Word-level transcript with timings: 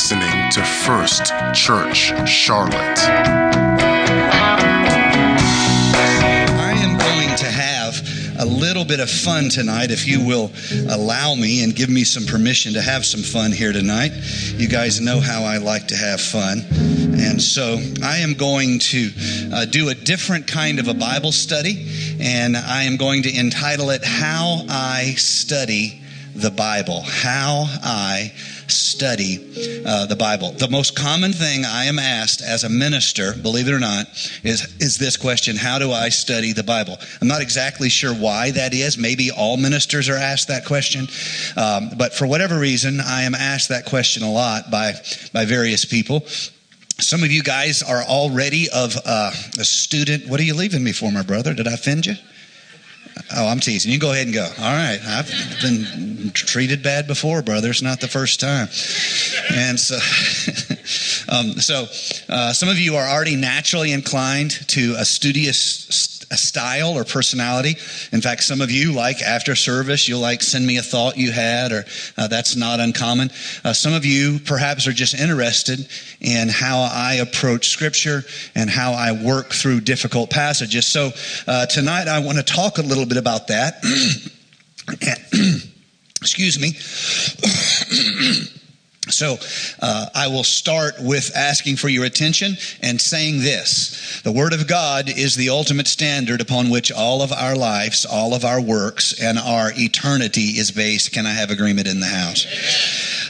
listening 0.00 0.50
to 0.50 0.64
First 0.64 1.26
Church 1.52 2.14
Charlotte. 2.26 2.98
I 6.56 6.72
am 6.74 6.96
going 6.96 7.36
to 7.36 7.44
have 7.44 8.00
a 8.38 8.46
little 8.46 8.86
bit 8.86 9.00
of 9.00 9.10
fun 9.10 9.50
tonight, 9.50 9.90
if 9.90 10.08
you 10.08 10.26
will 10.26 10.50
allow 10.88 11.34
me 11.34 11.62
and 11.62 11.76
give 11.76 11.90
me 11.90 12.04
some 12.04 12.24
permission 12.24 12.72
to 12.72 12.80
have 12.80 13.04
some 13.04 13.20
fun 13.20 13.52
here 13.52 13.74
tonight. 13.74 14.12
You 14.54 14.68
guys 14.68 15.02
know 15.02 15.20
how 15.20 15.42
I 15.42 15.58
like 15.58 15.88
to 15.88 15.96
have 15.96 16.22
fun. 16.22 16.64
And 17.20 17.42
so 17.42 17.78
I 18.02 18.20
am 18.20 18.32
going 18.32 18.78
to 18.78 19.10
uh, 19.52 19.66
do 19.66 19.90
a 19.90 19.94
different 19.94 20.46
kind 20.46 20.78
of 20.78 20.88
a 20.88 20.94
Bible 20.94 21.32
study, 21.32 22.16
and 22.18 22.56
I 22.56 22.84
am 22.84 22.96
going 22.96 23.24
to 23.24 23.38
entitle 23.38 23.90
it 23.90 24.02
How 24.02 24.64
I 24.66 25.12
Study 25.18 26.00
the 26.40 26.50
Bible. 26.50 27.02
How 27.02 27.66
I 27.82 28.32
study 28.66 29.82
uh, 29.84 30.06
the 30.06 30.16
Bible. 30.16 30.52
The 30.52 30.68
most 30.68 30.96
common 30.96 31.32
thing 31.32 31.64
I 31.64 31.84
am 31.84 31.98
asked 31.98 32.42
as 32.42 32.64
a 32.64 32.68
minister, 32.68 33.34
believe 33.34 33.68
it 33.68 33.72
or 33.72 33.78
not, 33.78 34.06
is, 34.42 34.74
is 34.80 34.96
this 34.98 35.16
question 35.16 35.56
How 35.56 35.78
do 35.78 35.92
I 35.92 36.08
study 36.08 36.52
the 36.52 36.62
Bible? 36.62 36.96
I'm 37.20 37.28
not 37.28 37.42
exactly 37.42 37.88
sure 37.88 38.14
why 38.14 38.50
that 38.52 38.74
is. 38.74 38.96
Maybe 38.96 39.30
all 39.30 39.56
ministers 39.56 40.08
are 40.08 40.16
asked 40.16 40.48
that 40.48 40.64
question. 40.64 41.06
Um, 41.56 41.90
but 41.96 42.14
for 42.14 42.26
whatever 42.26 42.58
reason, 42.58 43.00
I 43.00 43.22
am 43.22 43.34
asked 43.34 43.68
that 43.68 43.86
question 43.86 44.22
a 44.22 44.30
lot 44.30 44.70
by, 44.70 44.94
by 45.32 45.44
various 45.44 45.84
people. 45.84 46.26
Some 46.98 47.22
of 47.22 47.32
you 47.32 47.42
guys 47.42 47.82
are 47.82 48.02
already 48.02 48.68
of 48.70 48.96
uh, 49.04 49.30
a 49.58 49.64
student. 49.64 50.28
What 50.28 50.38
are 50.38 50.44
you 50.44 50.54
leaving 50.54 50.84
me 50.84 50.92
for, 50.92 51.10
my 51.10 51.22
brother? 51.22 51.54
Did 51.54 51.66
I 51.66 51.72
offend 51.72 52.06
you? 52.06 52.14
Oh, 53.34 53.46
I'm 53.46 53.60
teasing. 53.60 53.92
You 53.92 53.98
go 53.98 54.12
ahead 54.12 54.26
and 54.26 54.34
go. 54.34 54.44
All 54.44 54.72
right. 54.72 54.98
I've 55.04 55.30
been 55.62 56.30
treated 56.32 56.82
bad 56.82 57.06
before, 57.06 57.42
brother. 57.42 57.70
It's 57.70 57.82
not 57.82 58.00
the 58.00 58.08
first 58.08 58.40
time. 58.40 58.68
And 59.52 59.78
so, 59.78 59.96
um, 61.28 61.52
so 61.52 61.86
uh, 62.28 62.52
some 62.52 62.68
of 62.68 62.78
you 62.78 62.96
are 62.96 63.08
already 63.08 63.36
naturally 63.36 63.92
inclined 63.92 64.50
to 64.68 64.94
a 64.98 65.04
studious 65.04 66.19
a 66.30 66.36
style 66.36 66.96
or 66.96 67.04
personality. 67.04 67.76
In 68.12 68.20
fact, 68.20 68.44
some 68.44 68.60
of 68.60 68.70
you, 68.70 68.92
like 68.92 69.20
after 69.20 69.56
service, 69.56 70.08
you'll 70.08 70.20
like 70.20 70.42
send 70.42 70.64
me 70.66 70.76
a 70.76 70.82
thought 70.82 71.16
you 71.16 71.32
had, 71.32 71.72
or 71.72 71.84
uh, 72.16 72.28
that's 72.28 72.54
not 72.54 72.78
uncommon. 72.78 73.30
Uh, 73.64 73.72
some 73.72 73.92
of 73.92 74.04
you 74.04 74.38
perhaps 74.38 74.86
are 74.86 74.92
just 74.92 75.14
interested 75.14 75.88
in 76.20 76.48
how 76.48 76.82
I 76.82 77.14
approach 77.14 77.68
Scripture 77.68 78.22
and 78.54 78.70
how 78.70 78.92
I 78.92 79.12
work 79.12 79.52
through 79.52 79.80
difficult 79.80 80.30
passages. 80.30 80.86
So 80.86 81.10
uh, 81.48 81.66
tonight 81.66 82.06
I 82.06 82.20
want 82.20 82.38
to 82.38 82.44
talk 82.44 82.78
a 82.78 82.82
little 82.82 83.06
bit 83.06 83.16
about 83.16 83.48
that. 83.48 83.82
Excuse 86.20 86.60
me. 86.60 86.74
So 89.08 89.38
uh, 89.80 90.06
I 90.14 90.28
will 90.28 90.44
start 90.44 90.96
with 91.00 91.34
asking 91.34 91.76
for 91.76 91.88
your 91.88 92.04
attention 92.04 92.56
and 92.82 93.00
saying 93.00 93.38
this 93.38 94.20
The 94.24 94.32
Word 94.32 94.52
of 94.52 94.68
God 94.68 95.08
is 95.08 95.36
the 95.36 95.48
ultimate 95.48 95.88
standard 95.88 96.42
upon 96.42 96.68
which 96.68 96.92
all 96.92 97.22
of 97.22 97.32
our 97.32 97.56
lives, 97.56 98.04
all 98.04 98.34
of 98.34 98.44
our 98.44 98.60
works, 98.60 99.18
and 99.20 99.38
our 99.38 99.72
eternity 99.74 100.58
is 100.58 100.70
based. 100.70 101.12
Can 101.12 101.24
I 101.24 101.32
have 101.32 101.50
agreement 101.50 101.88
in 101.88 102.00
the 102.00 102.06
house? 102.06 102.46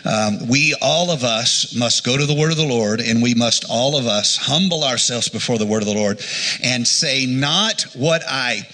Um, 0.04 0.48
we, 0.48 0.74
all 0.82 1.12
of 1.12 1.22
us, 1.22 1.74
must 1.76 2.04
go 2.04 2.16
to 2.16 2.26
the 2.26 2.34
Word 2.34 2.50
of 2.50 2.56
the 2.56 2.66
Lord, 2.66 3.00
and 3.00 3.22
we 3.22 3.34
must, 3.34 3.64
all 3.70 3.96
of 3.96 4.06
us, 4.06 4.36
humble 4.36 4.82
ourselves 4.82 5.28
before 5.28 5.58
the 5.58 5.66
Word 5.66 5.82
of 5.82 5.88
the 5.88 5.94
Lord 5.94 6.20
and 6.64 6.86
say, 6.86 7.26
not 7.26 7.82
what 7.94 8.22
I 8.26 8.66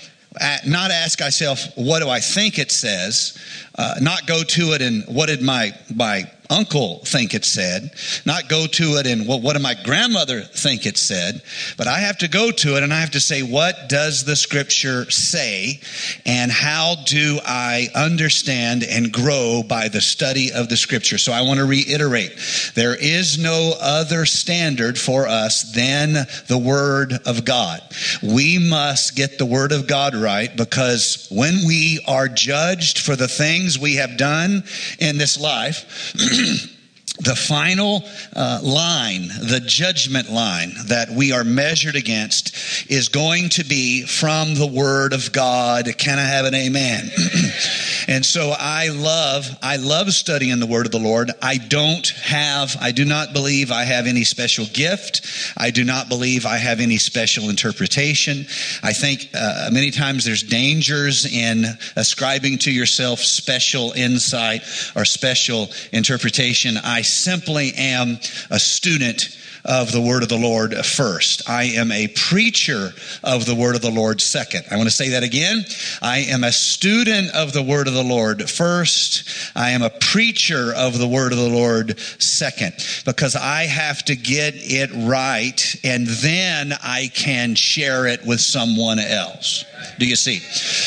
not 0.66 0.90
ask 0.90 1.22
ourselves, 1.22 1.70
what 1.76 2.00
do 2.00 2.08
I 2.08 2.20
think 2.20 2.58
it 2.58 2.70
says? 2.70 3.38
Uh, 3.78 3.94
not 4.00 4.26
go 4.26 4.42
to 4.42 4.72
it 4.72 4.82
and 4.82 5.04
what 5.04 5.26
did 5.26 5.42
my, 5.42 5.70
my 5.94 6.24
uncle 6.50 7.00
think 7.04 7.34
it 7.34 7.44
said, 7.44 7.90
not 8.24 8.48
go 8.48 8.66
to 8.66 8.98
it 8.98 9.06
and 9.06 9.26
well, 9.26 9.40
what 9.40 9.54
did 9.54 9.62
my 9.62 9.74
grandmother 9.84 10.42
think 10.42 10.86
it 10.86 10.96
said, 10.96 11.42
but 11.76 11.86
I 11.86 11.98
have 12.00 12.18
to 12.18 12.28
go 12.28 12.50
to 12.50 12.76
it 12.76 12.82
and 12.82 12.92
I 12.92 13.00
have 13.00 13.12
to 13.12 13.20
say, 13.20 13.42
what 13.42 13.88
does 13.88 14.24
the 14.24 14.36
scripture 14.36 15.10
say 15.10 15.80
and 16.24 16.50
how 16.50 16.96
do 17.06 17.38
I 17.44 17.88
understand 17.94 18.84
and 18.84 19.12
grow 19.12 19.62
by 19.66 19.88
the 19.88 20.00
study 20.00 20.52
of 20.52 20.68
the 20.68 20.76
scripture? 20.76 21.18
So 21.18 21.32
I 21.32 21.42
want 21.42 21.58
to 21.58 21.66
reiterate, 21.66 22.32
there 22.74 22.94
is 22.94 23.38
no 23.38 23.74
other 23.80 24.24
standard 24.26 24.98
for 24.98 25.26
us 25.26 25.72
than 25.74 26.26
the 26.48 26.58
word 26.58 27.14
of 27.26 27.44
God. 27.44 27.80
We 28.22 28.58
must 28.58 29.16
get 29.16 29.38
the 29.38 29.46
word 29.46 29.72
of 29.72 29.86
God 29.86 30.14
right 30.14 30.54
because 30.54 31.28
when 31.30 31.66
we 31.66 32.00
are 32.06 32.28
judged 32.28 33.00
for 33.00 33.16
the 33.16 33.28
things 33.28 33.65
we 33.78 33.96
have 33.96 34.16
done 34.16 34.62
in 34.98 35.18
this 35.18 35.38
life, 35.40 36.14
the 37.18 37.34
final 37.34 38.04
uh, 38.34 38.60
line, 38.62 39.28
the 39.28 39.62
judgment 39.64 40.30
line 40.30 40.72
that 40.86 41.10
we 41.10 41.32
are 41.32 41.44
measured 41.44 41.96
against 41.96 42.90
is 42.90 43.08
going 43.08 43.48
to 43.50 43.64
be 43.64 44.04
from 44.04 44.54
the 44.54 44.66
Word 44.66 45.12
of 45.12 45.32
God. 45.32 45.86
Can 45.98 46.18
I 46.18 46.22
have 46.22 46.44
an 46.44 46.54
amen? 46.54 47.10
and 48.08 48.24
so 48.24 48.54
I 48.56 48.88
love, 48.88 49.48
I 49.62 49.76
love 49.76 50.12
studying 50.12 50.60
the 50.60 50.66
Word 50.66 50.86
of 50.86 50.92
the 50.92 50.98
Lord. 50.98 51.30
I 51.40 51.56
don't 51.56 52.06
have, 52.22 52.76
I 52.80 52.92
do 52.92 53.04
not 53.04 53.32
believe 53.32 53.70
I 53.72 53.84
have 53.84 54.06
any 54.06 54.24
special 54.24 54.66
gift. 54.72 55.54
I 55.56 55.70
do 55.70 55.84
not 55.84 56.08
believe 56.08 56.44
I 56.44 56.56
have 56.56 56.80
any 56.80 56.98
special 56.98 57.48
interpretation. 57.48 58.46
I 58.82 58.92
think 58.92 59.30
uh, 59.34 59.70
many 59.72 59.90
times 59.90 60.24
there's 60.24 60.42
dangers 60.42 61.24
in 61.24 61.64
ascribing 61.96 62.58
to 62.58 62.72
yourself 62.72 63.20
special 63.20 63.92
insight 63.92 64.62
or 64.94 65.04
special 65.04 65.70
interpretation. 65.92 66.76
I 66.76 67.02
simply 67.08 67.72
am 67.76 68.18
a 68.50 68.58
student 68.58 69.36
of 69.66 69.90
the 69.90 70.00
word 70.00 70.22
of 70.22 70.28
the 70.28 70.38
Lord 70.38 70.74
first. 70.86 71.48
I 71.48 71.64
am 71.64 71.90
a 71.90 72.08
preacher 72.08 72.92
of 73.24 73.46
the 73.46 73.54
word 73.54 73.74
of 73.74 73.82
the 73.82 73.90
Lord 73.90 74.20
second. 74.20 74.64
I 74.70 74.76
want 74.76 74.88
to 74.88 74.94
say 74.94 75.10
that 75.10 75.24
again. 75.24 75.64
I 76.00 76.18
am 76.18 76.44
a 76.44 76.52
student 76.52 77.34
of 77.34 77.52
the 77.52 77.62
word 77.62 77.88
of 77.88 77.94
the 77.94 78.04
Lord 78.04 78.48
first. 78.48 79.28
I 79.56 79.70
am 79.70 79.82
a 79.82 79.90
preacher 79.90 80.72
of 80.74 80.98
the 80.98 81.08
word 81.08 81.32
of 81.32 81.38
the 81.38 81.48
Lord 81.48 81.98
second 82.20 82.74
because 83.04 83.34
I 83.34 83.64
have 83.64 84.04
to 84.04 84.14
get 84.14 84.54
it 84.56 84.90
right 84.94 85.76
and 85.82 86.06
then 86.06 86.72
I 86.82 87.10
can 87.12 87.56
share 87.56 88.06
it 88.06 88.24
with 88.24 88.40
someone 88.40 89.00
else. 89.00 89.64
Do 89.98 90.06
you 90.06 90.16
see? 90.16 90.40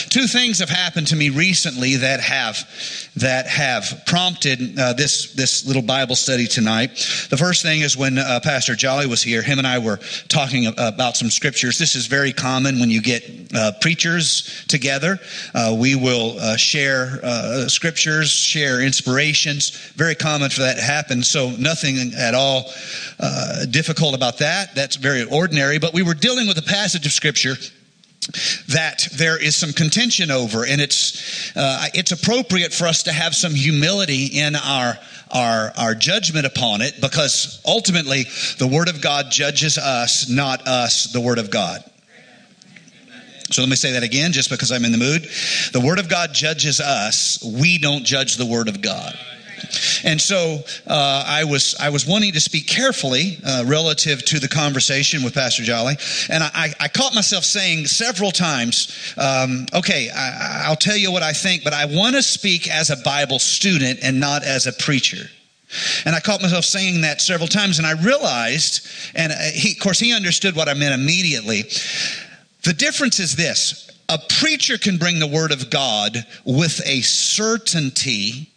Two 0.09 0.27
things 0.27 0.59
have 0.59 0.69
happened 0.69 1.07
to 1.07 1.15
me 1.15 1.29
recently 1.29 1.97
that 1.97 2.19
have 2.19 2.57
that 3.15 3.47
have 3.47 4.03
prompted 4.05 4.77
uh, 4.79 4.93
this 4.93 5.33
this 5.33 5.65
little 5.65 5.81
Bible 5.81 6.15
study 6.15 6.47
tonight. 6.47 6.91
The 7.29 7.37
first 7.37 7.63
thing 7.63 7.81
is 7.81 7.97
when 7.97 8.17
uh, 8.17 8.39
Pastor 8.41 8.75
Jolly 8.75 9.07
was 9.07 9.21
here. 9.21 9.41
Him 9.41 9.57
and 9.57 9.67
I 9.67 9.79
were 9.79 9.99
talking 10.27 10.67
about 10.67 11.17
some 11.17 11.29
scriptures. 11.29 11.77
This 11.77 11.95
is 11.95 12.07
very 12.07 12.31
common 12.31 12.79
when 12.79 12.89
you 12.89 13.01
get 13.01 13.23
uh, 13.53 13.71
preachers 13.81 14.65
together. 14.67 15.19
Uh, 15.53 15.75
we 15.79 15.95
will 15.95 16.37
uh, 16.39 16.55
share 16.55 17.19
uh, 17.23 17.67
scriptures, 17.67 18.31
share 18.31 18.81
inspirations. 18.81 19.71
Very 19.95 20.15
common 20.15 20.49
for 20.49 20.61
that 20.61 20.77
to 20.77 20.83
happen. 20.83 21.23
So 21.23 21.51
nothing 21.51 22.13
at 22.17 22.35
all 22.35 22.71
difficult 23.69 24.15
about 24.15 24.37
that. 24.39 24.75
That's 24.75 24.95
very 24.95 25.23
ordinary. 25.23 25.79
But 25.79 25.93
we 25.93 26.03
were 26.03 26.13
dealing 26.13 26.47
with 26.47 26.57
a 26.57 26.63
passage 26.63 27.05
of 27.05 27.11
scripture 27.11 27.55
that 28.69 29.07
there 29.13 29.41
is 29.41 29.55
some 29.55 29.73
contention 29.73 30.31
over, 30.31 30.65
and 30.65 30.81
it's 30.81 31.55
uh, 31.55 31.87
it's 31.93 32.11
appropriate 32.11 32.73
for 32.73 32.85
us 32.85 33.03
to 33.03 33.11
have 33.11 33.35
some 33.35 33.53
humility 33.53 34.25
in 34.25 34.55
our 34.55 34.97
our 35.31 35.71
our 35.77 35.95
judgment 35.95 36.45
upon 36.45 36.81
it, 36.81 36.99
because 37.01 37.61
ultimately 37.65 38.23
the 38.57 38.67
Word 38.67 38.89
of 38.89 39.01
God 39.01 39.31
judges 39.31 39.77
us, 39.77 40.29
not 40.29 40.67
us, 40.67 41.11
the 41.11 41.21
Word 41.21 41.37
of 41.37 41.49
God. 41.49 41.83
So 43.51 43.63
let 43.63 43.69
me 43.69 43.75
say 43.75 43.93
that 43.93 44.03
again, 44.03 44.31
just 44.31 44.51
because 44.51 44.71
I'm 44.71 44.85
in 44.85 44.91
the 44.91 44.99
mood. 44.99 45.23
The 45.73 45.81
Word 45.83 45.97
of 45.97 46.07
God 46.07 46.33
judges 46.33 46.79
us; 46.79 47.43
we 47.43 47.77
don't 47.79 48.05
judge 48.05 48.37
the 48.37 48.45
Word 48.45 48.67
of 48.67 48.81
God. 48.81 49.17
And 50.03 50.19
so 50.21 50.59
uh, 50.87 51.23
I 51.27 51.43
was 51.43 51.75
I 51.79 51.89
was 51.89 52.05
wanting 52.05 52.33
to 52.33 52.39
speak 52.39 52.67
carefully 52.67 53.37
uh, 53.45 53.63
relative 53.67 54.23
to 54.25 54.39
the 54.39 54.47
conversation 54.47 55.23
with 55.23 55.33
Pastor 55.33 55.63
Jolly, 55.63 55.95
and 56.29 56.43
I, 56.43 56.73
I 56.79 56.87
caught 56.87 57.13
myself 57.13 57.43
saying 57.43 57.87
several 57.87 58.31
times, 58.31 59.13
um, 59.17 59.65
"Okay, 59.73 60.09
I, 60.09 60.69
will 60.69 60.75
tell 60.75 60.97
you 60.97 61.11
what 61.11 61.23
I 61.23 61.33
think, 61.33 61.63
but 61.63 61.73
I 61.73 61.85
want 61.85 62.15
to 62.15 62.23
speak 62.23 62.69
as 62.69 62.89
a 62.89 62.97
Bible 62.97 63.39
student 63.39 63.99
and 64.01 64.19
not 64.19 64.43
as 64.43 64.67
a 64.67 64.73
preacher." 64.73 65.29
And 66.05 66.15
I 66.15 66.19
caught 66.19 66.41
myself 66.41 66.65
saying 66.65 67.01
that 67.01 67.21
several 67.21 67.47
times, 67.47 67.77
and 67.77 67.85
I 67.85 67.91
realized, 68.01 68.87
and 69.13 69.31
uh, 69.31 69.35
he, 69.53 69.73
of 69.73 69.79
course, 69.79 69.99
he 69.99 70.13
understood 70.13 70.55
what 70.55 70.67
I 70.67 70.73
meant 70.73 70.99
immediately. 70.99 71.63
The 72.63 72.73
difference 72.73 73.19
is 73.19 73.35
this: 73.35 73.89
a 74.09 74.17
preacher 74.39 74.77
can 74.77 74.97
bring 74.97 75.19
the 75.19 75.27
Word 75.27 75.51
of 75.51 75.69
God 75.69 76.25
with 76.43 76.81
a 76.85 77.01
certainty 77.01 78.49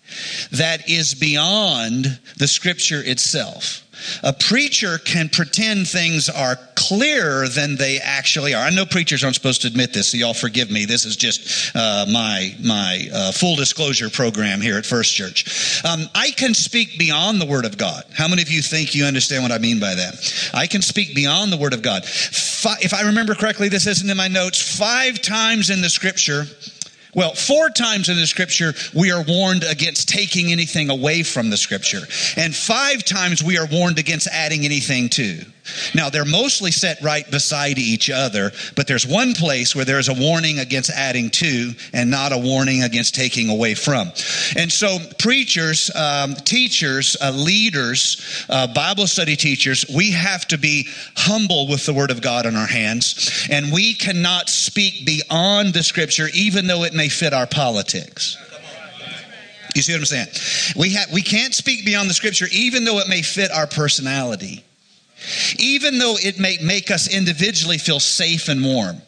that 0.52 0.88
is 0.88 1.14
beyond 1.14 2.18
the 2.38 2.48
scripture 2.48 3.02
itself. 3.04 3.82
A 4.22 4.32
preacher 4.32 4.98
can 4.98 5.28
pretend 5.28 5.88
things 5.88 6.28
are 6.28 6.58
clearer 6.74 7.48
than 7.48 7.76
they 7.76 7.98
actually 7.98 8.54
are. 8.54 8.64
I 8.64 8.70
know 8.70 8.86
preachers 8.86 9.22
aren't 9.22 9.36
supposed 9.36 9.62
to 9.62 9.68
admit 9.68 9.92
this, 9.92 10.10
so 10.10 10.16
y'all 10.16 10.34
forgive 10.34 10.70
me. 10.70 10.84
This 10.84 11.04
is 11.04 11.16
just 11.16 11.74
uh, 11.76 12.06
my 12.10 12.54
my 12.62 13.08
uh, 13.12 13.32
full 13.32 13.56
disclosure 13.56 14.10
program 14.10 14.60
here 14.60 14.78
at 14.78 14.86
First 14.86 15.14
Church. 15.14 15.84
Um, 15.84 16.00
I 16.14 16.30
can 16.32 16.54
speak 16.54 16.98
beyond 16.98 17.40
the 17.40 17.46
Word 17.46 17.64
of 17.64 17.78
God. 17.78 18.04
How 18.12 18.28
many 18.28 18.42
of 18.42 18.50
you 18.50 18.62
think 18.62 18.94
you 18.94 19.04
understand 19.04 19.42
what 19.42 19.52
I 19.52 19.58
mean 19.58 19.78
by 19.78 19.94
that? 19.94 20.50
I 20.54 20.66
can 20.66 20.82
speak 20.82 21.14
beyond 21.14 21.52
the 21.52 21.56
Word 21.56 21.74
of 21.74 21.82
God. 21.82 22.04
if 22.04 22.94
I 22.94 23.02
remember 23.02 23.34
correctly, 23.34 23.68
this 23.68 23.86
isn't 23.86 24.08
in 24.08 24.16
my 24.16 24.28
notes. 24.28 24.78
Five 24.78 25.20
times 25.22 25.70
in 25.70 25.80
the 25.80 25.90
Scripture 25.90 26.46
well, 27.14 27.34
four 27.34 27.68
times 27.68 28.08
in 28.08 28.16
the 28.16 28.26
scripture, 28.26 28.72
we 28.94 29.12
are 29.12 29.22
warned 29.22 29.64
against 29.64 30.08
taking 30.08 30.50
anything 30.50 30.88
away 30.88 31.22
from 31.22 31.50
the 31.50 31.56
scripture. 31.56 32.00
And 32.36 32.54
five 32.54 33.04
times 33.04 33.42
we 33.42 33.58
are 33.58 33.66
warned 33.66 33.98
against 33.98 34.28
adding 34.28 34.64
anything 34.64 35.10
to. 35.10 35.44
Now, 35.94 36.10
they're 36.10 36.24
mostly 36.24 36.72
set 36.72 37.00
right 37.02 37.28
beside 37.30 37.78
each 37.78 38.10
other, 38.10 38.50
but 38.74 38.88
there's 38.88 39.06
one 39.06 39.32
place 39.32 39.76
where 39.76 39.84
there's 39.84 40.08
a 40.08 40.14
warning 40.14 40.58
against 40.58 40.90
adding 40.90 41.30
to 41.30 41.72
and 41.92 42.10
not 42.10 42.32
a 42.32 42.38
warning 42.38 42.82
against 42.82 43.14
taking 43.14 43.48
away 43.48 43.74
from. 43.74 44.10
And 44.56 44.72
so, 44.72 44.98
preachers, 45.18 45.94
um, 45.94 46.34
teachers, 46.34 47.16
uh, 47.20 47.30
leaders, 47.30 48.44
uh, 48.48 48.72
Bible 48.74 49.06
study 49.06 49.36
teachers, 49.36 49.86
we 49.94 50.10
have 50.10 50.46
to 50.48 50.58
be 50.58 50.88
humble 51.16 51.68
with 51.68 51.86
the 51.86 51.94
Word 51.94 52.10
of 52.10 52.20
God 52.20 52.44
in 52.44 52.56
our 52.56 52.66
hands, 52.66 53.46
and 53.50 53.72
we 53.72 53.94
cannot 53.94 54.48
speak 54.48 55.06
beyond 55.06 55.74
the 55.74 55.82
Scripture, 55.82 56.28
even 56.34 56.66
though 56.66 56.82
it 56.82 56.92
may 56.92 57.08
fit 57.08 57.32
our 57.32 57.46
politics. 57.46 58.36
You 59.76 59.80
see 59.80 59.92
what 59.92 60.00
I'm 60.00 60.04
saying? 60.04 60.26
We, 60.76 60.90
have, 60.94 61.10
we 61.12 61.22
can't 61.22 61.54
speak 61.54 61.86
beyond 61.86 62.10
the 62.10 62.14
Scripture, 62.14 62.46
even 62.50 62.84
though 62.84 62.98
it 62.98 63.08
may 63.08 63.22
fit 63.22 63.50
our 63.52 63.66
personality 63.66 64.64
even 65.58 65.98
though 65.98 66.16
it 66.18 66.38
may 66.38 66.58
make 66.62 66.90
us 66.90 67.12
individually 67.12 67.78
feel 67.78 68.00
safe 68.00 68.48
and 68.48 68.64
warm. 68.64 69.00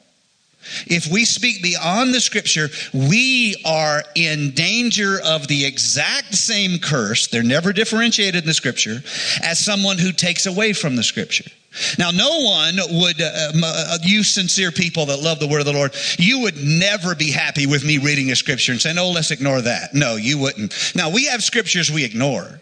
If 0.87 1.06
we 1.08 1.25
speak 1.25 1.62
beyond 1.62 2.14
the 2.14 2.20
scripture, 2.20 2.70
we 2.93 3.56
are 3.66 4.02
in 4.14 4.52
danger 4.52 5.19
of 5.25 5.46
the 5.46 5.64
exact 5.64 6.34
same 6.34 6.78
curse, 6.78 7.26
they're 7.28 7.43
never 7.43 7.72
differentiated 7.72 8.44
in 8.44 8.46
the 8.46 8.55
scripture, 8.55 9.02
as 9.43 9.58
someone 9.62 9.99
who 9.99 10.12
takes 10.12 10.46
away 10.46 10.72
from 10.72 10.96
the 10.96 11.02
scripture. 11.02 11.50
Now, 11.99 12.12
no 12.12 12.40
one 12.40 12.76
would, 13.00 13.20
uh, 13.20 13.52
uh, 13.62 13.99
you 14.02 14.22
sincere 14.22 14.70
people 14.70 15.06
that 15.06 15.20
love 15.20 15.40
the 15.40 15.49
word 15.49 15.58
of 15.58 15.67
the 15.67 15.72
Lord, 15.72 15.94
you 16.19 16.40
would 16.40 16.56
never 16.56 17.14
be 17.14 17.32
happy 17.32 17.67
with 17.67 17.84
me 17.84 17.99
reading 17.99 18.31
a 18.31 18.37
scripture 18.37 18.72
and 18.72 18.81
saying, 18.81 18.96
oh, 18.96 19.10
let's 19.10 19.32
ignore 19.32 19.60
that. 19.60 19.93
No, 19.93 20.14
you 20.14 20.38
wouldn't. 20.38 20.93
Now, 20.94 21.10
we 21.10 21.26
have 21.26 21.43
scriptures 21.43 21.90
we 21.90 22.05
ignore. 22.05 22.60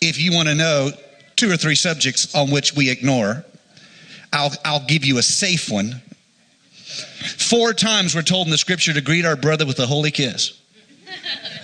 If 0.00 0.18
you 0.18 0.32
want 0.32 0.48
to 0.48 0.54
know 0.54 0.90
two 1.36 1.50
or 1.50 1.56
three 1.56 1.74
subjects 1.74 2.34
on 2.34 2.50
which 2.50 2.74
we 2.74 2.90
ignore, 2.90 3.44
I'll, 4.32 4.52
I'll 4.64 4.86
give 4.86 5.04
you 5.04 5.18
a 5.18 5.22
safe 5.22 5.70
one. 5.70 6.00
Four 7.38 7.72
times 7.74 8.14
we're 8.14 8.22
told 8.22 8.46
in 8.46 8.50
the 8.50 8.58
scripture 8.58 8.92
to 8.92 9.00
greet 9.00 9.24
our 9.24 9.36
brother 9.36 9.66
with 9.66 9.78
a 9.78 9.86
holy 9.86 10.10
kiss. 10.10 10.60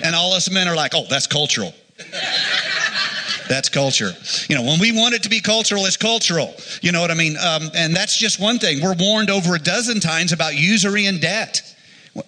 And 0.00 0.14
all 0.14 0.32
us 0.32 0.48
men 0.48 0.68
are 0.68 0.76
like, 0.76 0.92
oh, 0.94 1.06
that's 1.10 1.26
cultural. 1.26 1.74
That's 3.48 3.68
culture. 3.70 4.12
You 4.48 4.56
know, 4.56 4.62
when 4.62 4.78
we 4.78 4.92
want 4.92 5.14
it 5.14 5.22
to 5.22 5.30
be 5.30 5.40
cultural, 5.40 5.86
it's 5.86 5.96
cultural. 5.96 6.54
You 6.82 6.92
know 6.92 7.00
what 7.00 7.10
I 7.10 7.14
mean? 7.14 7.36
Um, 7.38 7.70
and 7.74 7.96
that's 7.96 8.14
just 8.16 8.38
one 8.38 8.58
thing. 8.58 8.82
We're 8.82 8.94
warned 8.94 9.30
over 9.30 9.54
a 9.54 9.58
dozen 9.58 10.00
times 10.00 10.32
about 10.32 10.54
usury 10.54 11.06
and 11.06 11.18
debt. 11.18 11.62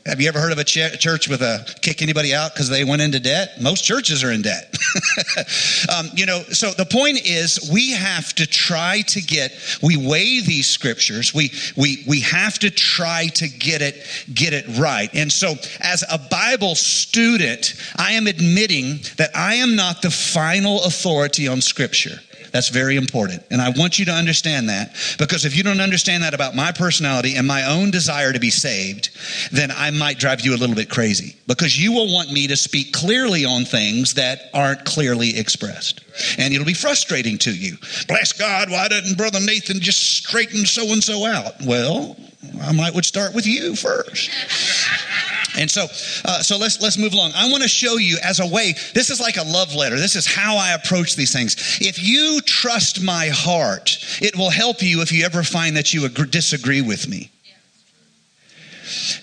Have 0.06 0.20
you 0.20 0.28
ever 0.28 0.38
heard 0.38 0.52
of 0.52 0.58
a 0.58 0.64
ch- 0.64 0.98
church 0.98 1.28
with 1.28 1.42
a 1.42 1.66
kick 1.80 2.02
anybody 2.02 2.34
out 2.34 2.52
because 2.52 2.68
they 2.68 2.84
went 2.84 3.02
into 3.02 3.18
debt? 3.18 3.60
Most 3.60 3.84
churches 3.84 4.22
are 4.22 4.30
in 4.30 4.42
debt. 4.42 4.74
um, 5.96 6.10
you 6.14 6.26
know, 6.26 6.42
so 6.42 6.70
the 6.72 6.84
point 6.84 7.26
is 7.26 7.70
we 7.72 7.92
have 7.92 8.32
to 8.34 8.46
try 8.46 9.02
to 9.08 9.20
get, 9.20 9.52
we 9.82 9.96
weigh 9.96 10.40
these 10.40 10.68
scriptures. 10.68 11.34
We, 11.34 11.50
we, 11.76 12.04
we 12.06 12.20
have 12.20 12.58
to 12.60 12.70
try 12.70 13.26
to 13.34 13.48
get 13.48 13.82
it, 13.82 14.06
get 14.32 14.52
it 14.52 14.66
right. 14.78 15.10
And 15.14 15.32
so 15.32 15.54
as 15.80 16.04
a 16.10 16.18
Bible 16.18 16.74
student, 16.74 17.74
I 17.96 18.12
am 18.12 18.26
admitting 18.26 19.00
that 19.16 19.30
I 19.34 19.54
am 19.56 19.76
not 19.76 20.02
the 20.02 20.10
final 20.10 20.82
authority 20.84 21.48
on 21.48 21.60
scripture. 21.60 22.20
That's 22.52 22.68
very 22.68 22.96
important. 22.96 23.42
And 23.50 23.60
I 23.60 23.70
want 23.70 23.98
you 23.98 24.04
to 24.06 24.12
understand 24.12 24.68
that 24.68 24.94
because 25.18 25.44
if 25.44 25.56
you 25.56 25.62
don't 25.62 25.80
understand 25.80 26.22
that 26.22 26.34
about 26.34 26.54
my 26.54 26.72
personality 26.72 27.36
and 27.36 27.46
my 27.46 27.64
own 27.64 27.90
desire 27.90 28.32
to 28.32 28.40
be 28.40 28.50
saved, 28.50 29.10
then 29.52 29.70
I 29.70 29.90
might 29.90 30.18
drive 30.18 30.40
you 30.40 30.54
a 30.54 30.58
little 30.58 30.76
bit 30.76 30.90
crazy 30.90 31.36
because 31.46 31.78
you 31.78 31.92
will 31.92 32.12
want 32.12 32.32
me 32.32 32.46
to 32.48 32.56
speak 32.56 32.92
clearly 32.92 33.44
on 33.44 33.64
things 33.64 34.14
that 34.14 34.50
aren't 34.52 34.84
clearly 34.84 35.38
expressed. 35.38 36.02
And 36.38 36.52
it'll 36.52 36.66
be 36.66 36.74
frustrating 36.74 37.38
to 37.38 37.54
you. 37.54 37.76
Bless 38.08 38.32
God, 38.32 38.70
why 38.70 38.88
didn't 38.88 39.16
Brother 39.16 39.40
Nathan 39.40 39.80
just 39.80 40.16
straighten 40.16 40.66
so 40.66 40.92
and 40.92 41.02
so 41.02 41.26
out? 41.26 41.54
Well, 41.64 42.16
I 42.62 42.72
might 42.72 42.94
would 42.94 43.04
start 43.04 43.34
with 43.34 43.46
you 43.46 43.76
first. 43.76 44.30
And 45.58 45.70
so, 45.70 45.84
uh, 46.24 46.42
so 46.42 46.56
let's 46.58 46.80
let's 46.80 46.98
move 46.98 47.12
along. 47.12 47.32
I 47.34 47.50
want 47.50 47.62
to 47.62 47.68
show 47.68 47.96
you 47.96 48.18
as 48.22 48.40
a 48.40 48.46
way. 48.46 48.74
This 48.94 49.10
is 49.10 49.20
like 49.20 49.36
a 49.36 49.42
love 49.42 49.74
letter. 49.74 49.96
This 49.96 50.16
is 50.16 50.26
how 50.26 50.56
I 50.56 50.72
approach 50.72 51.16
these 51.16 51.32
things. 51.32 51.78
If 51.80 52.02
you 52.02 52.40
trust 52.42 53.02
my 53.02 53.28
heart, 53.28 53.98
it 54.20 54.36
will 54.36 54.50
help 54.50 54.82
you 54.82 55.02
if 55.02 55.12
you 55.12 55.24
ever 55.24 55.42
find 55.42 55.76
that 55.76 55.92
you 55.92 56.04
agree, 56.04 56.26
disagree 56.26 56.82
with 56.82 57.08
me. 57.08 57.30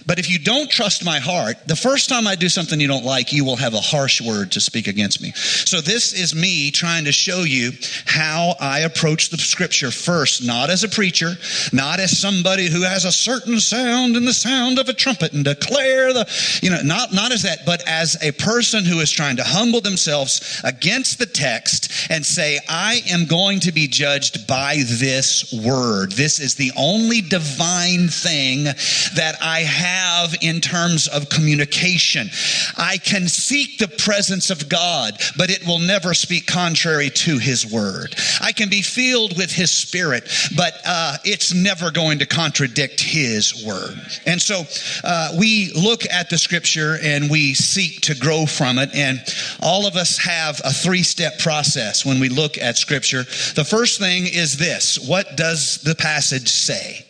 But 0.05 0.19
if 0.19 0.29
you 0.29 0.39
don't 0.39 0.69
trust 0.69 1.03
my 1.03 1.19
heart, 1.19 1.57
the 1.67 1.75
first 1.75 2.09
time 2.09 2.27
I 2.27 2.35
do 2.35 2.49
something 2.49 2.79
you 2.79 2.87
don't 2.87 3.05
like, 3.05 3.33
you 3.33 3.45
will 3.45 3.55
have 3.55 3.73
a 3.73 3.81
harsh 3.81 4.21
word 4.21 4.51
to 4.53 4.59
speak 4.59 4.87
against 4.87 5.21
me. 5.21 5.31
So 5.33 5.81
this 5.81 6.13
is 6.13 6.33
me 6.33 6.71
trying 6.71 7.05
to 7.05 7.11
show 7.11 7.43
you 7.43 7.71
how 8.05 8.55
I 8.59 8.79
approach 8.79 9.29
the 9.29 9.37
scripture 9.37 9.91
first, 9.91 10.45
not 10.45 10.69
as 10.69 10.83
a 10.83 10.89
preacher, 10.89 11.33
not 11.73 11.99
as 11.99 12.17
somebody 12.17 12.69
who 12.69 12.83
has 12.83 13.05
a 13.05 13.11
certain 13.11 13.59
sound 13.59 14.15
and 14.15 14.27
the 14.27 14.33
sound 14.33 14.79
of 14.79 14.89
a 14.89 14.93
trumpet 14.93 15.33
and 15.33 15.43
declare 15.43 16.13
the, 16.13 16.59
you 16.61 16.69
know, 16.69 16.81
not, 16.83 17.13
not 17.13 17.31
as 17.31 17.43
that, 17.43 17.65
but 17.65 17.87
as 17.87 18.17
a 18.23 18.31
person 18.33 18.85
who 18.85 18.99
is 18.99 19.11
trying 19.11 19.37
to 19.37 19.43
humble 19.43 19.81
themselves 19.81 20.61
against 20.63 21.19
the 21.19 21.25
text 21.25 21.91
and 22.09 22.25
say, 22.25 22.59
I 22.69 23.01
am 23.09 23.25
going 23.25 23.59
to 23.61 23.71
be 23.71 23.87
judged 23.87 24.47
by 24.47 24.77
this 24.85 25.53
word. 25.53 26.11
This 26.11 26.39
is 26.39 26.55
the 26.55 26.71
only 26.77 27.21
divine 27.21 28.07
thing 28.07 28.63
that 28.63 29.35
I 29.41 29.56
have 29.61 30.17
have 30.17 30.35
in 30.41 30.61
terms 30.61 31.07
of 31.07 31.29
communication. 31.29 32.29
I 32.77 32.97
can 32.97 33.27
seek 33.27 33.77
the 33.77 33.87
presence 33.87 34.49
of 34.49 34.69
God, 34.69 35.19
but 35.37 35.49
it 35.49 35.65
will 35.65 35.79
never 35.79 36.13
speak 36.13 36.47
contrary 36.47 37.09
to 37.09 37.37
His 37.37 37.71
word. 37.71 38.15
I 38.41 38.51
can 38.51 38.69
be 38.69 38.81
filled 38.81 39.37
with 39.37 39.51
His 39.51 39.71
Spirit, 39.71 40.29
but 40.55 40.73
uh, 40.85 41.17
it's 41.23 41.53
never 41.53 41.91
going 41.91 42.19
to 42.19 42.25
contradict 42.25 43.01
His 43.01 43.65
word. 43.65 43.99
And 44.25 44.41
so 44.41 44.63
uh, 45.03 45.35
we 45.39 45.71
look 45.73 46.05
at 46.11 46.29
the 46.29 46.37
scripture 46.37 46.97
and 47.01 47.29
we 47.29 47.53
seek 47.53 48.01
to 48.01 48.15
grow 48.15 48.45
from 48.45 48.77
it. 48.79 48.93
And 48.93 49.21
all 49.61 49.87
of 49.87 49.95
us 49.95 50.17
have 50.17 50.61
a 50.63 50.71
three 50.71 51.03
step 51.03 51.39
process 51.39 52.05
when 52.05 52.19
we 52.19 52.29
look 52.29 52.57
at 52.57 52.77
scripture. 52.77 53.23
The 53.55 53.67
first 53.67 53.99
thing 53.99 54.23
is 54.25 54.57
this 54.57 54.97
what 54.99 55.37
does 55.37 55.79
the 55.83 55.95
passage 55.95 56.49
say? 56.49 57.06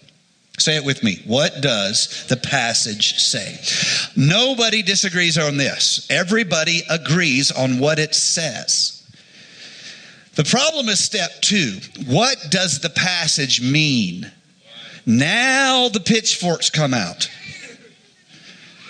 Say 0.58 0.76
it 0.76 0.84
with 0.84 1.04
me. 1.04 1.22
What 1.26 1.62
does 1.62 2.26
the 2.28 2.38
passage 2.38 3.20
say? 3.20 3.60
Nobody 4.16 4.82
disagrees 4.82 5.38
on 5.38 5.58
this. 5.58 6.08
Everybody 6.10 6.82
agrees 6.90 7.52
on 7.52 7.80
what 7.80 8.00
it 8.00 8.16
says. 8.16 8.94
The 10.36 10.44
problem 10.44 10.90
is 10.90 11.04
step 11.04 11.42
two. 11.42 11.80
What 12.08 12.38
does 12.50 12.80
the 12.80 12.90
passage 12.90 13.62
mean? 13.62 14.32
Now 15.06 15.90
the 15.90 16.00
pitchforks 16.00 16.70
come 16.70 16.94
out 16.94 17.30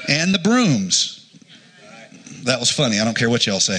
and 0.07 0.33
the 0.33 0.39
brooms. 0.39 1.16
That 2.47 2.59
was 2.59 2.71
funny. 2.71 2.99
I 2.99 3.05
don't 3.05 3.17
care 3.17 3.29
what 3.29 3.45
y'all 3.45 3.59
say. 3.59 3.77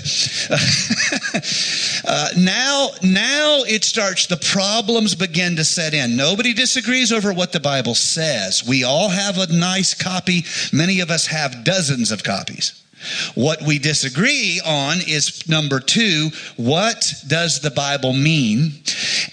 uh, 2.07 2.29
now, 2.39 2.91
now 3.03 3.63
it 3.67 3.83
starts. 3.83 4.27
The 4.27 4.37
problems 4.37 5.15
begin 5.15 5.57
to 5.57 5.65
set 5.65 5.95
in. 5.95 6.17
Nobody 6.17 6.53
disagrees 6.53 7.13
over 7.13 7.33
what 7.33 7.53
the 7.53 7.61
Bible 7.61 7.95
says. 7.95 8.63
We 8.67 8.85
all 8.85 9.09
have 9.09 9.39
a 9.39 9.53
nice 9.53 9.95
copy. 9.95 10.45
Many 10.73 11.01
of 11.01 11.11
us 11.11 11.27
have 11.27 11.65
dozens 11.65 12.13
of 12.13 12.23
copies. 12.23 12.85
What 13.35 13.63
we 13.63 13.79
disagree 13.79 14.61
on 14.65 14.99
is 15.07 15.49
number 15.49 15.81
two, 15.81 16.31
what 16.57 17.15
does 17.27 17.61
the 17.61 17.71
Bible 17.71 18.13
mean? 18.13 18.73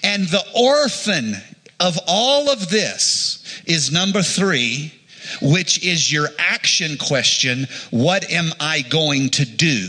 And 0.04 0.28
the 0.28 0.44
orphan 0.56 1.36
of 1.80 2.00
all 2.08 2.50
of 2.50 2.70
this 2.70 3.44
is 3.66 3.92
number 3.92 4.22
three, 4.22 4.94
which 5.42 5.84
is 5.84 6.12
your 6.12 6.28
action 6.38 6.98
question 6.98 7.68
what 7.92 8.30
am 8.32 8.52
I 8.60 8.82
going 8.82 9.30
to 9.32 9.46
do 9.46 9.88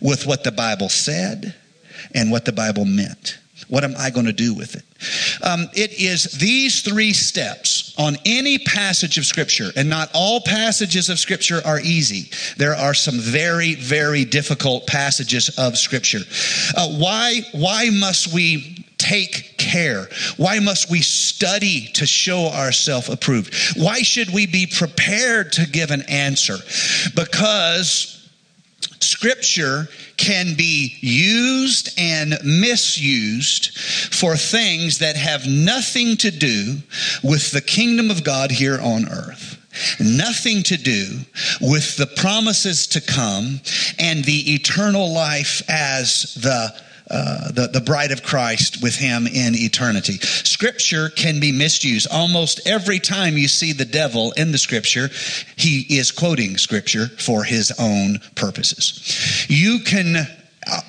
with 0.00 0.26
what 0.26 0.44
the 0.44 0.52
Bible 0.52 0.88
said 0.88 1.54
and 2.14 2.30
what 2.30 2.44
the 2.44 2.52
Bible 2.52 2.84
meant? 2.84 3.38
What 3.68 3.84
am 3.84 3.94
I 3.98 4.10
going 4.10 4.26
to 4.26 4.32
do 4.32 4.54
with 4.54 4.76
it? 4.76 4.84
Um, 5.42 5.68
it 5.74 5.92
is 6.00 6.24
these 6.38 6.80
three 6.80 7.12
steps 7.12 7.94
on 7.98 8.16
any 8.24 8.58
passage 8.58 9.18
of 9.18 9.26
Scripture, 9.26 9.70
and 9.76 9.90
not 9.90 10.10
all 10.14 10.40
passages 10.40 11.08
of 11.08 11.18
Scripture 11.18 11.60
are 11.64 11.80
easy. 11.80 12.30
There 12.56 12.74
are 12.74 12.94
some 12.94 13.18
very, 13.18 13.74
very 13.74 14.24
difficult 14.24 14.86
passages 14.86 15.50
of 15.58 15.76
Scripture. 15.76 16.20
Uh, 16.76 16.88
why, 16.98 17.42
why 17.52 17.90
must 17.90 18.32
we 18.32 18.77
take 19.08 19.56
care? 19.56 20.08
Why 20.36 20.58
must 20.58 20.90
we 20.90 21.00
study 21.00 21.88
to 21.94 22.06
show 22.06 22.48
ourselves 22.48 23.08
approved? 23.08 23.54
Why 23.76 24.02
should 24.02 24.30
we 24.30 24.46
be 24.46 24.66
prepared 24.66 25.52
to 25.52 25.66
give 25.66 25.90
an 25.90 26.02
answer? 26.02 26.56
Because 27.14 28.14
Scripture 29.00 29.88
can 30.16 30.54
be 30.56 30.96
used 31.00 31.98
and 31.98 32.34
misused 32.44 33.78
for 33.78 34.36
things 34.36 34.98
that 34.98 35.16
have 35.16 35.46
nothing 35.46 36.16
to 36.18 36.30
do 36.30 36.76
with 37.22 37.52
the 37.52 37.60
kingdom 37.60 38.10
of 38.10 38.24
God 38.24 38.50
here 38.50 38.78
on 38.80 39.08
earth. 39.08 39.56
Nothing 40.00 40.64
to 40.64 40.76
do 40.76 41.20
with 41.60 41.96
the 41.96 42.06
promises 42.06 42.88
to 42.88 43.00
come 43.00 43.60
and 43.98 44.24
the 44.24 44.54
eternal 44.54 45.12
life 45.12 45.62
as 45.68 46.34
the 46.34 46.74
uh, 47.10 47.50
the, 47.52 47.68
the 47.72 47.80
bride 47.80 48.12
of 48.12 48.22
Christ 48.22 48.82
with 48.82 48.96
him 48.96 49.26
in 49.26 49.54
eternity. 49.54 50.18
Scripture 50.18 51.08
can 51.10 51.40
be 51.40 51.52
misused. 51.52 52.06
Almost 52.10 52.66
every 52.66 52.98
time 52.98 53.38
you 53.38 53.48
see 53.48 53.72
the 53.72 53.84
devil 53.84 54.32
in 54.32 54.52
the 54.52 54.58
scripture, 54.58 55.08
he 55.56 55.86
is 55.88 56.10
quoting 56.10 56.58
scripture 56.58 57.06
for 57.18 57.44
his 57.44 57.72
own 57.78 58.18
purposes. 58.34 59.46
You 59.48 59.80
can 59.80 60.26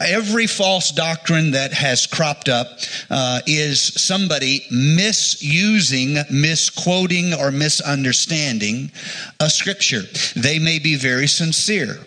every 0.01 0.47
false 0.47 0.91
doctrine 0.91 1.51
that 1.51 1.73
has 1.73 2.05
cropped 2.05 2.49
up 2.49 2.79
uh, 3.09 3.39
is 3.45 3.81
somebody 3.81 4.65
misusing, 4.71 6.17
misquoting, 6.29 7.33
or 7.33 7.51
misunderstanding 7.51 8.91
a 9.39 9.49
scripture. 9.49 10.01
They 10.35 10.59
may 10.59 10.79
be 10.79 10.95
very 10.95 11.27
sincere, 11.27 11.99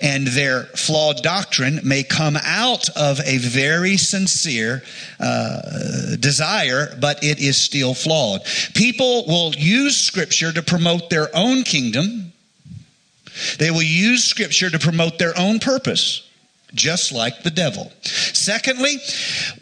and 0.00 0.26
their 0.28 0.64
flawed 0.64 1.22
doctrine 1.22 1.80
may 1.84 2.02
come 2.02 2.36
out 2.42 2.88
of 2.90 3.20
a 3.24 3.38
very 3.38 3.96
sincere 3.96 4.82
uh, 5.20 6.16
desire, 6.16 6.96
but 7.00 7.22
it 7.22 7.38
is 7.40 7.60
still 7.60 7.94
flawed. 7.94 8.42
People 8.74 9.26
will 9.26 9.54
use 9.54 9.96
scripture 9.96 10.52
to 10.52 10.62
promote 10.62 11.10
their 11.10 11.34
own 11.34 11.62
kingdom. 11.62 12.32
They 13.58 13.70
will 13.70 13.82
use 13.82 14.24
scripture 14.24 14.70
to 14.70 14.78
promote 14.78 15.18
their 15.18 15.38
own 15.38 15.60
purpose 15.60 16.27
just 16.74 17.12
like 17.12 17.42
the 17.42 17.50
devil. 17.50 17.90
Secondly, 18.02 18.96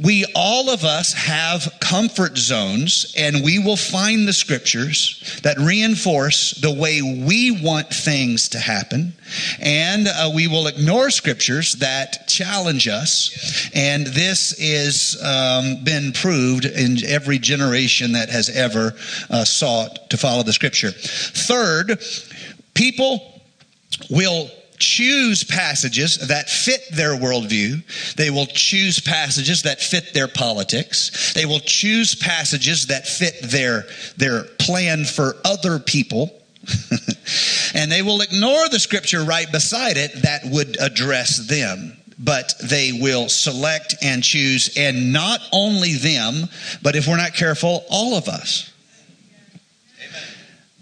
we 0.01 0.25
all 0.35 0.71
of 0.71 0.85
us 0.85 1.13
have 1.13 1.73
comfort 1.81 2.37
zones, 2.37 3.15
and 3.17 3.45
we 3.45 3.59
will 3.59 3.77
find 3.77 4.27
the 4.27 4.33
scriptures 4.33 5.41
that 5.43 5.59
reinforce 5.59 6.53
the 6.53 6.73
way 6.73 7.03
we 7.03 7.63
want 7.63 7.89
things 7.91 8.49
to 8.51 8.59
happen, 8.59 9.13
and 9.61 10.09
uh, 10.09 10.31
we 10.35 10.49
will 10.49 10.67
ignore 10.67 11.11
scriptures 11.11 11.75
that 11.75 12.27
challenge 12.29 12.89
us. 12.89 13.71
And 13.75 14.07
this 14.07 14.59
has 14.59 15.17
um, 15.23 15.85
been 15.85 16.13
proved 16.13 16.65
in 16.65 17.05
every 17.07 17.39
generation 17.39 18.13
that 18.13 18.31
has 18.31 18.49
ever 18.49 18.95
uh, 19.31 19.45
sought 19.45 20.11
to 20.11 20.17
follow 20.17 20.43
the 20.43 20.53
scripture. 20.53 20.91
Third, 20.91 22.01
people 22.75 23.43
will 24.11 24.51
choose 24.79 25.45
passages 25.45 26.29
that 26.29 26.49
fit 26.49 26.81
their 26.93 27.17
worldview. 27.17 28.15
They 28.15 28.31
will 28.31 28.47
choose 28.47 29.01
passages 29.01 29.63
that 29.63 29.81
fit 29.81 30.15
their 30.15 30.29
politics. 30.29 31.33
They 31.35 31.47
will 31.47 31.61
choose 31.61 32.15
passages 32.15 32.87
that 32.89 33.07
fit 33.07 33.35
their, 33.43 33.87
their 34.17 34.45
plan 34.59 35.05
for 35.05 35.37
other 35.45 35.79
people. 35.79 36.31
and 37.75 37.91
they 37.91 38.03
will 38.03 38.21
ignore 38.21 38.69
the 38.69 38.79
scripture 38.79 39.23
right 39.23 39.51
beside 39.51 39.97
it 39.97 40.23
that 40.23 40.43
would 40.47 40.77
address 40.81 41.47
them. 41.47 41.97
But 42.19 42.55
they 42.63 42.93
will 42.93 43.29
select 43.29 43.97
and 44.03 44.23
choose, 44.23 44.75
and 44.77 45.13
not 45.13 45.41
only 45.53 45.95
them, 45.95 46.49
but 46.83 46.97
if 46.97 47.07
we're 47.07 47.19
not 47.19 47.35
careful, 47.35 47.85
all 47.91 48.15
of 48.15 48.27
us. 48.27 48.73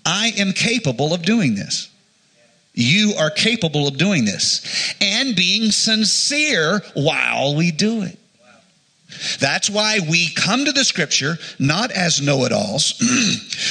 I 0.07 0.33
am 0.39 0.53
capable 0.53 1.13
of 1.13 1.23
doing 1.23 1.55
this. 1.55 1.91
You 2.75 3.15
are 3.19 3.31
capable 3.31 3.87
of 3.87 3.97
doing 3.97 4.25
this 4.25 4.95
and 5.01 5.37
being 5.37 5.71
sincere 5.71 6.83
while 6.95 7.55
we 7.55 7.71
do 7.71 8.03
it. 8.03 8.19
That's 9.39 9.71
why 9.71 10.01
we 10.09 10.33
come 10.35 10.65
to 10.65 10.73
the 10.73 10.85
scripture 10.85 11.39
not 11.59 11.91
as 11.93 12.21
know 12.21 12.45
it 12.45 12.53
alls. 12.53 12.95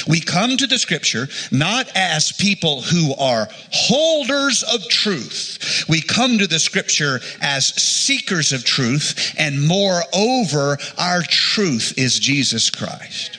we 0.08 0.20
come 0.20 0.56
to 0.56 0.66
the 0.66 0.78
scripture 0.78 1.28
not 1.50 1.90
as 1.94 2.32
people 2.32 2.82
who 2.82 3.14
are 3.16 3.48
holders 3.70 4.62
of 4.62 4.88
truth. 4.88 5.84
We 5.88 6.00
come 6.00 6.38
to 6.38 6.46
the 6.46 6.58
scripture 6.58 7.20
as 7.40 7.66
seekers 7.66 8.52
of 8.52 8.64
truth, 8.64 9.34
and 9.38 9.66
moreover, 9.66 10.78
our 10.98 11.22
truth 11.22 11.94
is 11.98 12.18
Jesus 12.18 12.70
Christ. 12.70 13.38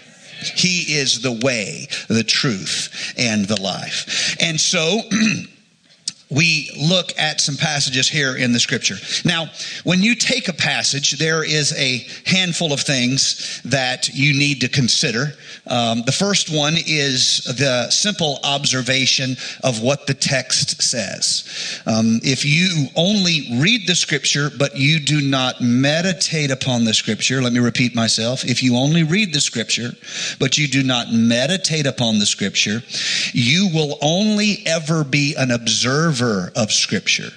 He 0.55 0.98
is 0.98 1.22
the 1.22 1.39
way, 1.43 1.88
the 2.07 2.24
truth, 2.24 3.13
and 3.17 3.45
the 3.45 3.60
life. 3.60 4.36
And 4.39 4.60
so, 4.60 5.01
we 6.29 6.72
look 6.77 7.12
at 7.17 7.39
some 7.39 7.55
passages 7.55 8.10
here 8.10 8.36
in 8.36 8.51
the 8.51 8.60
scripture. 8.60 8.96
Now, 9.24 9.48
when 9.84 10.01
you 10.01 10.15
take 10.15 10.48
a 10.48 10.53
passage, 10.53 11.20
there 11.20 11.44
is 11.44 11.74
a 11.77 12.05
handful 12.25 12.74
of 12.74 12.82
things 12.82 13.62
that 13.65 14.10
you 14.10 14.38
need 14.38 14.62
to 14.62 14.70
consider. 14.70 15.34
Um, 15.67 16.01
the 16.05 16.12
first 16.12 16.50
one 16.50 16.75
is 16.88 17.44
the 17.44 17.89
simple 17.89 18.39
observation 18.44 19.38
of 19.63 19.82
what 19.82 20.08
the 20.08 20.13
text 20.13 20.82
says. 20.82 21.82
Um, 21.86 22.20
if 22.24 22.44
you 22.44 22.88
only 22.96 23.62
read 23.62 23.88
the 23.88 23.96
scripture, 23.96 24.50
but 24.58 24.75
you 24.77 25.00
do 25.00 25.22
not 25.22 25.62
meditate 25.62 26.51
upon 26.51 26.86
the 26.86 26.94
scripture, 26.94 27.41
let 27.41 27.53
me 27.53 27.60
repeat 27.60 27.96
myself. 27.96 28.44
If 28.44 28.63
you 28.63 28.77
only 28.77 29.03
read 29.03 29.34
the 29.34 29.41
scripture, 29.41 29.91
but 30.39 30.58
you 30.58 30.67
do 30.67 30.84
not 30.84 31.12
meditate 31.12 31.86
upon 31.86 32.20
the 32.20 32.25
scripture, 32.25 32.82
you 33.32 33.70
will 33.74 33.98
only 34.01 34.63
ever 34.65 35.03
be 35.03 35.36
an 35.38 35.51
observer 35.51 36.14
of 36.22 36.72
Scripture. 36.72 37.29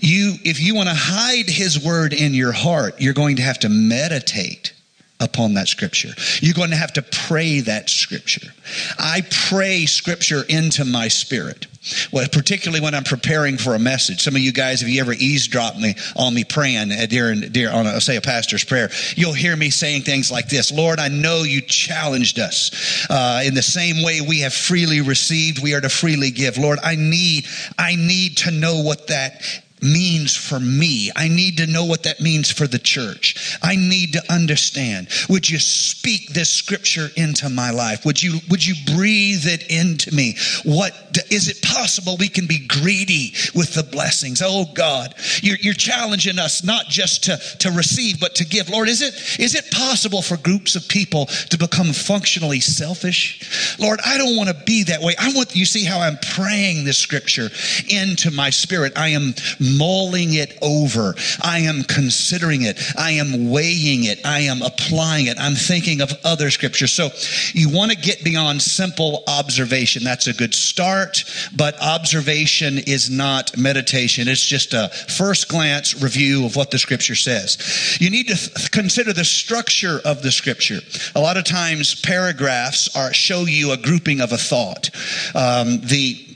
You, 0.00 0.34
if 0.44 0.60
you 0.60 0.74
want 0.74 0.88
to 0.88 0.94
hide 0.94 1.48
His 1.48 1.84
Word 1.84 2.12
in 2.12 2.32
your 2.32 2.52
heart, 2.52 3.00
you're 3.00 3.14
going 3.14 3.36
to 3.36 3.42
have 3.42 3.58
to 3.60 3.68
meditate 3.68 4.72
upon 5.20 5.54
that 5.54 5.68
scripture. 5.68 6.10
You're 6.40 6.54
going 6.54 6.70
to 6.70 6.76
have 6.76 6.92
to 6.94 7.02
pray 7.02 7.60
that 7.60 7.90
scripture. 7.90 8.52
I 8.98 9.22
pray 9.48 9.86
scripture 9.86 10.42
into 10.48 10.84
my 10.84 11.08
spirit. 11.08 11.66
Well, 12.12 12.26
particularly 12.30 12.82
when 12.82 12.94
I'm 12.94 13.04
preparing 13.04 13.56
for 13.56 13.74
a 13.74 13.78
message. 13.78 14.22
Some 14.22 14.36
of 14.36 14.42
you 14.42 14.52
guys, 14.52 14.82
if 14.82 14.88
you 14.88 15.00
ever 15.00 15.12
eavesdrop 15.12 15.76
me 15.76 15.94
on 16.16 16.34
me 16.34 16.44
praying 16.44 16.90
during, 17.08 17.40
during 17.40 17.74
on 17.74 17.86
a, 17.86 18.00
say 18.00 18.16
a 18.16 18.20
pastor's 18.20 18.64
prayer, 18.64 18.90
you'll 19.16 19.32
hear 19.32 19.56
me 19.56 19.70
saying 19.70 20.02
things 20.02 20.30
like 20.30 20.48
this: 20.48 20.70
"Lord, 20.70 20.98
I 20.98 21.08
know 21.08 21.44
you 21.44 21.60
challenged 21.60 22.38
us 22.38 23.06
uh, 23.08 23.42
in 23.44 23.54
the 23.54 23.62
same 23.62 24.04
way 24.04 24.20
we 24.20 24.40
have 24.40 24.52
freely 24.52 25.00
received, 25.00 25.62
we 25.62 25.74
are 25.74 25.80
to 25.80 25.88
freely 25.88 26.30
give. 26.30 26.58
Lord, 26.58 26.78
I 26.82 26.96
need, 26.96 27.46
I 27.78 27.94
need 27.94 28.38
to 28.38 28.50
know 28.50 28.82
what 28.82 29.06
that 29.06 29.40
means 29.82 30.36
for 30.36 30.60
me. 30.60 31.10
I 31.16 31.28
need 31.28 31.58
to 31.58 31.66
know 31.66 31.84
what 31.84 32.04
that 32.04 32.20
means 32.20 32.50
for 32.50 32.66
the 32.66 32.78
church. 32.78 33.58
I 33.62 33.76
need 33.76 34.12
to 34.14 34.32
understand. 34.32 35.08
Would 35.28 35.48
you 35.48 35.58
speak 35.58 36.30
this 36.30 36.50
scripture 36.50 37.08
into 37.16 37.48
my 37.48 37.70
life? 37.70 38.04
Would 38.04 38.22
you 38.22 38.40
would 38.50 38.64
you 38.64 38.74
breathe 38.94 39.46
it 39.46 39.70
into 39.70 40.14
me? 40.14 40.36
What 40.64 40.92
is 41.30 41.48
it 41.48 41.62
possible 41.62 42.16
we 42.16 42.28
can 42.28 42.46
be 42.46 42.66
greedy 42.66 43.34
with 43.54 43.74
the 43.74 43.82
blessings? 43.82 44.42
Oh 44.44 44.66
God, 44.74 45.14
you're, 45.42 45.58
you're 45.60 45.74
challenging 45.74 46.38
us 46.38 46.64
not 46.64 46.86
just 46.86 47.24
to, 47.24 47.38
to 47.58 47.70
receive 47.70 48.20
but 48.20 48.34
to 48.36 48.44
give. 48.44 48.68
Lord, 48.68 48.88
is 48.88 49.02
it 49.02 49.14
is 49.40 49.54
it 49.54 49.70
possible 49.70 50.22
for 50.22 50.36
groups 50.36 50.76
of 50.76 50.88
people 50.88 51.26
to 51.26 51.58
become 51.58 51.92
functionally 51.92 52.60
selfish? 52.60 53.76
Lord, 53.78 54.00
I 54.04 54.18
don't 54.18 54.36
want 54.36 54.48
to 54.48 54.64
be 54.64 54.84
that 54.84 55.00
way. 55.00 55.14
I 55.18 55.32
want 55.32 55.54
you 55.54 55.64
see 55.64 55.84
how 55.84 56.00
I'm 56.00 56.18
praying 56.34 56.84
this 56.84 56.98
scripture 56.98 57.50
into 57.88 58.30
my 58.30 58.50
spirit. 58.50 58.92
I 58.96 59.08
am 59.08 59.34
mulling 59.76 60.34
it 60.34 60.56
over. 60.62 61.14
I 61.42 61.60
am 61.60 61.82
considering 61.82 62.62
it. 62.62 62.80
I 62.96 63.12
am 63.12 63.50
weighing 63.50 64.04
it. 64.04 64.24
I 64.24 64.40
am 64.40 64.62
applying 64.62 65.26
it. 65.26 65.38
I'm 65.38 65.54
thinking 65.54 66.00
of 66.00 66.12
other 66.24 66.50
scriptures. 66.50 66.92
So 66.92 67.10
you 67.52 67.68
want 67.68 67.90
to 67.90 67.96
get 67.96 68.24
beyond 68.24 68.62
simple 68.62 69.24
observation. 69.26 70.04
That's 70.04 70.26
a 70.26 70.32
good 70.34 70.54
start, 70.54 71.24
but 71.56 71.80
observation 71.82 72.78
is 72.78 73.10
not 73.10 73.56
meditation. 73.56 74.28
It's 74.28 74.44
just 74.44 74.74
a 74.74 74.88
first 74.88 75.48
glance 75.48 76.00
review 76.02 76.46
of 76.46 76.56
what 76.56 76.70
the 76.70 76.78
scripture 76.78 77.14
says. 77.14 77.98
You 78.00 78.10
need 78.10 78.28
to 78.28 78.36
th- 78.36 78.70
consider 78.70 79.12
the 79.12 79.24
structure 79.24 80.00
of 80.04 80.22
the 80.22 80.30
scripture. 80.30 80.80
A 81.14 81.20
lot 81.20 81.36
of 81.36 81.44
times 81.44 81.94
paragraphs 81.94 82.94
are 82.96 83.12
show 83.12 83.44
you 83.44 83.72
a 83.72 83.76
grouping 83.76 84.20
of 84.20 84.32
a 84.32 84.38
thought. 84.38 84.90
Um, 85.34 85.80
the 85.80 86.27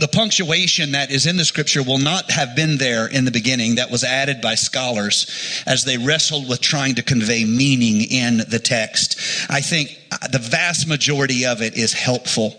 the 0.00 0.08
punctuation 0.08 0.92
that 0.92 1.10
is 1.10 1.26
in 1.26 1.36
the 1.36 1.44
scripture 1.44 1.82
will 1.82 1.98
not 1.98 2.30
have 2.30 2.56
been 2.56 2.78
there 2.78 3.06
in 3.06 3.24
the 3.24 3.30
beginning. 3.30 3.74
That 3.74 3.90
was 3.90 4.04
added 4.04 4.40
by 4.40 4.54
scholars 4.54 5.62
as 5.66 5.84
they 5.84 5.98
wrestled 5.98 6.48
with 6.48 6.60
trying 6.60 6.94
to 6.94 7.02
convey 7.02 7.44
meaning 7.44 8.00
in 8.00 8.38
the 8.38 8.58
text. 8.58 9.20
I 9.50 9.60
think 9.60 9.98
the 10.30 10.38
vast 10.38 10.88
majority 10.88 11.46
of 11.46 11.62
it 11.62 11.76
is 11.76 11.92
helpful. 11.92 12.54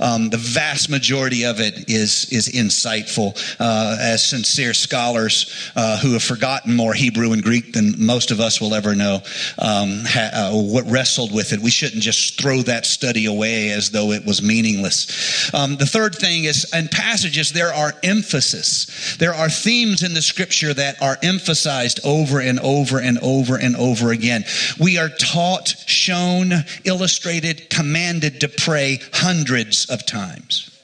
Um, 0.00 0.30
the 0.30 0.36
vast 0.36 0.90
majority 0.90 1.44
of 1.44 1.60
it 1.60 1.88
is 1.88 2.28
is 2.30 2.48
insightful. 2.48 3.36
Uh, 3.60 3.96
as 4.00 4.24
sincere 4.24 4.74
scholars 4.74 5.70
uh, 5.76 5.98
who 5.98 6.12
have 6.12 6.22
forgotten 6.22 6.74
more 6.74 6.94
Hebrew 6.94 7.32
and 7.32 7.42
Greek 7.42 7.72
than 7.72 7.94
most 7.98 8.30
of 8.30 8.40
us 8.40 8.60
will 8.60 8.74
ever 8.74 8.94
know, 8.94 9.16
um, 9.58 10.02
ha, 10.04 10.30
uh, 10.32 10.52
what 10.52 10.84
wrestled 10.90 11.32
with 11.32 11.52
it, 11.52 11.60
we 11.60 11.70
shouldn't 11.70 12.02
just 12.02 12.40
throw 12.40 12.62
that 12.62 12.86
study 12.86 13.26
away 13.26 13.70
as 13.70 13.90
though 13.90 14.12
it 14.12 14.24
was 14.24 14.42
meaningless. 14.42 15.52
Um, 15.54 15.76
the 15.76 15.86
third 15.86 16.14
thing 16.14 16.44
is, 16.44 16.70
in 16.72 16.88
passages 16.88 17.52
there 17.52 17.72
are 17.72 17.92
emphasis. 18.02 19.16
There 19.18 19.34
are 19.34 19.48
themes 19.48 20.02
in 20.02 20.14
the 20.14 20.22
Scripture 20.22 20.74
that 20.74 21.00
are 21.02 21.16
emphasized 21.22 22.00
over 22.04 22.40
and 22.40 22.60
over 22.60 23.00
and 23.00 23.18
over 23.18 23.56
and 23.56 23.76
over 23.76 24.12
again. 24.12 24.44
We 24.78 24.98
are 24.98 25.08
taught, 25.08 25.68
shown, 25.86 26.52
illustrated 26.84 26.97
illustrated, 26.98 27.70
commanded 27.70 28.40
to 28.40 28.48
pray 28.48 28.98
hundreds 29.12 29.88
of 29.88 30.04
times. 30.04 30.74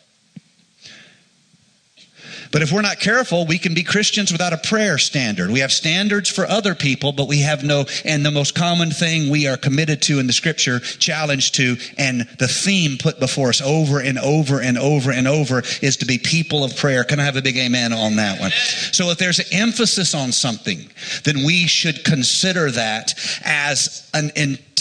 But 2.53 2.63
if 2.63 2.71
we're 2.71 2.83
not 2.83 3.01
careful, 3.01 3.47
we 3.47 3.59
can 3.59 3.75
be 3.75 3.83
Christians 3.83 4.31
without 4.31 4.53
a 4.53 4.57
prayer 4.57 4.97
standard. 4.97 5.51
We 5.51 5.59
have 5.59 5.73
standards 5.73 6.31
for 6.31 6.47
other 6.47 6.77
people, 6.77 7.11
but 7.11 7.27
we 7.27 7.41
have 7.41 7.65
no, 7.65 7.85
and 8.05 8.25
the 8.25 8.31
most 8.31 8.55
common 8.55 8.93
thing 8.93 9.29
we 9.29 9.49
are 9.49 9.57
committed 9.57 10.01
to 10.03 10.21
in 10.21 10.29
the 10.29 10.33
scripture, 10.33 10.79
challenged 10.79 11.57
to, 11.57 11.77
and 11.99 12.29
the 12.39 12.47
theme 12.47 12.97
put 12.97 13.19
before 13.19 13.49
us 13.49 13.61
over 13.61 13.99
and 13.99 14.21
over 14.21 14.61
and 14.61 14.79
over 14.79 15.11
and 15.11 15.27
over 15.27 15.65
is 15.83 15.97
to 15.97 16.07
be 16.07 16.17
people 16.17 16.63
of 16.63 16.77
prayer. 16.77 17.03
Can 17.03 17.19
I 17.19 17.25
have 17.25 17.35
a 17.35 17.43
big 17.43 17.57
amen 17.57 17.93
on 17.93 18.15
that 18.17 18.39
one? 18.39 18.53
So 18.93 19.11
if 19.11 19.19
there's 19.19 19.41
emphasis 19.51 20.15
on 20.15 20.31
something, 20.31 20.79
then 21.25 21.45
we 21.45 21.67
should 21.67 22.05
consider 22.05 22.71
that 22.71 23.15
as 23.45 24.09
an 24.15 24.31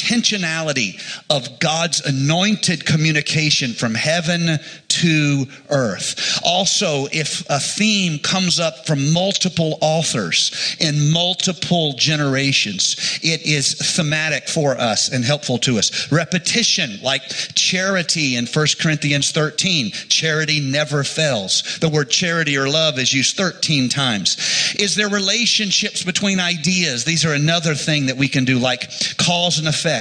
intentionality 0.04 1.00
of 1.30 1.60
God's 1.60 2.02
anointed 2.02 2.86
communication 2.86 3.74
from 3.74 3.94
heaven 3.94 4.60
to 4.90 5.46
earth. 5.70 6.40
Also, 6.44 7.08
if 7.12 7.44
a 7.50 7.60
theme 7.60 8.20
comes 8.20 8.60
up 8.60 8.86
from 8.86 9.12
multiple 9.12 9.78
authors 9.82 10.76
in 10.80 11.12
multiple 11.12 11.94
generations, 11.94 13.20
it 13.24 13.42
is 13.44 13.74
thematic 13.96 14.48
for 14.48 14.78
us 14.78 15.12
and 15.12 15.26
helpful 15.26 15.58
to 15.58 15.78
us. 15.78 16.12
Repetition, 16.12 17.00
like 17.02 17.24
charity 17.56 18.36
in 18.36 18.46
1 18.46 18.68
Corinthians 18.80 19.32
13, 19.32 19.92
charity 20.10 20.60
never 20.60 21.04
fails. 21.04 21.80
The 21.80 21.90
word 21.90 22.10
charity 22.10 22.58
or 22.58 22.70
love 22.70 23.00
is 23.00 23.14
used 23.14 23.36
13 23.36 23.90
times. 23.90 24.38
Is 24.80 24.96
there 24.96 25.10
relationships 25.10 26.04
between 26.04 26.40
ideas? 26.40 27.04
These 27.04 27.26
are 27.26 27.34
another 27.34 27.74
thing 27.74 28.08
that 28.08 28.18
we 28.18 28.28
can 28.28 28.46
do, 28.46 28.60
like 28.60 28.90
cause 29.18 29.58
and 29.58 29.68
effect. 29.68 29.93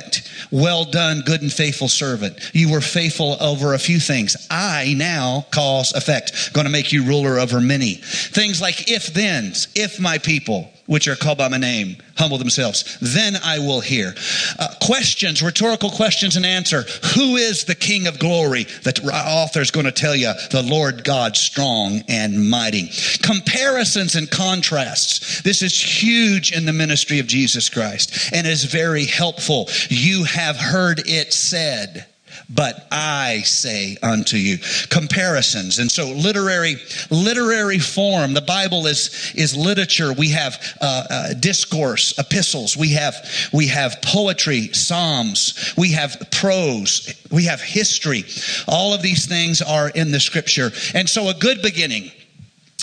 Well 0.51 0.85
done, 0.85 1.21
good 1.21 1.43
and 1.43 1.53
faithful 1.53 1.89
servant. 1.89 2.39
You 2.53 2.71
were 2.71 2.81
faithful 2.81 3.37
over 3.41 3.75
a 3.75 3.79
few 3.79 4.01
things. 4.01 4.37
I 4.51 4.95
now 4.97 5.47
cause 5.51 5.93
effect. 5.93 6.53
Going 6.53 6.67
to 6.67 6.73
make 6.73 6.93
you 6.93 7.05
ruler 7.05 7.39
over 7.39 7.61
many. 7.61 7.95
Things 7.95 8.61
like 8.61 8.91
if 8.91 9.07
thens, 9.07 9.69
if 9.75 10.01
my 10.01 10.19
people, 10.19 10.71
which 10.87 11.09
are 11.09 11.17
called 11.17 11.39
by 11.39 11.49
my 11.49 11.59
name, 11.59 11.97
humble 12.17 12.39
themselves, 12.39 12.99
then 13.01 13.35
I 13.43 13.59
will 13.59 13.81
hear. 13.81 14.15
Uh, 14.59 14.75
questions, 14.83 15.43
rhetorical 15.43 15.91
questions 15.91 16.37
and 16.37 16.45
answer. 16.45 16.83
Who 17.15 17.37
is 17.37 17.65
the 17.65 17.75
King 17.75 18.07
of 18.07 18.19
glory? 18.19 18.65
The 18.83 19.01
author 19.13 19.61
is 19.61 19.71
going 19.71 19.87
to 19.87 19.93
tell 19.93 20.17
you 20.17 20.33
the 20.51 20.63
Lord 20.63 21.05
God 21.05 21.37
strong 21.37 22.03
and 22.09 22.49
mighty. 22.51 22.91
Comparisons 23.23 24.15
and 24.15 24.31
contrasts. 24.31 25.43
This 25.43 25.63
is 25.63 25.79
huge 25.79 26.53
in 26.53 26.67
the 26.67 26.73
ministry 26.73 27.19
of 27.19 27.27
Jesus 27.27 27.69
Christ 27.69 28.33
and 28.33 28.47
is 28.47 28.65
very 28.65 29.05
helpful. 29.05 29.69
You 29.89 30.25
have 30.25 30.57
heard 30.57 31.03
it 31.07 31.33
said 31.33 32.07
but 32.49 32.87
I 32.91 33.43
say 33.45 33.97
unto 34.03 34.37
you. 34.37 34.59
Comparisons. 34.91 35.79
And 35.79 35.91
so 35.91 36.09
literary, 36.09 36.77
literary 37.11 37.79
form, 37.79 38.35
the 38.35 38.41
Bible 38.41 38.87
is, 38.87 39.33
is 39.35 39.57
literature. 39.57 40.13
We 40.13 40.31
have 40.31 40.61
uh, 40.81 41.05
uh, 41.09 41.35
discourse, 41.35 42.19
epistles. 42.19 42.77
We 42.77 42.93
have, 42.93 43.15
we 43.53 43.69
have 43.69 44.01
poetry, 44.03 44.73
psalms. 44.73 45.75
We 45.77 45.93
have 45.93 46.17
prose. 46.31 47.15
We 47.31 47.45
have 47.45 47.61
history. 47.61 48.25
All 48.69 48.95
of 48.95 49.03
these 49.03 49.27
things 49.27 49.63
are 49.63 49.89
in 49.91 50.11
the 50.11 50.21
scripture. 50.21 50.71
And 50.95 51.09
so 51.09 51.29
a 51.29 51.35
good 51.35 51.63
beginning 51.63 52.11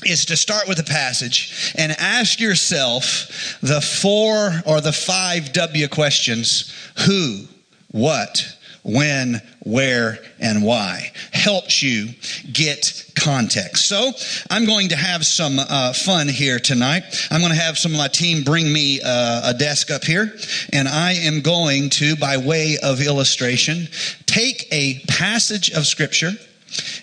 is 0.05 0.25
to 0.25 0.37
start 0.37 0.67
with 0.67 0.79
a 0.79 0.83
passage 0.83 1.73
and 1.77 1.91
ask 1.99 2.39
yourself 2.39 3.57
the 3.61 3.81
four 3.81 4.51
or 4.65 4.81
the 4.81 4.93
five 4.93 5.51
W 5.53 5.87
questions. 5.87 6.73
Who, 7.05 7.45
what, 7.91 8.58
when, 8.93 9.41
where, 9.63 10.19
and 10.39 10.63
why. 10.63 11.11
Helps 11.31 11.81
you 11.83 12.09
get 12.51 13.05
context. 13.15 13.87
So 13.87 14.11
I'm 14.49 14.65
going 14.65 14.89
to 14.89 14.95
have 14.95 15.25
some 15.25 15.59
uh, 15.59 15.93
fun 15.93 16.27
here 16.27 16.59
tonight. 16.59 17.03
I'm 17.31 17.41
going 17.41 17.53
to 17.53 17.59
have 17.59 17.77
some 17.77 17.91
of 17.91 17.97
my 17.97 18.07
team 18.07 18.43
bring 18.43 18.71
me 18.71 19.01
uh, 19.03 19.51
a 19.51 19.53
desk 19.53 19.91
up 19.91 20.03
here, 20.03 20.33
and 20.73 20.87
I 20.87 21.13
am 21.13 21.41
going 21.41 21.89
to, 21.91 22.15
by 22.15 22.37
way 22.37 22.77
of 22.81 23.01
illustration, 23.01 23.87
take 24.25 24.67
a 24.71 24.99
passage 25.07 25.71
of 25.71 25.85
Scripture 25.85 26.31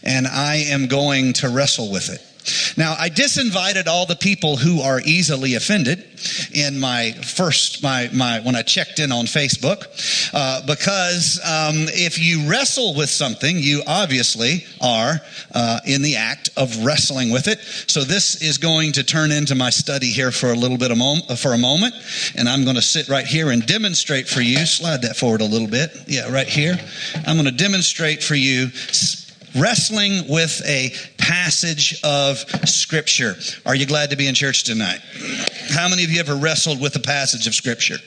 and 0.03 0.27
I 0.27 0.57
am 0.57 0.87
going 0.87 1.33
to 1.35 1.49
wrestle 1.49 1.91
with 1.91 2.09
it. 2.11 2.23
Now, 2.77 2.95
I 2.99 3.09
disinvited 3.09 3.87
all 3.87 4.07
the 4.07 4.17
people 4.17 4.57
who 4.57 4.81
are 4.81 5.01
easily 5.01 5.55
offended 5.55 6.05
in 6.53 6.79
my 6.79 7.13
first, 7.13 7.83
my, 7.83 8.09
my, 8.13 8.41
when 8.41 8.57
I 8.57 8.63
checked 8.63 8.99
in 8.99 9.13
on 9.13 9.27
Facebook, 9.27 9.87
uh, 10.33 10.65
because 10.67 11.41
um, 11.45 11.87
if 11.89 12.19
you 12.19 12.49
wrestle 12.49 12.95
with 12.95 13.11
something, 13.11 13.57
you 13.59 13.83
obviously 13.87 14.65
are 14.81 15.21
uh, 15.55 15.81
in 15.87 16.03
the 16.03 16.17
act 16.17 16.51
of 16.57 16.85
wrestling 16.85 17.31
with 17.31 17.49
it. 17.49 17.61
So 17.87 18.03
this 18.03 18.43
is 18.43 18.59
going 18.59 18.93
to 18.93 19.05
turn 19.05 19.31
into 19.31 19.55
my 19.55 19.71
study 19.71 20.11
here 20.11 20.33
for 20.33 20.53
a 20.53 20.57
little 20.57 20.79
bit 20.79 20.91
of 20.91 20.99
mom- 20.99 21.23
for 21.37 21.53
a 21.53 21.59
moment, 21.59 21.95
and 22.37 22.49
I'm 22.49 22.65
going 22.65 22.77
to 22.77 22.83
sit 22.83 23.09
right 23.09 23.27
here 23.27 23.51
and 23.51 23.65
demonstrate 23.67 24.29
for 24.29 24.41
you. 24.41 24.65
Slide 24.67 25.03
that 25.03 25.17
forward 25.17 25.41
a 25.41 25.45
little 25.45 25.69
bit. 25.69 25.91
Yeah, 26.07 26.31
right 26.31 26.49
here. 26.49 26.77
I'm 27.27 27.37
going 27.37 27.47
to 27.47 27.53
demonstrate 27.53 28.23
for 28.23 28.35
you 28.35 28.71
wrestling 29.57 30.29
with 30.29 30.63
a 30.67 30.93
passage 31.19 32.01
of 32.03 32.39
Scripture. 32.69 33.35
Are 33.65 33.75
you 33.75 33.87
glad 33.87 34.11
to 34.11 34.17
be 34.17 34.27
in 34.27 34.35
church 34.35 34.65
tonight? 34.65 35.01
How 35.71 35.89
many 35.89 36.05
of 36.05 36.11
you 36.11 36.21
ever 36.21 36.37
wrestled 36.37 36.81
with 36.81 36.95
a 36.97 37.01
passage 37.01 37.47
of 37.47 37.55
Scripture? 37.55 37.99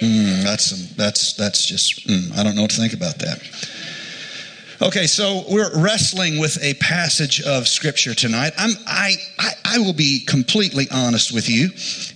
Mm, 0.00 0.42
that's 0.42 0.94
that's 0.96 1.34
that's 1.34 1.64
just 1.64 2.08
mm, 2.08 2.36
I 2.36 2.42
don't 2.42 2.56
know 2.56 2.62
what 2.62 2.72
to 2.72 2.76
think 2.76 2.92
about 2.92 3.18
that. 3.20 3.40
Okay, 4.82 5.06
so 5.06 5.44
we're 5.48 5.70
wrestling 5.80 6.40
with 6.40 6.60
a 6.60 6.74
passage 6.74 7.40
of 7.42 7.68
scripture 7.68 8.16
tonight. 8.16 8.52
I'm, 8.58 8.72
I, 8.84 9.14
I, 9.38 9.50
I 9.72 9.78
will 9.78 9.94
be 9.94 10.20
completely 10.26 10.86
honest 10.92 11.32
with 11.32 11.48
you. 11.48 11.70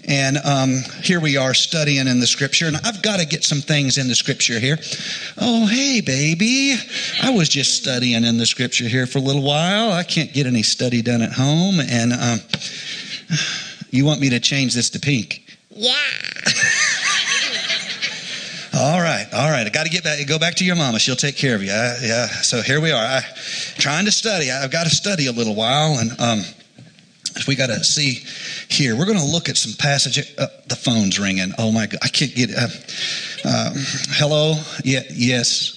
And 0.06 0.36
um, 0.44 0.82
here 1.02 1.20
we 1.20 1.38
are 1.38 1.54
studying 1.54 2.06
in 2.06 2.20
the 2.20 2.26
scripture, 2.26 2.66
and 2.66 2.76
I've 2.84 3.00
got 3.00 3.18
to 3.18 3.24
get 3.24 3.44
some 3.44 3.62
things 3.62 3.96
in 3.96 4.08
the 4.08 4.14
scripture 4.14 4.60
here. 4.60 4.76
Oh, 5.38 5.66
hey, 5.66 6.02
baby. 6.02 6.76
I 7.22 7.30
was 7.30 7.48
just 7.48 7.82
studying 7.82 8.24
in 8.24 8.36
the 8.36 8.44
scripture 8.44 8.84
here 8.84 9.06
for 9.06 9.18
a 9.18 9.22
little 9.22 9.42
while. 9.42 9.90
I 9.90 10.02
can't 10.02 10.34
get 10.34 10.46
any 10.46 10.62
study 10.62 11.00
done 11.00 11.22
at 11.22 11.32
home. 11.32 11.80
And 11.80 12.12
um, 12.12 12.40
you 13.90 14.04
want 14.04 14.20
me 14.20 14.28
to 14.30 14.40
change 14.40 14.74
this 14.74 14.90
to 14.90 15.00
pink? 15.00 15.56
Yeah. 15.70 15.94
All 18.78 19.00
right, 19.00 19.26
all 19.32 19.50
right. 19.50 19.66
I 19.66 19.70
got 19.70 19.84
to 19.84 19.90
get 19.90 20.04
back. 20.04 20.26
Go 20.26 20.38
back 20.38 20.56
to 20.56 20.64
your 20.64 20.76
mama. 20.76 20.98
She'll 20.98 21.16
take 21.16 21.38
care 21.38 21.54
of 21.54 21.62
you. 21.62 21.70
I, 21.70 21.96
yeah. 22.02 22.26
So 22.26 22.60
here 22.60 22.78
we 22.82 22.92
are. 22.92 23.02
I, 23.02 23.22
trying 23.78 24.04
to 24.04 24.12
study. 24.12 24.50
I've 24.50 24.70
got 24.70 24.84
to 24.84 24.94
study 24.94 25.28
a 25.28 25.32
little 25.32 25.54
while, 25.54 25.98
and 25.98 26.10
um, 26.20 26.42
we 27.46 27.54
got 27.54 27.66
to 27.66 27.84
see 27.84 28.22
here. 28.68 28.96
We're 28.96 29.06
going 29.06 29.18
to 29.18 29.24
look 29.24 29.48
at 29.48 29.56
some 29.56 29.72
passage. 29.78 30.18
Uh, 30.38 30.46
the 30.66 30.76
phone's 30.76 31.18
ringing. 31.18 31.52
Oh 31.58 31.72
my 31.72 31.86
God! 31.86 32.00
I 32.02 32.08
can't 32.08 32.34
get. 32.34 32.50
Uh, 32.50 32.68
uh, 33.44 33.70
hello. 34.18 34.54
Yeah. 34.84 35.02
Yes. 35.10 35.76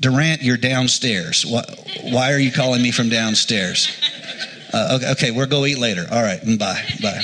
Durant, 0.00 0.42
you're 0.42 0.56
downstairs. 0.56 1.44
Why, 1.44 1.62
why 2.04 2.32
are 2.32 2.38
you 2.38 2.50
calling 2.50 2.80
me 2.80 2.90
from 2.90 3.10
downstairs? 3.10 3.90
Uh, 4.72 4.96
okay, 4.96 5.10
okay, 5.12 5.30
we'll 5.30 5.46
go 5.46 5.66
eat 5.66 5.78
later. 5.78 6.06
All 6.10 6.22
right, 6.22 6.40
bye, 6.58 6.82
bye. 7.02 7.20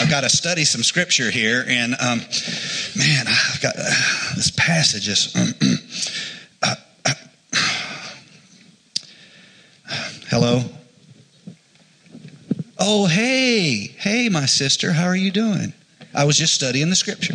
I've 0.00 0.10
got 0.10 0.22
to 0.22 0.28
study 0.28 0.64
some 0.64 0.82
scripture 0.82 1.30
here, 1.30 1.64
and 1.66 1.94
um, 1.94 2.18
man, 2.96 3.26
I've 3.26 3.60
got 3.62 3.74
uh, 3.78 4.34
this 4.36 4.50
passage 4.50 5.08
is. 5.08 5.34
uh, 6.62 6.74
hello. 10.28 10.62
Oh, 12.86 13.06
hey, 13.06 13.86
hey, 13.96 14.28
my 14.28 14.44
sister, 14.44 14.92
how 14.92 15.06
are 15.06 15.16
you 15.16 15.30
doing? 15.30 15.72
I 16.14 16.24
was 16.24 16.36
just 16.36 16.52
studying 16.52 16.90
the 16.90 16.96
scripture. 16.96 17.32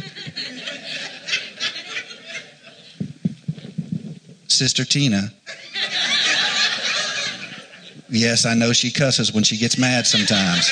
Sister 4.47 4.85
Tina. 4.85 5.33
yes, 8.09 8.45
I 8.45 8.53
know 8.53 8.73
she 8.73 8.91
cusses 8.91 9.33
when 9.33 9.43
she 9.43 9.57
gets 9.57 9.79
mad 9.79 10.05
sometimes. 10.05 10.69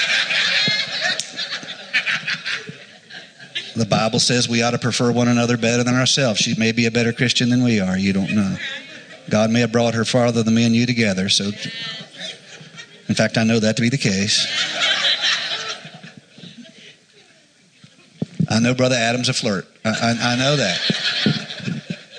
The 3.76 3.88
Bible 3.88 4.20
says 4.20 4.48
we 4.48 4.62
ought 4.62 4.72
to 4.72 4.78
prefer 4.78 5.12
one 5.12 5.28
another 5.28 5.58
better 5.58 5.84
than 5.84 5.96
ourselves. 5.96 6.40
She 6.40 6.54
may 6.54 6.72
be 6.72 6.86
a 6.86 6.92
better 6.92 7.12
Christian 7.12 7.50
than 7.50 7.64
we 7.64 7.80
are. 7.80 7.98
You 7.98 8.14
don't 8.14 8.36
know. 8.36 8.56
God 9.32 9.50
may 9.50 9.62
have 9.62 9.72
brought 9.72 9.96
her 9.96 10.06
farther 10.06 10.44
than 10.44 10.54
me 10.54 10.66
and 10.66 10.76
you 10.76 10.86
together. 10.86 11.30
So, 11.30 11.50
in 13.10 13.16
fact, 13.16 13.38
I 13.38 13.44
know 13.44 13.60
that 13.60 13.76
to 13.78 13.82
be 13.82 13.90
the 13.90 13.98
case. 13.98 14.46
I 18.50 18.60
know 18.60 18.74
Brother 18.74 18.96
Adam's 18.96 19.30
a 19.30 19.34
flirt. 19.34 19.68
I, 19.84 19.90
I, 19.90 20.34
I 20.34 20.36
know 20.38 20.56
that. 20.56 20.78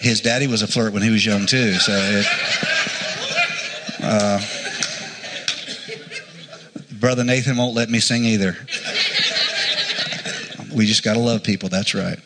His 0.01 0.21
daddy 0.21 0.47
was 0.47 0.63
a 0.63 0.67
flirt 0.67 0.93
when 0.93 1.03
he 1.03 1.11
was 1.11 1.25
young 1.25 1.47
too. 1.47 1.75
So, 1.75 1.93
it, 1.95 2.27
uh, 4.03 4.41
Brother 6.99 7.25
Nathan 7.25 7.57
won't 7.57 7.75
let 7.75 7.91
me 7.91 8.01
sing 8.01 8.25
either. 8.25 8.57
We 10.75 10.87
just 10.87 11.03
got 11.03 11.15
to 11.15 11.21
love 11.21 11.43
people. 11.43 11.69
That's 11.69 11.95
right. 11.95 12.19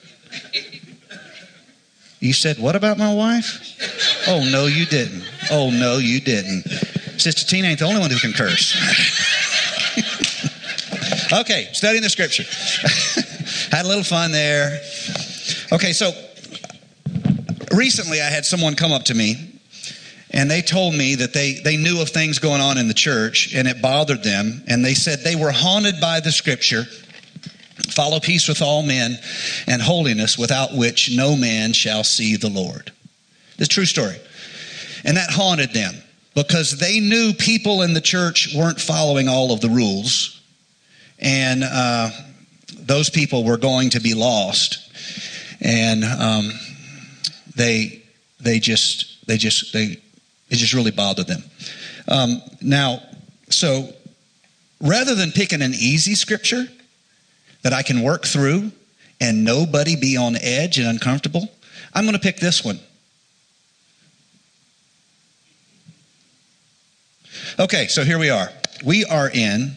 You 2.20 2.32
said, 2.32 2.58
What 2.58 2.76
about 2.76 2.98
my 2.98 3.12
wife? 3.12 4.24
Oh, 4.28 4.48
no, 4.50 4.66
you 4.66 4.86
didn't. 4.86 5.24
Oh, 5.50 5.70
no, 5.70 5.98
you 5.98 6.20
didn't. 6.20 6.64
Sister 7.22 7.46
Tina 7.46 7.68
ain't 7.68 7.78
the 7.78 7.84
only 7.84 8.00
one 8.00 8.10
who 8.10 8.18
can 8.18 8.32
curse. 8.32 8.74
okay, 11.40 11.68
studying 11.72 12.02
the 12.02 12.10
scripture. 12.10 12.42
had 13.70 13.84
a 13.84 13.88
little 13.88 14.02
fun 14.02 14.32
there. 14.32 14.80
Okay, 15.70 15.92
so 15.92 16.10
recently 17.72 18.20
I 18.20 18.24
had 18.24 18.44
someone 18.44 18.74
come 18.74 18.90
up 18.90 19.04
to 19.04 19.14
me 19.14 19.60
and 20.32 20.50
they 20.50 20.62
told 20.62 20.94
me 20.94 21.14
that 21.14 21.32
they, 21.32 21.60
they 21.62 21.76
knew 21.76 22.02
of 22.02 22.08
things 22.08 22.40
going 22.40 22.60
on 22.60 22.76
in 22.76 22.88
the 22.88 22.94
church 22.94 23.54
and 23.54 23.68
it 23.68 23.80
bothered 23.80 24.24
them. 24.24 24.64
And 24.66 24.84
they 24.84 24.94
said 24.94 25.20
they 25.20 25.36
were 25.36 25.52
haunted 25.52 26.00
by 26.00 26.18
the 26.18 26.32
scripture 26.32 26.86
Follow 27.90 28.20
peace 28.20 28.48
with 28.48 28.62
all 28.62 28.82
men 28.82 29.18
and 29.66 29.82
holiness, 29.82 30.38
without 30.38 30.74
which 30.74 31.14
no 31.14 31.36
man 31.36 31.72
shall 31.72 32.04
see 32.04 32.36
the 32.36 32.48
Lord. 32.48 32.90
A 33.58 33.66
true 33.66 33.84
story. 33.84 34.16
And 35.04 35.16
that 35.16 35.30
haunted 35.30 35.72
them 35.72 36.01
because 36.34 36.78
they 36.78 37.00
knew 37.00 37.32
people 37.32 37.82
in 37.82 37.94
the 37.94 38.00
church 38.00 38.54
weren't 38.54 38.80
following 38.80 39.28
all 39.28 39.52
of 39.52 39.60
the 39.60 39.68
rules. 39.68 40.40
And 41.18 41.62
uh, 41.64 42.10
those 42.72 43.10
people 43.10 43.44
were 43.44 43.58
going 43.58 43.90
to 43.90 44.00
be 44.00 44.14
lost. 44.14 44.78
And 45.60 46.04
um, 46.04 46.52
they, 47.54 48.02
they 48.40 48.58
just, 48.58 49.26
they 49.26 49.36
just, 49.36 49.72
they, 49.72 50.00
it 50.48 50.56
just 50.56 50.74
really 50.74 50.90
bothered 50.90 51.26
them. 51.26 51.42
Um, 52.08 52.42
now, 52.60 53.00
so 53.48 53.90
rather 54.80 55.14
than 55.14 55.30
picking 55.30 55.62
an 55.62 55.72
easy 55.74 56.14
scripture, 56.14 56.66
that 57.62 57.72
I 57.72 57.82
can 57.82 58.02
work 58.02 58.26
through 58.26 58.72
and 59.20 59.44
nobody 59.44 59.94
be 59.94 60.16
on 60.16 60.36
edge 60.36 60.78
and 60.78 60.88
uncomfortable, 60.88 61.48
I'm 61.94 62.04
going 62.04 62.14
to 62.14 62.20
pick 62.20 62.38
this 62.38 62.64
one. 62.64 62.80
Okay, 67.58 67.86
so 67.86 68.02
here 68.02 68.18
we 68.18 68.30
are. 68.30 68.48
We 68.82 69.04
are 69.04 69.28
in 69.28 69.76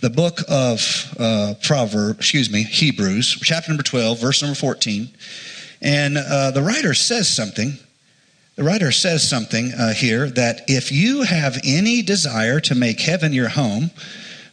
the 0.00 0.10
book 0.10 0.38
of 0.48 1.12
uh, 1.18 1.54
Proverbs, 1.60 2.20
excuse 2.20 2.52
me, 2.52 2.62
Hebrews, 2.62 3.36
chapter 3.42 3.72
number 3.72 3.82
12, 3.82 4.20
verse 4.20 4.42
number 4.42 4.54
14. 4.54 5.08
And 5.82 6.16
uh, 6.16 6.52
the 6.52 6.62
writer 6.62 6.94
says 6.94 7.28
something. 7.28 7.72
The 8.54 8.62
writer 8.62 8.92
says 8.92 9.28
something 9.28 9.72
uh, 9.72 9.92
here 9.92 10.30
that 10.30 10.62
if 10.68 10.92
you 10.92 11.22
have 11.22 11.58
any 11.64 12.02
desire 12.02 12.60
to 12.60 12.76
make 12.76 13.00
heaven 13.00 13.32
your 13.32 13.48
home, 13.48 13.90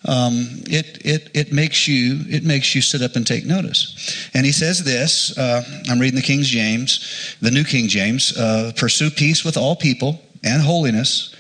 um, 0.06 0.64
it, 0.66 1.06
it, 1.06 1.30
it, 1.36 1.54
makes 1.54 1.88
you, 1.88 2.22
it 2.28 2.44
makes 2.44 2.74
you 2.74 2.82
sit 2.82 3.04
up 3.04 3.16
and 3.16 3.28
take 3.28 3.46
notice. 3.46 4.30
And 4.34 4.48
he 4.48 4.52
says 4.52 4.84
this 4.84 5.38
uh, 5.38 5.64
I'm 5.92 6.00
reading 6.00 6.16
the 6.16 6.26
King 6.26 6.42
James, 6.42 7.36
the 7.40 7.52
New 7.52 7.64
King 7.64 7.88
James 7.88 8.36
uh, 8.36 8.72
pursue 8.76 9.12
peace 9.12 9.46
with 9.46 9.58
all 9.58 9.76
people 9.76 10.20
and 10.44 10.64
holiness, 10.64 11.36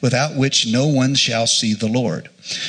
without 0.00 0.36
which 0.36 0.66
no 0.66 0.86
one 0.86 1.14
shall 1.14 1.46
see 1.46 1.74
the 1.74 1.88
Lord. 1.88 2.28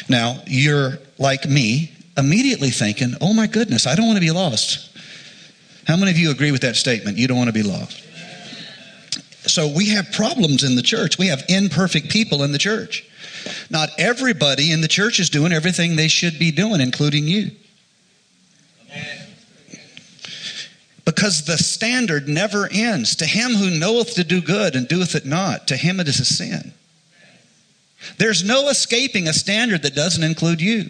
Now, 0.10 0.42
you're 0.46 1.00
like 1.18 1.48
me, 1.48 1.92
immediately 2.18 2.70
thinking, 2.70 3.16
oh 3.22 3.34
my 3.34 3.48
goodness, 3.48 3.88
I 3.88 3.96
don't 3.96 4.06
want 4.06 4.18
to 4.18 4.22
be 4.22 4.32
lost. 4.32 4.90
How 5.86 5.98
many 5.98 6.12
of 6.12 6.18
you 6.18 6.32
agree 6.32 6.52
with 6.52 6.62
that 6.62 6.76
statement? 6.76 7.18
You 7.18 7.28
don't 7.28 7.38
want 7.38 7.50
to 7.50 7.54
be 7.54 7.64
lost. 7.64 8.02
So 9.46 9.68
we 9.68 9.90
have 9.90 10.12
problems 10.14 10.64
in 10.64 10.76
the 10.76 10.82
church. 10.82 11.18
We 11.18 11.28
have 11.28 11.44
imperfect 11.50 12.10
people 12.10 12.44
in 12.44 12.52
the 12.54 12.58
church. 12.58 13.10
Not 13.70 13.90
everybody 13.98 14.72
in 14.72 14.80
the 14.80 14.88
church 14.88 15.20
is 15.20 15.30
doing 15.30 15.52
everything 15.52 15.96
they 15.96 16.08
should 16.08 16.40
be 16.40 16.52
doing, 16.52 16.80
including 16.80 17.28
you. 17.28 17.52
Because 21.06 21.44
the 21.44 21.58
standard 21.58 22.30
never 22.30 22.70
ends. 22.72 23.18
To 23.18 23.26
him 23.26 23.52
who 23.52 23.78
knoweth 23.78 24.16
to 24.16 24.24
do 24.24 24.42
good 24.42 24.76
and 24.76 24.88
doeth 24.88 25.16
it 25.16 25.26
not, 25.26 25.68
to 25.68 25.76
him 25.76 26.00
it 26.00 26.08
is 26.08 26.22
a 26.22 26.26
sin. 26.26 26.74
There's 28.24 28.42
no 28.42 28.70
escaping 28.70 29.28
a 29.28 29.34
standard 29.34 29.82
that 29.82 29.96
doesn't 29.96 30.24
include 30.24 30.62
you 30.62 30.90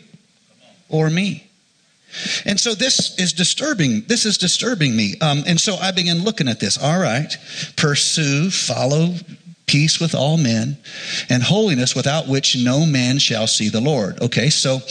or 0.87 1.09
me. 1.09 1.49
And 2.45 2.59
so 2.59 2.75
this 2.75 3.17
is 3.17 3.33
disturbing. 3.33 4.01
This 4.01 4.27
is 4.27 4.37
disturbing 4.37 4.95
me. 4.95 5.15
Um, 5.19 5.43
and 5.47 5.59
so 5.59 5.73
I 5.77 5.89
begin 5.93 6.23
looking 6.23 6.47
at 6.47 6.59
this. 6.59 6.77
All 6.77 6.99
right, 6.99 7.35
pursue, 7.75 8.51
follow 8.51 9.15
peace 9.73 9.99
with 9.99 10.13
all 10.13 10.37
men, 10.37 10.77
and 11.29 11.41
holiness 11.41 11.95
without 11.95 12.27
which 12.27 12.55
no 12.55 12.85
man 12.85 13.17
shall 13.17 13.47
see 13.47 13.69
the 13.69 13.81
Lord. 13.81 14.21
Okay, 14.21 14.51
so 14.51 14.81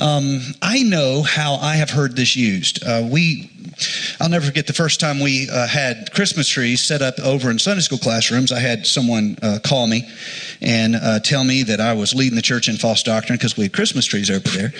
um, 0.00 0.40
I 0.62 0.84
know 0.84 1.24
how 1.24 1.54
I 1.56 1.74
have 1.74 1.90
heard 1.90 2.14
this 2.14 2.36
used. 2.36 2.84
Uh, 2.84 3.04
we, 3.10 3.50
I'll 4.20 4.28
never 4.28 4.46
forget 4.46 4.68
the 4.68 4.74
first 4.74 5.00
time 5.00 5.18
we 5.18 5.50
uh, 5.50 5.66
had 5.66 6.12
Christmas 6.14 6.46
trees 6.46 6.80
set 6.80 7.02
up 7.02 7.18
over 7.18 7.50
in 7.50 7.58
Sunday 7.58 7.80
school 7.80 7.98
classrooms. 7.98 8.52
I 8.52 8.60
had 8.60 8.86
someone 8.86 9.36
uh, 9.42 9.58
call 9.64 9.88
me 9.88 10.08
and 10.60 10.94
uh, 10.94 11.18
tell 11.18 11.42
me 11.42 11.64
that 11.64 11.80
I 11.80 11.94
was 11.94 12.14
leading 12.14 12.36
the 12.36 12.42
church 12.42 12.68
in 12.68 12.76
false 12.76 13.02
doctrine 13.02 13.38
because 13.38 13.56
we 13.56 13.64
had 13.64 13.72
Christmas 13.72 14.06
trees 14.06 14.30
over 14.30 14.48
there, 14.50 14.72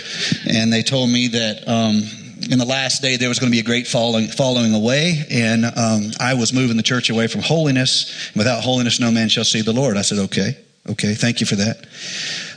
and 0.49 0.73
they 0.73 0.85
told 0.85 1.11
me 1.11 1.27
that. 1.29 1.67
Um, 1.67 2.22
in 2.51 2.59
the 2.59 2.65
last 2.65 3.03
day 3.03 3.17
there 3.17 3.29
was 3.29 3.39
going 3.39 3.51
to 3.51 3.55
be 3.55 3.61
a 3.61 3.65
great 3.65 3.87
following, 3.87 4.29
following 4.29 4.75
away, 4.75 5.25
and 5.31 5.65
um, 5.65 6.11
I 6.21 6.35
was 6.35 6.53
moving 6.53 6.77
the 6.77 6.83
church 6.83 7.11
away 7.11 7.27
from 7.27 7.43
holiness. 7.43 8.31
Without 8.35 8.63
holiness, 8.63 9.01
no 9.01 9.11
man 9.11 9.29
shall 9.29 9.45
see 9.45 9.63
the 9.63 9.73
Lord. 9.73 9.97
I 9.97 10.03
said, 10.03 10.19
okay, 10.19 10.57
okay, 10.91 11.15
thank 11.15 11.41
you 11.41 11.47
for 11.47 11.57
that. 11.57 11.87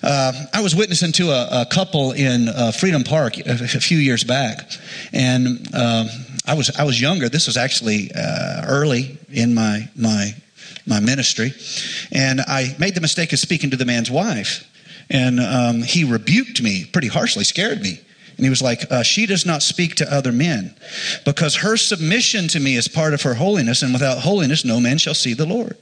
Uh, 0.02 0.34
I 0.54 0.62
was 0.62 0.76
witnessing 0.76 1.12
to 1.14 1.32
a, 1.32 1.62
a 1.62 1.66
couple 1.66 2.12
in 2.12 2.50
uh, 2.50 2.72
Freedom 2.72 3.04
Park 3.04 3.38
a, 3.38 3.52
a, 3.52 3.68
few 3.68 3.98
years 3.98 4.24
back, 4.24 4.72
and 5.14 5.68
uh, 5.74 6.06
I 6.46 6.54
was 6.54 6.70
I 6.78 6.84
was 6.84 7.00
younger. 7.00 7.30
This 7.30 7.48
was 7.48 7.58
actually 7.58 8.12
uh, 8.16 8.66
early 8.68 9.18
in 9.32 9.54
my 9.54 9.90
my 9.96 10.32
my 10.86 11.00
ministry, 11.00 11.54
and 12.12 12.42
I 12.42 12.76
made 12.80 12.96
the 12.96 13.02
mistake 13.02 13.34
of 13.34 13.40
speaking 13.40 13.72
to 13.72 13.78
the 13.78 13.86
man's 13.86 14.12
wife, 14.12 14.70
and 15.10 15.40
um, 15.40 15.82
he 15.82 16.04
rebuked 16.04 16.62
me 16.62 16.86
pretty 16.86 17.08
harshly, 17.08 17.44
scared 17.44 17.82
me. 17.82 18.00
And 18.38 18.46
he 18.46 18.50
was 18.50 18.62
like, 18.62 18.92
uh, 18.92 19.04
She 19.04 19.26
does 19.26 19.46
not 19.46 19.64
speak 19.64 19.96
to 19.96 20.14
other 20.14 20.32
men 20.32 20.76
because 21.24 21.56
her 21.56 21.78
submission 21.78 22.48
to 22.50 22.60
me 22.60 22.76
is 22.76 22.88
part 22.88 23.14
of 23.14 23.22
her 23.22 23.36
holiness, 23.36 23.82
and 23.82 23.94
without 23.94 24.20
holiness, 24.20 24.66
no 24.66 24.80
man 24.80 24.98
shall 24.98 25.14
see 25.14 25.34
the 25.34 25.46
Lord. 25.46 25.78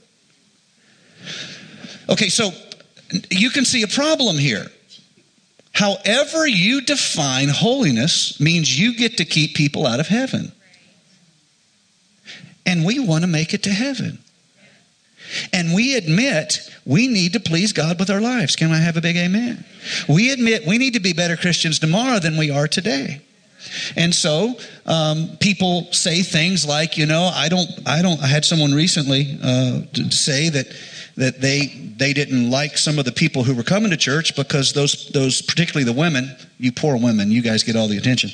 Okay, 2.08 2.28
so 2.28 2.50
you 3.30 3.50
can 3.50 3.64
see 3.64 3.82
a 3.82 3.88
problem 3.88 4.38
here. 4.38 4.66
However, 5.72 6.46
you 6.46 6.82
define 6.82 7.48
holiness 7.48 8.38
means 8.38 8.78
you 8.78 8.96
get 8.96 9.16
to 9.16 9.24
keep 9.24 9.54
people 9.54 9.86
out 9.86 9.98
of 9.98 10.06
heaven. 10.06 10.52
And 12.64 12.84
we 12.84 13.00
want 13.00 13.22
to 13.22 13.28
make 13.28 13.52
it 13.52 13.64
to 13.64 13.70
heaven. 13.70 14.18
And 15.52 15.74
we 15.74 15.96
admit 15.96 16.70
we 16.84 17.08
need 17.08 17.32
to 17.32 17.40
please 17.40 17.72
God 17.72 17.98
with 17.98 18.10
our 18.10 18.20
lives. 18.20 18.56
Can 18.56 18.72
I 18.72 18.78
have 18.78 18.96
a 18.96 19.00
big 19.00 19.16
amen? 19.16 19.64
We 20.08 20.30
admit 20.30 20.66
we 20.66 20.78
need 20.78 20.94
to 20.94 21.00
be 21.00 21.12
better 21.12 21.36
Christians 21.36 21.78
tomorrow 21.78 22.18
than 22.18 22.36
we 22.36 22.50
are 22.50 22.68
today. 22.68 23.20
And 23.96 24.14
so 24.14 24.54
um, 24.86 25.36
people 25.40 25.92
say 25.92 26.22
things 26.22 26.66
like, 26.66 26.96
you 26.96 27.06
know, 27.06 27.30
I 27.34 27.48
don't, 27.48 27.68
I 27.86 28.02
don't. 28.02 28.20
I 28.20 28.26
had 28.26 28.44
someone 28.44 28.72
recently 28.72 29.38
uh, 29.42 29.82
say 30.10 30.48
that 30.50 30.66
that 31.16 31.40
they 31.40 31.66
they 31.96 32.12
didn't 32.12 32.50
like 32.50 32.76
some 32.76 32.98
of 32.98 33.04
the 33.04 33.12
people 33.12 33.44
who 33.44 33.54
were 33.54 33.62
coming 33.62 33.90
to 33.90 33.96
church 33.96 34.34
because 34.34 34.72
those 34.72 35.08
those 35.10 35.42
particularly 35.42 35.84
the 35.84 35.96
women 35.96 36.34
you 36.58 36.72
poor 36.72 36.96
women 36.96 37.30
you 37.30 37.40
guys 37.40 37.62
get 37.62 37.76
all 37.76 37.86
the 37.86 37.96
attention 37.96 38.30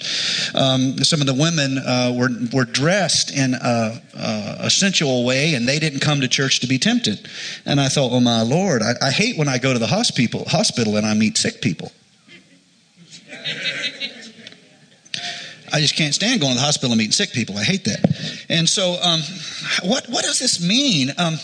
um, 0.54 0.96
some 1.04 1.20
of 1.20 1.26
the 1.26 1.34
women 1.34 1.76
uh, 1.78 2.14
were 2.16 2.30
were 2.54 2.64
dressed 2.64 3.36
in 3.36 3.54
a, 3.54 4.02
a, 4.14 4.70
sensual 4.70 5.26
way 5.26 5.54
and 5.54 5.68
they 5.68 5.78
didn't 5.78 6.00
come 6.00 6.22
to 6.22 6.28
church 6.28 6.60
to 6.60 6.66
be 6.66 6.78
tempted 6.78 7.28
and 7.66 7.80
I 7.80 7.88
thought 7.88 8.12
oh 8.12 8.20
my 8.20 8.42
lord 8.42 8.82
I, 8.82 8.92
I 9.02 9.10
hate 9.10 9.36
when 9.36 9.48
I 9.48 9.58
go 9.58 9.72
to 9.74 9.78
the 9.78 9.86
hospital 9.86 10.44
hospital 10.46 10.96
and 10.96 11.06
I 11.06 11.12
meet 11.12 11.36
sick 11.36 11.60
people 11.60 11.92
I 15.72 15.80
just 15.80 15.96
can't 15.96 16.14
stand 16.14 16.40
going 16.40 16.54
to 16.54 16.58
the 16.58 16.64
hospital 16.64 16.92
and 16.92 16.98
meeting 16.98 17.12
sick 17.12 17.32
people 17.32 17.56
I 17.56 17.64
hate 17.64 17.84
that 17.84 18.44
and 18.48 18.68
so 18.68 18.96
um, 19.02 19.20
what 19.84 20.06
what 20.08 20.24
does 20.24 20.38
this 20.38 20.60
mean 20.66 21.10
um, 21.18 21.36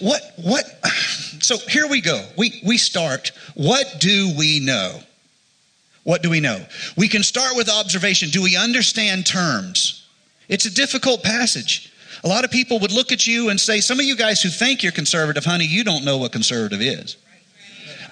what, 0.00 0.22
what, 0.36 0.64
so 1.40 1.58
here 1.58 1.86
we 1.88 2.00
go. 2.00 2.24
We, 2.36 2.60
we 2.64 2.78
start. 2.78 3.32
What 3.54 3.96
do 3.98 4.32
we 4.36 4.60
know? 4.60 5.00
What 6.04 6.22
do 6.22 6.30
we 6.30 6.40
know? 6.40 6.64
We 6.96 7.08
can 7.08 7.22
start 7.22 7.56
with 7.56 7.68
observation. 7.70 8.30
Do 8.30 8.42
we 8.42 8.56
understand 8.56 9.26
terms? 9.26 10.06
It's 10.48 10.66
a 10.66 10.72
difficult 10.72 11.22
passage. 11.22 11.92
A 12.22 12.28
lot 12.28 12.44
of 12.44 12.50
people 12.50 12.78
would 12.80 12.92
look 12.92 13.12
at 13.12 13.26
you 13.26 13.50
and 13.50 13.60
say, 13.60 13.80
Some 13.80 13.98
of 13.98 14.04
you 14.04 14.16
guys 14.16 14.42
who 14.42 14.48
think 14.48 14.82
you're 14.82 14.92
conservative, 14.92 15.44
honey, 15.44 15.66
you 15.66 15.84
don't 15.84 16.04
know 16.04 16.18
what 16.18 16.32
conservative 16.32 16.80
is. 16.80 17.16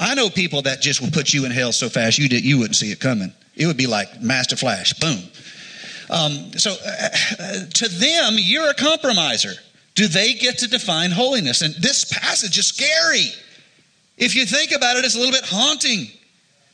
I 0.01 0.14
know 0.14 0.29
people 0.31 0.62
that 0.62 0.81
just 0.81 1.01
will 1.01 1.11
put 1.11 1.33
you 1.33 1.45
in 1.45 1.53
hell 1.53 1.73
so 1.73 1.88
fast 1.88 2.18
you, 2.18 2.29
did, 2.29 2.45
you 2.45 2.59
wouldn't 2.59 2.77
see 2.77 2.90
it 2.90 3.01
coming. 3.01 3.33
It 3.54 3.66
would 3.66 3.76
be 3.76 3.86
like 3.86 4.20
Master 4.20 4.56
Flash, 4.56 4.94
boom. 4.94 5.18
Um, 6.10 6.52
so 6.58 6.72
uh, 6.72 7.08
uh, 7.38 7.66
to 7.74 7.88
them, 7.88 8.34
you're 8.36 8.70
a 8.70 8.74
compromiser. 8.74 9.52
Do 9.94 10.06
they 10.06 10.34
get 10.34 10.58
to 10.58 10.68
define 10.68 11.10
holiness? 11.10 11.62
And 11.62 11.74
this 11.74 12.04
passage 12.04 12.58
is 12.58 12.66
scary. 12.66 13.28
If 14.16 14.34
you 14.34 14.46
think 14.46 14.72
about 14.72 14.96
it, 14.96 15.04
it's 15.04 15.14
a 15.14 15.18
little 15.18 15.32
bit 15.32 15.44
haunting. 15.44 16.06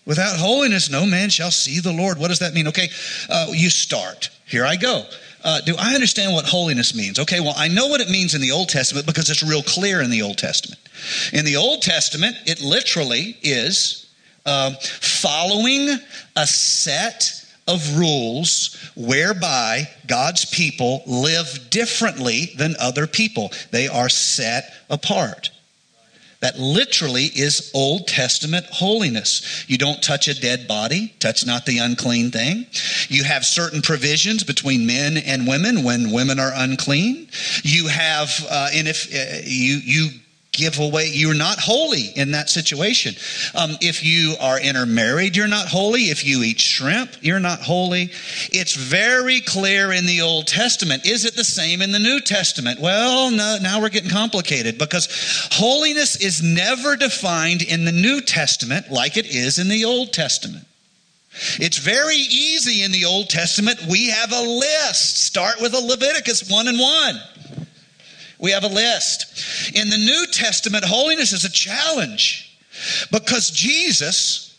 Without 0.07 0.39
holiness, 0.39 0.91
no 0.91 1.05
man 1.05 1.29
shall 1.29 1.51
see 1.51 1.81
the 1.81 1.93
Lord. 1.93 2.19
What 2.19 2.29
does 2.29 2.39
that 2.39 2.55
mean? 2.55 2.69
Okay, 2.69 2.89
uh, 3.29 3.49
you 3.51 3.71
start. 3.71 4.31
Here 4.47 4.65
I 4.65 4.77
go. 4.77 5.05
Uh, 5.45 5.61
do 5.61 5.77
I 5.79 5.95
understand 5.95 6.33
what 6.33 6.47
holiness 6.47 6.95
means? 6.95 7.19
Okay, 7.19 7.41
well, 7.41 7.55
I 7.57 7.69
know 7.69 7.87
what 7.87 8.01
it 8.01 8.11
means 8.11 8.35
in 8.35 8.41
the 8.41 8.51
Old 8.51 8.71
Testament 8.71 9.07
because 9.07 9.31
it's 9.31 9.43
real 9.43 9.63
clear 9.63 10.01
in 10.01 10.11
the 10.11 10.23
Old 10.23 10.39
Testament. 10.39 10.81
In 11.33 11.45
the 11.45 11.57
Old 11.57 11.83
Testament, 11.83 12.37
it 12.47 12.61
literally 12.61 13.37
is 13.43 14.08
uh, 14.49 14.71
following 14.81 15.99
a 16.37 16.47
set 16.47 17.45
of 17.67 17.99
rules 17.99 18.75
whereby 18.97 19.87
God's 20.07 20.47
people 20.47 21.03
live 21.07 21.69
differently 21.69 22.53
than 22.57 22.75
other 22.81 23.07
people. 23.07 23.53
They 23.71 23.89
are 23.89 24.09
set 24.09 24.73
apart. 24.89 25.51
That 26.41 26.59
literally 26.59 27.25
is 27.25 27.71
Old 27.75 28.07
Testament 28.07 28.65
holiness. 28.67 29.69
You 29.69 29.77
don't 29.77 30.03
touch 30.03 30.29
a 30.29 30.41
dead 30.41 30.67
body, 30.67 31.13
touch 31.19 31.45
not 31.45 31.67
the 31.67 31.79
unclean 31.79 32.31
thing. 32.31 32.65
You 33.09 33.25
have 33.25 33.45
certain 33.45 33.83
provisions 33.83 34.45
between 34.45 34.87
men 34.87 35.19
and 35.19 35.47
women 35.47 35.83
when 35.83 36.13
women 36.13 36.39
are 36.39 36.53
unclean. 36.55 37.29
You 37.65 37.89
have, 37.89 38.31
uh, 38.49 38.69
and 38.73 38.87
if 38.89 39.13
uh, 39.13 39.43
you, 39.45 39.81
you 39.85 40.11
give 40.59 40.79
away, 40.79 41.11
you're 41.13 41.35
not 41.35 41.59
holy 41.59 42.11
in 42.17 42.33
that 42.33 42.51
situation. 42.51 43.15
Um, 43.55 43.77
if 43.81 44.05
you 44.05 44.35
are 44.41 44.61
intermarried, 44.61 45.37
you're 45.37 45.49
not 45.49 45.69
holy. 45.69 46.11
If 46.11 46.25
you 46.25 46.43
eat 46.43 46.61
shrimp, 46.61 47.13
you're 47.23 47.41
not 47.41 47.61
holy. 47.61 48.11
It's 48.53 48.75
very 48.75 49.41
clear 49.41 49.93
in 49.93 50.05
the 50.05 50.21
Old 50.21 50.49
Testament. 50.49 51.07
Is 51.07 51.25
it 51.25 51.37
the 51.37 51.45
same 51.45 51.81
in 51.81 51.93
the 51.93 51.99
New 51.99 52.21
Testament? 52.21 52.81
Well, 52.81 53.31
no, 53.31 53.59
now 53.63 53.81
we're 53.81 53.89
getting 53.89 54.11
complicated 54.11 54.77
because 54.77 55.09
holiness 55.53 56.17
is 56.17 56.43
never 56.43 56.97
defined 56.97 57.63
in 57.63 57.85
the 57.85 57.93
New 57.93 58.21
Testament 58.21 58.91
like 58.91 59.17
it 59.17 59.27
is 59.27 59.59
in 59.59 59.69
the 59.69 59.85
Old 59.85 60.13
Testament. 60.13 60.65
It's 61.61 61.79
very 61.79 62.17
easy 62.17 62.83
in 62.83 62.91
the 62.91 63.05
Old 63.05 63.31
Testament. 63.31 63.81
We 63.89 64.09
have 64.09 64.33
a 64.33 64.41
list. 64.41 65.25
Start 65.25 65.61
with 65.61 65.75
a 65.75 65.79
Leviticus 65.79 66.51
1 66.51 66.69
and 66.69 66.79
1. 66.79 67.21
We 68.39 68.53
have 68.53 68.65
a 68.65 68.69
list. 68.69 69.75
In 69.75 69.89
the 69.89 69.97
New 69.97 70.27
Testament, 70.33 70.85
holiness 70.85 71.33
is 71.33 71.45
a 71.45 71.51
challenge 71.51 72.57
because 73.11 73.51
Jesus, 73.51 74.57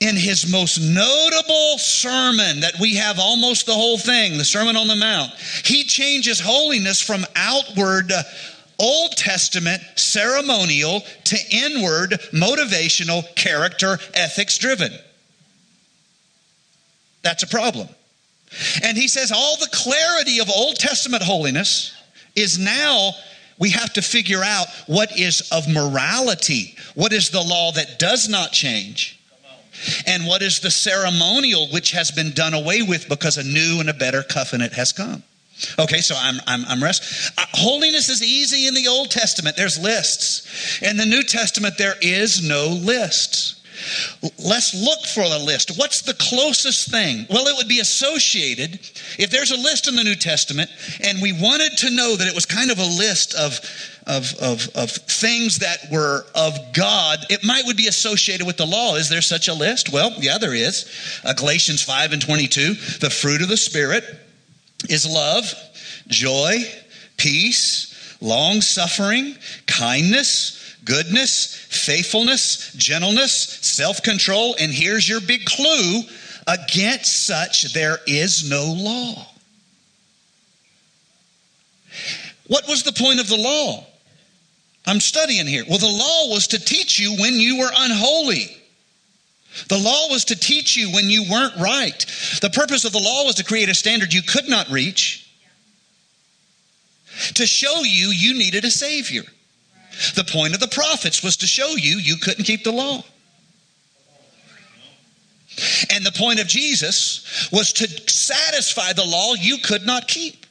in 0.00 0.14
his 0.14 0.50
most 0.50 0.78
notable 0.78 1.78
sermon 1.78 2.60
that 2.60 2.78
we 2.80 2.96
have 2.96 3.18
almost 3.18 3.66
the 3.66 3.74
whole 3.74 3.98
thing, 3.98 4.38
the 4.38 4.44
Sermon 4.44 4.76
on 4.76 4.86
the 4.86 4.96
Mount, 4.96 5.32
he 5.64 5.82
changes 5.84 6.38
holiness 6.38 7.02
from 7.02 7.24
outward 7.34 8.12
Old 8.78 9.16
Testament 9.16 9.82
ceremonial 9.96 11.02
to 11.24 11.36
inward 11.50 12.10
motivational 12.32 13.22
character 13.34 13.98
ethics 14.14 14.58
driven. 14.58 14.92
That's 17.22 17.42
a 17.42 17.48
problem. 17.48 17.88
And 18.84 18.96
he 18.96 19.08
says 19.08 19.32
all 19.32 19.56
the 19.56 19.68
clarity 19.72 20.38
of 20.38 20.48
Old 20.48 20.76
Testament 20.76 21.22
holiness 21.22 21.95
is 22.36 22.58
now 22.58 23.12
we 23.58 23.70
have 23.70 23.92
to 23.94 24.02
figure 24.02 24.42
out 24.42 24.66
what 24.86 25.18
is 25.18 25.48
of 25.50 25.68
morality. 25.68 26.76
What 26.94 27.12
is 27.12 27.30
the 27.30 27.42
law 27.42 27.72
that 27.72 27.98
does 27.98 28.28
not 28.28 28.52
change? 28.52 29.18
And 30.06 30.26
what 30.26 30.42
is 30.42 30.60
the 30.60 30.70
ceremonial 30.70 31.68
which 31.68 31.90
has 31.92 32.10
been 32.10 32.32
done 32.32 32.54
away 32.54 32.82
with 32.82 33.08
because 33.08 33.36
a 33.36 33.42
new 33.42 33.80
and 33.80 33.90
a 33.90 33.94
better 33.94 34.22
covenant 34.22 34.72
has 34.74 34.92
come? 34.92 35.22
Okay, 35.78 36.00
so 36.00 36.14
I'm, 36.18 36.38
I'm, 36.46 36.64
I'm 36.66 36.82
rest. 36.82 37.32
Uh, 37.38 37.44
holiness 37.52 38.10
is 38.10 38.22
easy 38.22 38.66
in 38.66 38.74
the 38.74 38.88
Old 38.88 39.10
Testament. 39.10 39.56
There's 39.56 39.78
lists. 39.78 40.82
In 40.82 40.98
the 40.98 41.06
New 41.06 41.22
Testament, 41.22 41.78
there 41.78 41.94
is 42.02 42.46
no 42.46 42.68
lists. 42.68 43.55
Let's 44.38 44.74
look 44.74 45.04
for 45.06 45.22
a 45.22 45.38
list. 45.38 45.78
What's 45.78 46.02
the 46.02 46.14
closest 46.14 46.90
thing? 46.90 47.26
Well, 47.30 47.46
it 47.46 47.56
would 47.56 47.68
be 47.68 47.80
associated. 47.80 48.80
If 49.18 49.30
there's 49.30 49.50
a 49.50 49.56
list 49.56 49.88
in 49.88 49.96
the 49.96 50.04
New 50.04 50.14
Testament 50.14 50.70
and 51.02 51.20
we 51.20 51.32
wanted 51.32 51.76
to 51.78 51.90
know 51.90 52.16
that 52.16 52.26
it 52.26 52.34
was 52.34 52.46
kind 52.46 52.70
of 52.70 52.78
a 52.78 52.84
list 52.84 53.34
of, 53.34 53.60
of, 54.06 54.34
of, 54.40 54.68
of 54.74 54.90
things 54.90 55.58
that 55.58 55.78
were 55.90 56.26
of 56.34 56.58
God, 56.72 57.20
it 57.30 57.44
might 57.44 57.64
would 57.66 57.76
be 57.76 57.88
associated 57.88 58.46
with 58.46 58.56
the 58.56 58.66
law. 58.66 58.96
Is 58.96 59.08
there 59.08 59.22
such 59.22 59.48
a 59.48 59.54
list? 59.54 59.92
Well, 59.92 60.12
yeah, 60.18 60.38
there 60.38 60.54
is. 60.54 60.90
Uh, 61.24 61.32
Galatians 61.34 61.82
5 61.82 62.12
and 62.12 62.22
22, 62.22 62.74
the 63.00 63.10
fruit 63.10 63.42
of 63.42 63.48
the 63.48 63.56
Spirit 63.56 64.04
is 64.88 65.06
love, 65.06 65.52
joy, 66.08 66.64
peace, 67.16 68.18
long 68.20 68.60
suffering, 68.60 69.36
kindness, 69.66 70.55
goodness, 70.86 71.54
faithfulness, 71.68 72.72
gentleness, 72.72 73.34
self 73.34 74.02
control. 74.02 74.56
And 74.58 74.72
here's 74.72 75.06
your 75.06 75.20
big 75.20 75.44
clue 75.44 76.00
against 76.46 77.26
such 77.26 77.74
there 77.74 77.98
is 78.06 78.48
no 78.48 78.72
law. 78.72 79.26
What 82.46 82.66
was 82.68 82.84
the 82.84 82.92
point 82.92 83.20
of 83.20 83.28
the 83.28 83.36
law? 83.36 83.84
I'm 84.86 85.00
studying 85.00 85.46
here. 85.46 85.64
Well, 85.68 85.78
the 85.78 85.86
law 85.86 86.32
was 86.32 86.46
to 86.48 86.58
teach 86.58 86.98
you 86.98 87.16
when 87.20 87.34
you 87.34 87.58
were 87.58 87.70
unholy. 87.76 88.56
The 89.68 89.78
law 89.78 90.08
was 90.10 90.26
to 90.26 90.36
teach 90.36 90.76
you 90.76 90.92
when 90.92 91.10
you 91.10 91.24
weren't 91.28 91.56
right. 91.56 91.98
The 92.40 92.50
purpose 92.50 92.84
of 92.84 92.92
the 92.92 93.00
law 93.00 93.24
was 93.24 93.34
to 93.36 93.44
create 93.44 93.68
a 93.68 93.74
standard 93.74 94.12
you 94.12 94.22
could 94.22 94.48
not 94.48 94.68
reach, 94.68 95.28
to 97.34 97.46
show 97.46 97.82
you 97.82 98.08
you 98.08 98.38
needed 98.38 98.64
a 98.64 98.70
Savior. 98.70 99.24
The 100.14 100.24
point 100.24 100.54
of 100.54 100.60
the 100.60 100.68
prophets 100.68 101.22
was 101.22 101.36
to 101.38 101.46
show 101.46 101.68
you 101.76 101.98
you 101.98 102.16
couldn't 102.16 102.44
keep 102.44 102.64
the 102.64 102.72
law. 102.72 103.02
And 105.90 106.04
the 106.04 106.12
point 106.12 106.40
of 106.40 106.46
Jesus 106.46 107.48
was 107.50 107.72
to 107.74 107.88
satisfy 108.10 108.92
the 108.92 109.04
law 109.04 109.34
you 109.34 109.58
could 109.58 109.86
not 109.86 110.06
keep. 110.06 110.44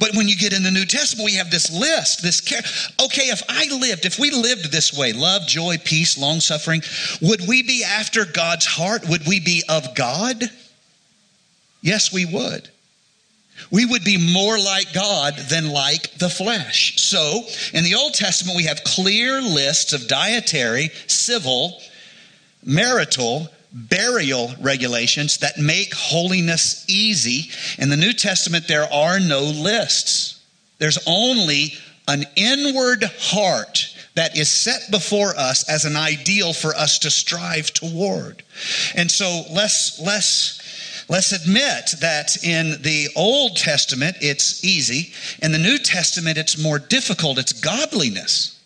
But 0.00 0.14
when 0.14 0.26
you 0.26 0.36
get 0.36 0.54
in 0.54 0.62
the 0.62 0.70
New 0.70 0.86
Testament, 0.86 1.26
we 1.26 1.34
have 1.34 1.50
this 1.50 1.70
list, 1.70 2.22
this 2.22 2.40
care. 2.40 2.62
Okay, 3.04 3.24
if 3.24 3.42
I 3.48 3.66
lived, 3.76 4.06
if 4.06 4.18
we 4.18 4.30
lived 4.30 4.72
this 4.72 4.96
way, 4.96 5.12
love, 5.12 5.46
joy, 5.46 5.76
peace, 5.84 6.16
long 6.16 6.40
suffering, 6.40 6.80
would 7.20 7.46
we 7.46 7.62
be 7.62 7.84
after 7.84 8.24
God's 8.24 8.64
heart? 8.64 9.06
Would 9.08 9.26
we 9.26 9.38
be 9.40 9.62
of 9.68 9.94
God? 9.94 10.44
Yes, 11.82 12.12
we 12.12 12.24
would 12.24 12.70
we 13.70 13.84
would 13.84 14.04
be 14.04 14.32
more 14.32 14.58
like 14.58 14.92
God 14.92 15.36
than 15.50 15.70
like 15.70 16.12
the 16.14 16.28
flesh. 16.28 17.00
So, 17.00 17.42
in 17.72 17.84
the 17.84 17.94
Old 17.94 18.14
Testament, 18.14 18.56
we 18.56 18.64
have 18.64 18.84
clear 18.84 19.40
lists 19.40 19.92
of 19.92 20.08
dietary, 20.08 20.90
civil, 21.06 21.80
marital, 22.64 23.48
burial 23.72 24.52
regulations 24.60 25.38
that 25.38 25.58
make 25.58 25.94
holiness 25.94 26.84
easy. 26.88 27.50
In 27.78 27.90
the 27.90 27.96
New 27.96 28.12
Testament, 28.12 28.68
there 28.68 28.90
are 28.92 29.20
no 29.20 29.40
lists. 29.40 30.40
There's 30.78 30.98
only 31.06 31.74
an 32.08 32.24
inward 32.36 33.04
heart 33.18 33.92
that 34.14 34.36
is 34.36 34.48
set 34.48 34.90
before 34.90 35.36
us 35.36 35.68
as 35.68 35.84
an 35.84 35.94
ideal 35.94 36.52
for 36.52 36.74
us 36.74 36.98
to 37.00 37.10
strive 37.10 37.72
toward. 37.72 38.42
And 38.94 39.10
so 39.10 39.44
let's 39.52 40.00
let's 40.00 40.60
Let's 41.08 41.30
admit 41.30 41.94
that 42.00 42.42
in 42.42 42.82
the 42.82 43.08
Old 43.14 43.56
Testament 43.56 44.16
it's 44.20 44.64
easy, 44.64 45.12
in 45.40 45.52
the 45.52 45.58
New 45.58 45.78
Testament 45.78 46.36
it's 46.36 46.60
more 46.60 46.80
difficult. 46.80 47.38
It's 47.38 47.52
godliness. 47.52 48.60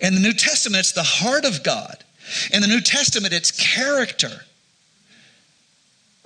In 0.00 0.14
the 0.14 0.20
New 0.20 0.34
Testament 0.34 0.80
it's 0.80 0.92
the 0.92 1.02
heart 1.02 1.46
of 1.46 1.62
God. 1.62 2.04
In 2.52 2.60
the 2.60 2.66
New 2.66 2.80
Testament 2.80 3.32
it's 3.32 3.50
character. 3.50 4.44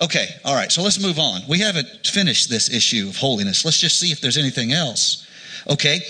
Okay, 0.01 0.29
all 0.45 0.55
right, 0.55 0.71
so 0.71 0.83
let's 0.83 1.01
move 1.01 1.19
on. 1.19 1.43
We 1.49 1.61
haven't 1.61 2.07
finished 2.07 2.51
this 2.51 2.71
issue 2.71 3.09
of 3.09 3.17
holiness. 3.17 3.65
Let's 3.65 3.81
just 3.81 3.99
see 3.99 4.11
if 4.11 4.21
there's 4.21 4.37
anything 4.37 4.73
else. 4.73 5.27
Okay, 5.71 6.01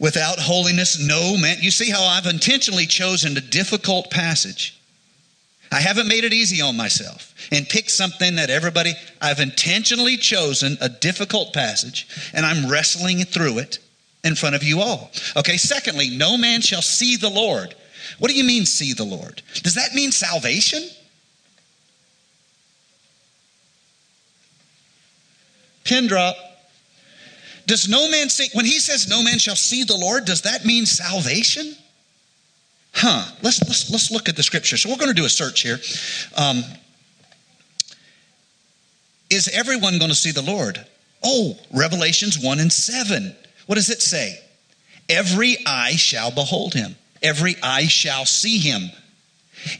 without 0.00 0.38
holiness, 0.38 0.98
no 0.98 1.36
man. 1.40 1.58
You 1.60 1.70
see 1.70 1.90
how 1.90 2.02
I've 2.02 2.26
intentionally 2.26 2.86
chosen 2.86 3.36
a 3.36 3.40
difficult 3.40 4.10
passage 4.10 4.75
I 5.72 5.80
haven't 5.80 6.08
made 6.08 6.24
it 6.24 6.32
easy 6.32 6.62
on 6.62 6.76
myself 6.76 7.34
and 7.50 7.68
picked 7.68 7.90
something 7.90 8.36
that 8.36 8.50
everybody, 8.50 8.94
I've 9.20 9.40
intentionally 9.40 10.16
chosen 10.16 10.76
a 10.80 10.88
difficult 10.88 11.52
passage 11.52 12.06
and 12.32 12.46
I'm 12.46 12.70
wrestling 12.70 13.24
through 13.24 13.58
it 13.58 13.78
in 14.24 14.34
front 14.34 14.54
of 14.54 14.62
you 14.62 14.80
all. 14.80 15.10
Okay, 15.36 15.56
secondly, 15.56 16.10
no 16.10 16.36
man 16.36 16.60
shall 16.60 16.82
see 16.82 17.16
the 17.16 17.30
Lord. 17.30 17.74
What 18.18 18.30
do 18.30 18.36
you 18.36 18.44
mean, 18.44 18.66
see 18.66 18.92
the 18.92 19.04
Lord? 19.04 19.42
Does 19.62 19.74
that 19.74 19.94
mean 19.94 20.12
salvation? 20.12 20.82
Pin 25.84 26.06
drop. 26.06 26.36
Does 27.66 27.88
no 27.88 28.08
man 28.08 28.28
see, 28.28 28.48
when 28.52 28.64
he 28.64 28.78
says 28.78 29.08
no 29.08 29.22
man 29.22 29.38
shall 29.38 29.56
see 29.56 29.82
the 29.84 29.96
Lord, 29.96 30.24
does 30.24 30.42
that 30.42 30.64
mean 30.64 30.86
salvation? 30.86 31.74
Huh. 32.96 33.30
Let's, 33.42 33.62
let's, 33.62 33.90
let's 33.90 34.10
look 34.10 34.30
at 34.30 34.36
the 34.36 34.42
scripture. 34.42 34.78
So 34.78 34.88
we're 34.88 34.96
going 34.96 35.08
to 35.08 35.14
do 35.14 35.26
a 35.26 35.28
search 35.28 35.60
here. 35.60 35.78
Um, 36.34 36.64
is 39.28 39.48
everyone 39.48 39.98
going 39.98 40.10
to 40.10 40.16
see 40.16 40.30
the 40.32 40.40
Lord? 40.40 40.82
Oh, 41.22 41.58
Revelations 41.74 42.38
1 42.38 42.58
and 42.58 42.72
7. 42.72 43.36
What 43.66 43.74
does 43.74 43.90
it 43.90 44.00
say? 44.00 44.40
Every 45.10 45.58
eye 45.66 45.96
shall 45.96 46.30
behold 46.30 46.72
him, 46.72 46.96
every 47.22 47.56
eye 47.62 47.86
shall 47.86 48.24
see 48.24 48.58
him. 48.58 48.90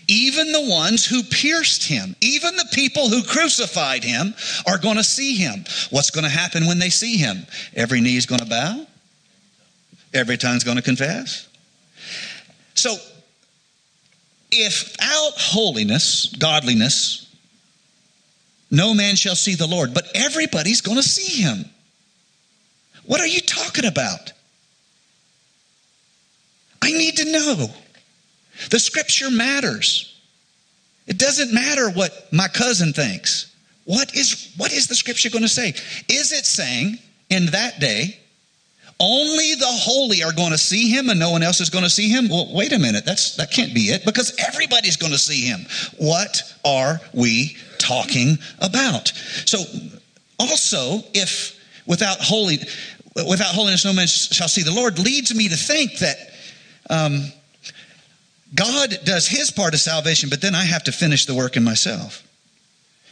Even 0.09 0.53
the 0.53 0.69
ones 0.69 1.07
who 1.07 1.23
pierced 1.23 1.85
him, 1.85 2.17
even 2.21 2.57
the 2.57 2.69
people 2.73 3.09
who 3.09 3.23
crucified 3.23 4.05
him, 4.05 4.35
are 4.67 4.79
going 4.79 4.97
to 4.97 5.05
see 5.05 5.37
him. 5.37 5.65
What's 5.91 6.11
going 6.11 6.25
to 6.25 6.31
happen 6.31 6.67
when 6.67 6.79
they 6.79 6.91
see 6.91 7.17
him? 7.17 7.47
Every 7.75 8.01
knee 8.01 8.17
is 8.17 8.27
going 8.27 8.41
to 8.41 8.47
bow, 8.47 8.87
every 10.13 10.37
tongue's 10.37 10.65
going 10.65 10.77
to 10.77 10.83
confess. 10.83 11.49
So, 12.77 12.97
if 14.53 14.97
without 15.07 15.33
holiness, 15.37 16.35
godliness, 16.39 17.35
no 18.71 18.95
man 18.95 19.17
shall 19.17 19.37
see 19.37 19.55
the 19.55 19.67
Lord, 19.67 19.95
but 19.95 20.09
everybody's 20.15 20.81
going 20.81 20.97
to 20.97 21.03
see 21.03 21.43
him. 21.43 21.65
What 23.05 23.21
are 23.21 23.27
you 23.27 23.41
talking 23.41 23.85
about? 23.85 24.33
I 26.83 26.91
need 26.91 27.17
to 27.19 27.33
know. 27.33 27.69
The 28.71 28.79
scripture 28.79 29.31
matters. 29.31 30.13
It 31.07 31.19
doesn't 31.19 31.55
matter 31.55 31.91
what 31.91 32.33
my 32.33 32.49
cousin 32.49 32.93
thinks. 32.93 33.55
What 33.85 34.15
is, 34.17 34.53
what 34.57 34.73
is 34.73 34.89
the 34.89 34.97
scripture 34.97 35.31
going 35.31 35.43
to 35.43 35.49
say? 35.49 35.69
Is 36.09 36.33
it 36.33 36.45
saying 36.45 36.99
in 37.31 37.47
that 37.47 37.79
day, 37.79 38.19
only 38.99 39.55
the 39.55 39.67
holy 39.67 40.23
are 40.23 40.33
going 40.33 40.53
to 40.53 40.59
see 40.59 40.91
him 40.91 41.11
and 41.11 41.21
no 41.21 41.31
one 41.31 41.43
else 41.43 41.61
is 41.61 41.71
going 41.71 41.85
to 41.85 41.91
see 41.91 42.09
him? 42.09 42.29
Well, 42.29 42.49
wait 42.53 42.73
a 42.73 42.79
minute. 42.79 43.05
That's, 43.05 43.37
that 43.37 43.51
can't 43.51 43.75
be 43.75 43.91
it 43.91 44.05
because 44.05 44.35
everybody's 44.39 44.97
going 44.97 45.13
to 45.13 45.19
see 45.19 45.43
him. 45.43 45.67
What 45.99 46.43
are 46.65 47.01
we 47.13 47.57
talking 47.79 48.39
about? 48.61 49.09
So, 49.45 49.59
also, 50.39 51.01
if 51.15 51.59
without 51.87 52.19
holy, 52.21 52.59
without 53.29 53.55
holiness 53.55 53.85
no 53.85 53.93
man 53.93 54.07
shall 54.07 54.49
see 54.49 54.63
the 54.63 54.73
Lord, 54.73 54.99
leads 54.99 55.35
me 55.35 55.49
to 55.49 55.57
think 55.57 55.99
that 55.99 56.17
um, 56.91 57.33
God 58.55 58.99
does 59.05 59.27
his 59.27 59.51
part 59.51 59.75
of 59.75 59.81
salvation, 59.81 60.31
but 60.31 60.41
then 60.41 60.55
I 60.55 60.65
have 60.65 60.85
to 60.85 60.93
finish 60.93 61.27
the 61.27 61.35
work 61.35 61.57
in 61.57 61.65
myself. 61.65 62.26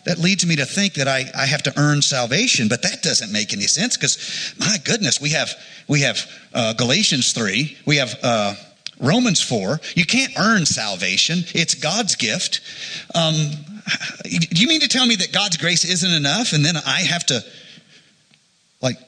That 0.05 0.19
leads 0.19 0.45
me 0.47 0.57
to 0.57 0.67
think 0.67 0.95
that 0.95 1.09
I, 1.09 1.25
I 1.37 1.47
have 1.47 1.63
to 1.63 1.73
earn 1.79 2.03
salvation, 2.03 2.69
but 2.69 2.83
that 2.83 3.03
doesn't 3.03 3.33
make 3.33 3.53
any 3.53 3.63
sense 3.63 3.97
because, 3.97 4.55
my 4.59 4.77
goodness, 4.85 5.21
we 5.21 5.31
have, 5.31 5.51
we 5.89 6.01
have 6.01 6.19
uh, 6.53 6.75
Galatians 6.75 7.33
3, 7.33 7.79
we 7.87 7.97
have 7.97 8.15
uh, 8.23 8.55
Romans 9.01 9.41
4. 9.41 9.81
You 9.95 10.05
can't 10.05 10.33
earn 10.39 10.67
salvation, 10.67 11.39
it's 11.55 11.75
God's 11.75 12.17
gift. 12.17 12.61
Um, 13.15 13.35
do 14.25 14.61
you 14.61 14.69
mean 14.69 14.81
to 14.81 14.89
tell 14.89 15.07
me 15.07 15.17
that 15.17 15.33
God's 15.33 15.57
grace 15.57 15.85
isn't 15.85 16.13
enough 16.13 16.53
and 16.53 16.65
then 16.65 16.77
I 16.77 17.01
have 17.01 17.25
to, 17.27 17.41
like, 18.83 18.99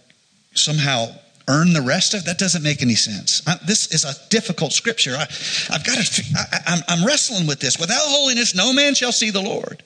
somehow 0.54 1.08
earn 1.48 1.74
the 1.74 1.82
rest 1.82 2.14
of 2.14 2.24
that 2.24 2.38
doesn't 2.38 2.62
make 2.62 2.82
any 2.82 2.94
sense. 2.94 3.40
I, 3.46 3.56
this 3.66 3.92
is 3.92 4.04
a 4.04 4.14
difficult 4.30 4.72
scripture. 4.72 5.14
I, 5.14 5.26
have 5.72 5.84
got 5.84 5.98
to 6.04 6.22
I, 6.66 6.82
am 6.88 7.06
wrestling 7.06 7.46
with 7.46 7.60
this. 7.60 7.78
Without 7.78 8.02
holiness 8.02 8.54
no 8.54 8.72
man 8.72 8.94
shall 8.94 9.12
see 9.12 9.30
the 9.30 9.42
lord 9.42 9.82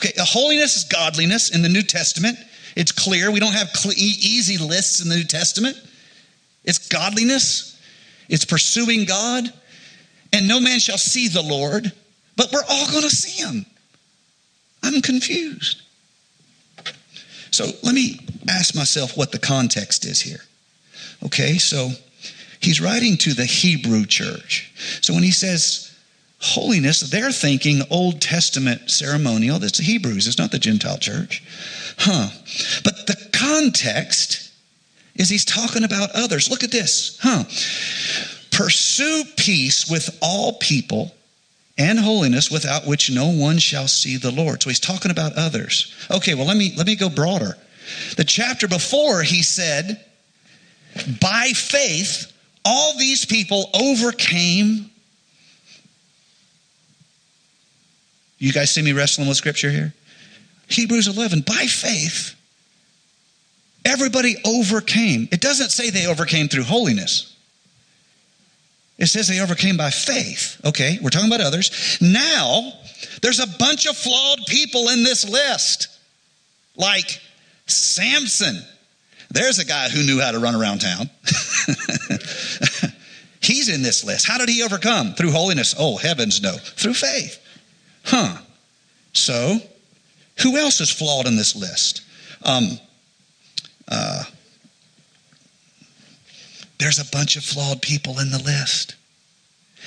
okay 0.00 0.12
holiness 0.18 0.76
is 0.76 0.84
godliness 0.84 1.54
in 1.54 1.62
the 1.62 1.68
new 1.68 1.82
testament. 1.82 2.38
It's 2.76 2.92
clear. 2.92 3.30
We 3.30 3.40
don't 3.40 3.52
have 3.52 3.68
easy 3.96 4.58
lists 4.58 5.02
in 5.02 5.08
the 5.08 5.16
new 5.16 5.24
testament. 5.24 5.76
It's 6.64 6.88
godliness. 6.88 7.80
It's 8.28 8.44
pursuing 8.44 9.04
god. 9.04 9.52
And 10.32 10.46
no 10.46 10.60
man 10.60 10.78
shall 10.78 10.98
see 10.98 11.28
the 11.28 11.42
lord 11.42 11.92
but 12.40 12.52
we're 12.54 12.64
all 12.70 12.90
going 12.90 13.02
to 13.02 13.14
see 13.14 13.42
him. 13.42 13.66
I'm 14.82 15.02
confused. 15.02 15.82
So 17.50 17.66
let 17.82 17.94
me 17.94 18.18
ask 18.48 18.74
myself 18.74 19.14
what 19.14 19.30
the 19.30 19.38
context 19.38 20.06
is 20.06 20.22
here. 20.22 20.40
Okay, 21.22 21.58
so 21.58 21.90
he's 22.62 22.80
writing 22.80 23.18
to 23.18 23.34
the 23.34 23.44
Hebrew 23.44 24.06
church. 24.06 24.72
So 25.02 25.12
when 25.12 25.22
he 25.22 25.32
says 25.32 25.89
holiness, 26.40 27.00
they're 27.00 27.32
thinking 27.32 27.82
Old 27.90 28.20
Testament 28.20 28.90
ceremonial. 28.90 29.58
That's 29.58 29.78
the 29.78 29.84
Hebrews, 29.84 30.26
it's 30.26 30.38
not 30.38 30.50
the 30.50 30.58
Gentile 30.58 30.98
church. 30.98 31.42
Huh. 31.98 32.28
But 32.82 33.06
the 33.06 33.16
context 33.32 34.50
is 35.14 35.28
he's 35.28 35.44
talking 35.44 35.84
about 35.84 36.10
others. 36.14 36.50
Look 36.50 36.64
at 36.64 36.70
this. 36.70 37.18
Huh. 37.20 37.44
Pursue 38.50 39.24
peace 39.36 39.88
with 39.88 40.18
all 40.22 40.54
people 40.54 41.14
and 41.78 41.98
holiness 41.98 42.50
without 42.50 42.86
which 42.86 43.10
no 43.10 43.28
one 43.28 43.58
shall 43.58 43.88
see 43.88 44.16
the 44.16 44.30
Lord. 44.30 44.62
So 44.62 44.70
he's 44.70 44.80
talking 44.80 45.10
about 45.10 45.32
others. 45.34 45.94
Okay, 46.10 46.34
well 46.34 46.46
let 46.46 46.56
me 46.56 46.72
let 46.76 46.86
me 46.86 46.96
go 46.96 47.08
broader. 47.08 47.56
The 48.16 48.24
chapter 48.24 48.68
before 48.68 49.22
he 49.22 49.42
said 49.42 50.04
by 51.20 51.52
faith, 51.54 52.32
all 52.64 52.96
these 52.98 53.24
people 53.24 53.70
overcame. 53.74 54.90
You 58.40 58.52
guys 58.52 58.72
see 58.72 58.82
me 58.82 58.92
wrestling 58.92 59.28
with 59.28 59.36
scripture 59.36 59.70
here? 59.70 59.92
Hebrews 60.66 61.06
11, 61.08 61.42
by 61.42 61.66
faith, 61.66 62.34
everybody 63.84 64.36
overcame. 64.44 65.28
It 65.30 65.40
doesn't 65.40 65.68
say 65.70 65.90
they 65.90 66.06
overcame 66.06 66.48
through 66.48 66.64
holiness. 66.64 67.36
It 68.98 69.06
says 69.06 69.28
they 69.28 69.40
overcame 69.40 69.76
by 69.76 69.90
faith. 69.90 70.58
Okay, 70.64 70.98
we're 71.02 71.10
talking 71.10 71.28
about 71.28 71.42
others. 71.42 71.98
Now, 72.00 72.72
there's 73.20 73.40
a 73.40 73.46
bunch 73.58 73.86
of 73.86 73.96
flawed 73.96 74.40
people 74.46 74.88
in 74.88 75.04
this 75.04 75.28
list, 75.28 75.88
like 76.76 77.20
Samson. 77.66 78.62
There's 79.30 79.58
a 79.58 79.66
guy 79.66 79.90
who 79.90 80.02
knew 80.02 80.18
how 80.20 80.32
to 80.32 80.38
run 80.38 80.54
around 80.54 80.80
town. 80.80 81.10
He's 83.42 83.68
in 83.68 83.82
this 83.82 84.02
list. 84.02 84.26
How 84.26 84.38
did 84.38 84.48
he 84.48 84.62
overcome? 84.62 85.14
Through 85.14 85.32
holiness? 85.32 85.74
Oh, 85.78 85.96
heavens 85.98 86.42
no. 86.42 86.56
Through 86.56 86.94
faith. 86.94 87.38
Huh. 88.04 88.38
So, 89.12 89.58
who 90.42 90.56
else 90.56 90.80
is 90.80 90.90
flawed 90.90 91.26
in 91.26 91.36
this 91.36 91.54
list? 91.54 92.02
Um, 92.42 92.78
uh, 93.88 94.24
there's 96.78 96.98
a 96.98 97.10
bunch 97.10 97.36
of 97.36 97.44
flawed 97.44 97.82
people 97.82 98.18
in 98.18 98.30
the 98.30 98.42
list. 98.42 98.96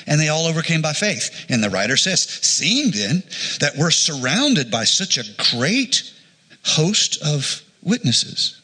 And 0.07 0.19
they 0.19 0.29
all 0.29 0.45
overcame 0.45 0.81
by 0.81 0.93
faith. 0.93 1.45
And 1.49 1.63
the 1.63 1.69
writer 1.69 1.97
says, 1.97 2.21
seeing 2.21 2.91
then 2.91 3.23
that 3.59 3.73
we're 3.77 3.91
surrounded 3.91 4.69
by 4.69 4.83
such 4.83 5.17
a 5.17 5.55
great 5.55 6.11
host 6.63 7.21
of 7.23 7.61
witnesses, 7.81 8.59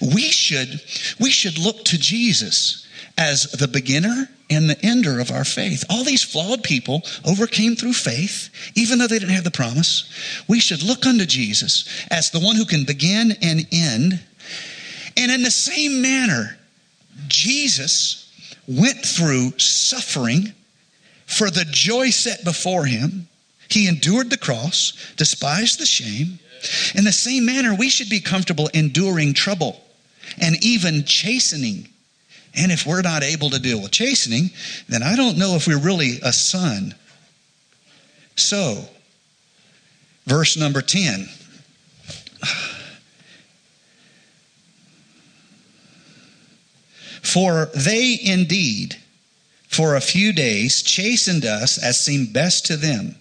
we 0.00 0.22
should, 0.22 0.80
we 1.20 1.30
should 1.30 1.58
look 1.58 1.84
to 1.84 1.98
Jesus 1.98 2.86
as 3.16 3.50
the 3.52 3.68
beginner 3.68 4.28
and 4.52 4.68
the 4.68 4.84
ender 4.84 5.20
of 5.20 5.30
our 5.30 5.44
faith. 5.44 5.84
All 5.90 6.04
these 6.04 6.22
flawed 6.22 6.62
people 6.62 7.02
overcame 7.24 7.76
through 7.76 7.94
faith, 7.94 8.50
even 8.74 8.98
though 8.98 9.06
they 9.06 9.18
didn't 9.18 9.34
have 9.34 9.44
the 9.44 9.50
promise. 9.50 10.04
We 10.48 10.60
should 10.60 10.82
look 10.82 11.06
unto 11.06 11.26
Jesus 11.26 11.88
as 12.10 12.30
the 12.30 12.40
one 12.40 12.56
who 12.56 12.64
can 12.64 12.84
begin 12.84 13.32
and 13.42 13.66
end. 13.72 14.20
And 15.16 15.30
in 15.30 15.42
the 15.42 15.50
same 15.50 16.00
manner, 16.00 16.58
Jesus 17.28 18.32
went 18.66 19.04
through 19.04 19.58
suffering 19.58 20.52
for 21.26 21.50
the 21.50 21.64
joy 21.64 22.10
set 22.10 22.44
before 22.44 22.86
him. 22.86 23.28
He 23.68 23.88
endured 23.88 24.30
the 24.30 24.36
cross, 24.36 24.92
despised 25.16 25.78
the 25.78 25.86
shame, 25.86 26.38
in 26.94 27.04
the 27.04 27.12
same 27.12 27.44
manner, 27.44 27.74
we 27.74 27.90
should 27.90 28.08
be 28.08 28.20
comfortable 28.20 28.68
enduring 28.72 29.34
trouble 29.34 29.82
and 30.40 30.62
even 30.64 31.04
chastening. 31.04 31.88
And 32.54 32.70
if 32.70 32.86
we're 32.86 33.02
not 33.02 33.22
able 33.22 33.50
to 33.50 33.58
deal 33.58 33.80
with 33.80 33.90
chastening, 33.92 34.50
then 34.88 35.02
I 35.02 35.16
don't 35.16 35.38
know 35.38 35.54
if 35.54 35.66
we're 35.66 35.78
really 35.78 36.20
a 36.22 36.32
son. 36.32 36.94
So, 38.36 38.84
verse 40.26 40.56
number 40.56 40.82
10. 40.82 41.28
For 47.22 47.70
they 47.74 48.18
indeed, 48.22 48.96
for 49.68 49.96
a 49.96 50.00
few 50.00 50.32
days, 50.34 50.82
chastened 50.82 51.46
us 51.46 51.82
as 51.82 51.98
seemed 51.98 52.32
best 52.34 52.66
to 52.66 52.76
them 52.76 53.16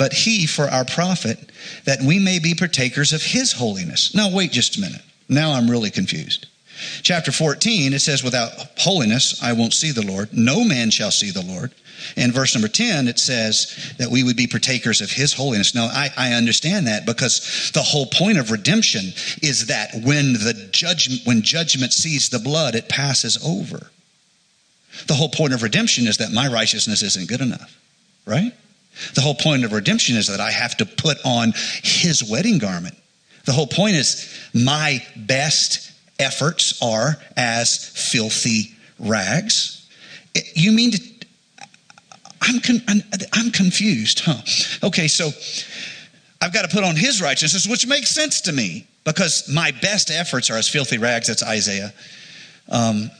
but 0.00 0.14
he 0.14 0.46
for 0.46 0.64
our 0.64 0.86
profit, 0.86 1.52
that 1.84 2.00
we 2.00 2.18
may 2.18 2.38
be 2.38 2.54
partakers 2.54 3.12
of 3.12 3.22
his 3.22 3.52
holiness. 3.52 4.14
Now, 4.14 4.34
wait 4.34 4.50
just 4.50 4.78
a 4.78 4.80
minute. 4.80 5.02
Now 5.28 5.52
I'm 5.52 5.70
really 5.70 5.90
confused. 5.90 6.46
Chapter 7.02 7.32
14, 7.32 7.92
it 7.92 8.00
says, 8.00 8.22
Without 8.22 8.52
holiness 8.78 9.42
I 9.42 9.52
won't 9.52 9.74
see 9.74 9.92
the 9.92 10.06
Lord. 10.06 10.28
No 10.32 10.64
man 10.64 10.90
shall 10.90 11.10
see 11.10 11.30
the 11.30 11.44
Lord. 11.44 11.72
In 12.16 12.32
verse 12.32 12.54
number 12.54 12.68
10, 12.68 13.08
it 13.08 13.18
says 13.18 13.94
that 13.98 14.10
we 14.10 14.24
would 14.24 14.36
be 14.36 14.46
partakers 14.46 15.00
of 15.00 15.10
his 15.10 15.34
holiness. 15.34 15.74
Now, 15.74 15.86
I, 15.86 16.08
I 16.16 16.32
understand 16.32 16.86
that 16.86 17.06
because 17.06 17.70
the 17.74 17.82
whole 17.82 18.06
point 18.06 18.38
of 18.38 18.50
redemption 18.50 19.12
is 19.42 19.66
that 19.66 19.90
when 19.94 20.32
the 20.32 20.68
judgment, 20.72 21.22
when 21.24 21.42
judgment 21.42 21.92
sees 21.92 22.28
the 22.28 22.38
blood, 22.38 22.74
it 22.74 22.88
passes 22.88 23.38
over. 23.44 23.90
The 25.06 25.14
whole 25.14 25.28
point 25.28 25.52
of 25.52 25.62
redemption 25.62 26.06
is 26.06 26.18
that 26.18 26.32
my 26.32 26.48
righteousness 26.48 27.02
isn't 27.02 27.28
good 27.28 27.40
enough, 27.40 27.78
right? 28.26 28.52
The 29.14 29.20
whole 29.20 29.34
point 29.34 29.64
of 29.64 29.72
redemption 29.72 30.16
is 30.16 30.26
that 30.28 30.40
I 30.40 30.50
have 30.50 30.76
to 30.78 30.86
put 30.86 31.18
on 31.24 31.52
his 31.82 32.28
wedding 32.28 32.58
garment. 32.58 32.96
The 33.46 33.52
whole 33.52 33.66
point 33.66 33.94
is 33.94 34.28
my 34.52 35.04
best 35.16 35.89
efforts 36.20 36.80
are 36.82 37.16
as 37.36 37.88
filthy 38.12 38.74
rags. 38.98 39.88
You 40.54 40.72
mean 40.72 40.92
to, 40.92 41.02
I'm, 42.42 42.60
con, 42.60 42.82
I'm, 42.88 43.02
I'm 43.32 43.50
confused, 43.50 44.20
huh? 44.24 44.86
Okay, 44.86 45.08
so 45.08 45.30
I've 46.40 46.52
got 46.52 46.68
to 46.68 46.74
put 46.74 46.84
on 46.84 46.96
his 46.96 47.20
righteousness, 47.20 47.66
which 47.66 47.86
makes 47.86 48.10
sense 48.10 48.40
to 48.42 48.52
me 48.52 48.86
because 49.04 49.48
my 49.52 49.72
best 49.82 50.10
efforts 50.10 50.50
are 50.50 50.56
as 50.56 50.68
filthy 50.68 50.98
rags. 50.98 51.26
That's 51.26 51.42
Isaiah. 51.42 51.92
Um, 52.68 53.10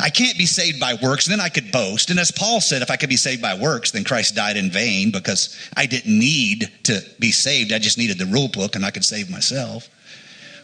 I 0.00 0.10
can't 0.10 0.36
be 0.36 0.46
saved 0.46 0.80
by 0.80 0.94
works, 1.00 1.26
then 1.26 1.40
I 1.40 1.48
could 1.48 1.70
boast. 1.70 2.10
And 2.10 2.18
as 2.18 2.32
Paul 2.32 2.60
said, 2.60 2.82
if 2.82 2.90
I 2.90 2.96
could 2.96 3.08
be 3.08 3.16
saved 3.16 3.40
by 3.40 3.56
works, 3.56 3.92
then 3.92 4.02
Christ 4.02 4.34
died 4.34 4.56
in 4.56 4.70
vain 4.70 5.12
because 5.12 5.56
I 5.76 5.86
didn't 5.86 6.18
need 6.18 6.70
to 6.84 7.00
be 7.20 7.30
saved. 7.30 7.72
I 7.72 7.78
just 7.78 7.96
needed 7.96 8.18
the 8.18 8.26
rule 8.26 8.48
book 8.48 8.74
and 8.74 8.84
I 8.84 8.90
could 8.90 9.04
save 9.04 9.30
myself. 9.30 9.88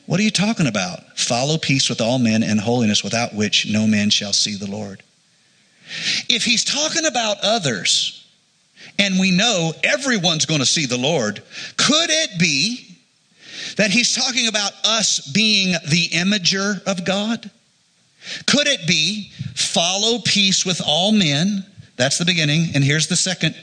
What 0.07 0.19
are 0.21 0.25
you 0.25 0.31
talking 0.31 0.67
about? 0.67 1.19
Follow 1.19 1.59
peace 1.59 1.89
with 1.89 2.01
all 2.01 2.19
men 2.19 2.43
and 2.43 2.61
holiness, 2.61 3.05
without 3.05 3.35
which 3.35 3.71
no 3.71 3.87
man 3.87 4.11
shall 4.11 4.33
see 4.33 4.57
the 4.57 4.71
Lord. 4.71 5.03
If 6.29 6.45
he's 6.45 6.65
talking 6.65 7.07
about 7.07 7.37
others, 7.43 8.27
and 8.99 9.19
we 9.19 9.31
know 9.31 9.73
everyone's 9.85 10.47
going 10.47 10.61
to 10.61 10.67
see 10.67 10.87
the 10.87 10.99
Lord, 10.99 11.43
could 11.77 12.11
it 12.11 12.39
be 12.39 12.99
that 13.77 13.91
he's 13.91 14.15
talking 14.15 14.49
about 14.49 14.73
us 14.85 15.31
being 15.33 15.73
the 15.89 16.09
imager 16.09 16.83
of 16.85 17.05
God? 17.05 17.51
Could 18.47 18.67
it 18.67 18.87
be 18.87 19.31
follow 19.55 20.21
peace 20.25 20.65
with 20.65 20.81
all 20.85 21.13
men? 21.13 21.65
That's 21.97 22.19
the 22.19 22.25
beginning. 22.25 22.69
And 22.75 22.85
here's 22.85 23.07
the 23.07 23.17
second 23.17 23.55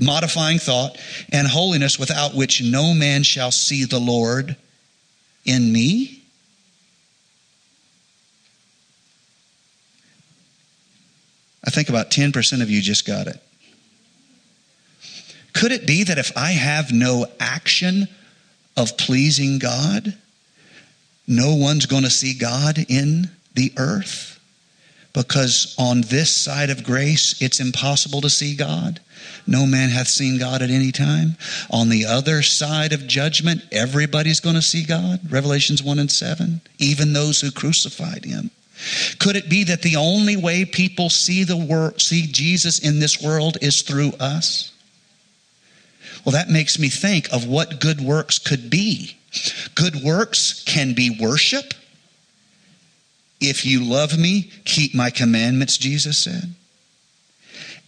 modifying 0.00 0.58
thought 0.58 0.98
and 1.32 1.46
holiness 1.46 1.98
without 1.98 2.34
which 2.34 2.62
no 2.62 2.92
man 2.94 3.22
shall 3.22 3.50
see 3.50 3.84
the 3.84 4.00
Lord 4.00 4.56
in 5.46 5.72
me? 5.72 6.22
I 11.64 11.70
think 11.70 11.88
about 11.88 12.10
10% 12.10 12.62
of 12.62 12.70
you 12.70 12.80
just 12.80 13.06
got 13.06 13.26
it. 13.26 13.42
Could 15.52 15.72
it 15.72 15.86
be 15.86 16.04
that 16.04 16.18
if 16.18 16.36
I 16.36 16.52
have 16.52 16.92
no 16.92 17.26
action 17.40 18.08
of 18.76 18.96
pleasing 18.98 19.58
God, 19.58 20.14
no 21.26 21.54
one's 21.54 21.86
going 21.86 22.04
to 22.04 22.10
see 22.10 22.34
God 22.34 22.78
in 22.88 23.30
the 23.54 23.72
earth? 23.78 24.35
Because 25.16 25.74
on 25.78 26.02
this 26.02 26.30
side 26.30 26.68
of 26.68 26.84
grace, 26.84 27.40
it's 27.40 27.58
impossible 27.58 28.20
to 28.20 28.28
see 28.28 28.54
God. 28.54 29.00
No 29.46 29.64
man 29.64 29.88
hath 29.88 30.08
seen 30.08 30.38
God 30.38 30.60
at 30.60 30.68
any 30.68 30.92
time. 30.92 31.38
On 31.70 31.88
the 31.88 32.04
other 32.04 32.42
side 32.42 32.92
of 32.92 33.06
judgment, 33.06 33.62
everybody's 33.72 34.40
going 34.40 34.56
to 34.56 34.62
see 34.62 34.84
God. 34.84 35.20
Revelations 35.32 35.82
1 35.82 35.98
and 35.98 36.12
7. 36.12 36.60
Even 36.78 37.14
those 37.14 37.40
who 37.40 37.50
crucified 37.50 38.26
him. 38.26 38.50
Could 39.18 39.36
it 39.36 39.48
be 39.48 39.64
that 39.64 39.80
the 39.80 39.96
only 39.96 40.36
way 40.36 40.66
people 40.66 41.08
see 41.08 41.44
the 41.44 41.56
world, 41.56 41.98
see 41.98 42.26
Jesus 42.26 42.78
in 42.78 43.00
this 43.00 43.22
world 43.22 43.56
is 43.62 43.80
through 43.80 44.12
us? 44.20 44.70
Well, 46.26 46.34
that 46.34 46.50
makes 46.50 46.78
me 46.78 46.90
think 46.90 47.32
of 47.32 47.46
what 47.46 47.80
good 47.80 48.02
works 48.02 48.38
could 48.38 48.68
be. 48.68 49.16
Good 49.74 49.96
works 50.04 50.62
can 50.64 50.92
be 50.92 51.16
worship. 51.18 51.72
If 53.40 53.66
you 53.66 53.84
love 53.84 54.18
me, 54.18 54.50
keep 54.64 54.94
my 54.94 55.10
commandments, 55.10 55.76
Jesus 55.76 56.18
said 56.18 56.54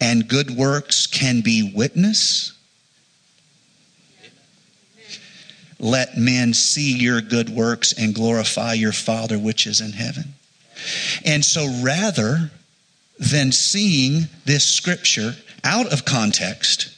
and 0.01 0.29
good 0.29 0.51
works 0.51 1.07
can 1.07 1.41
be 1.41 1.73
witness. 1.75 2.53
Let 5.81 6.17
men 6.17 6.55
see 6.55 6.97
your 6.97 7.21
good 7.21 7.49
works 7.51 7.93
and 7.93 8.15
glorify 8.15 8.75
your 8.75 8.93
Father 8.93 9.39
which 9.39 9.67
is 9.67 9.81
in 9.81 9.93
heaven. 9.93 10.35
And 11.25 11.45
so 11.45 11.69
rather 11.83 12.51
than 13.19 13.53
seeing 13.53 14.29
this 14.45 14.65
scripture 14.65 15.35
out 15.65 15.93
of 15.93 16.05
context, 16.05 16.97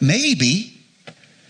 maybe 0.00 0.75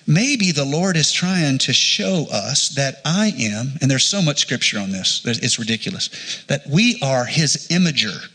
maybe 0.07 0.52
the 0.52 0.64
Lord 0.64 0.96
is 0.96 1.12
trying 1.12 1.59
to 1.59 1.72
show 1.72 2.26
us 2.32 2.70
that 2.70 3.00
I 3.04 3.32
am, 3.38 3.72
and 3.80 3.90
there's 3.90 4.04
so 4.04 4.22
much 4.22 4.40
scripture 4.40 4.78
on 4.78 4.90
this, 4.90 5.22
it's 5.24 5.59
ridiculous, 5.59 6.44
that 6.48 6.66
we 6.68 6.98
are 7.02 7.24
his 7.24 7.68
imager. 7.68 8.28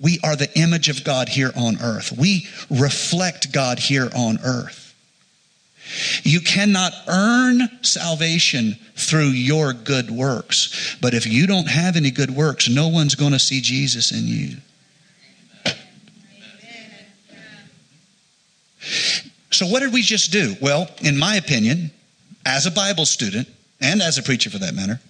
We 0.00 0.18
are 0.24 0.34
the 0.34 0.50
image 0.58 0.88
of 0.88 1.04
God 1.04 1.28
here 1.28 1.52
on 1.56 1.80
earth. 1.80 2.12
We 2.18 2.48
reflect 2.70 3.52
God 3.52 3.78
here 3.78 4.10
on 4.16 4.38
earth. 4.44 4.94
You 6.22 6.40
cannot 6.40 6.92
earn 7.06 7.68
salvation 7.82 8.76
through 8.96 9.28
your 9.28 9.72
good 9.72 10.10
works. 10.10 10.96
But 11.00 11.14
if 11.14 11.26
you 11.26 11.46
don't 11.46 11.68
have 11.68 11.96
any 11.96 12.10
good 12.10 12.30
works, 12.30 12.68
no 12.68 12.88
one's 12.88 13.14
going 13.14 13.32
to 13.32 13.38
see 13.38 13.60
Jesus 13.60 14.10
in 14.10 14.26
you. 14.26 14.56
So, 19.54 19.66
what 19.66 19.80
did 19.80 19.92
we 19.92 20.02
just 20.02 20.32
do? 20.32 20.56
Well, 20.60 20.88
in 21.02 21.18
my 21.18 21.36
opinion, 21.36 21.90
as 22.44 22.66
a 22.66 22.70
Bible 22.70 23.06
student, 23.06 23.48
and 23.80 24.00
as 24.00 24.18
a 24.18 24.22
preacher 24.22 24.50
for 24.50 24.58
that 24.58 24.74
matter, 24.74 25.00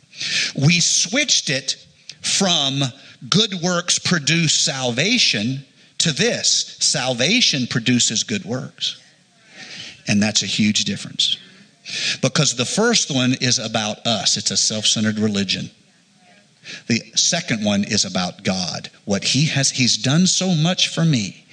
we 0.55 0.80
switched 0.80 1.51
it 1.51 1.76
from 2.20 2.82
good 3.28 3.55
works 3.62 3.99
produce 3.99 4.55
salvation 4.55 5.64
to 5.99 6.12
this 6.12 6.76
salvation 6.80 7.66
produces 7.68 8.24
good 8.24 8.45
works. 8.45 9.01
And 10.09 10.20
that's 10.20 10.43
a 10.43 10.47
huge 10.47 10.84
difference. 10.84 11.36
Because 12.20 12.57
the 12.57 12.64
first 12.64 13.14
one 13.14 13.34
is 13.40 13.59
about 13.59 14.05
us, 14.07 14.36
it's 14.36 14.51
a 14.51 14.57
self 14.57 14.86
centered 14.86 15.18
religion. 15.18 15.70
The 16.86 17.01
second 17.14 17.64
one 17.64 17.84
is 17.84 18.05
about 18.05 18.45
God. 18.45 18.90
What 19.05 19.24
He 19.24 19.47
has, 19.47 19.70
He's 19.70 19.97
done 19.97 20.26
so 20.26 20.55
much 20.55 20.88
for 20.88 21.05
me. 21.05 21.45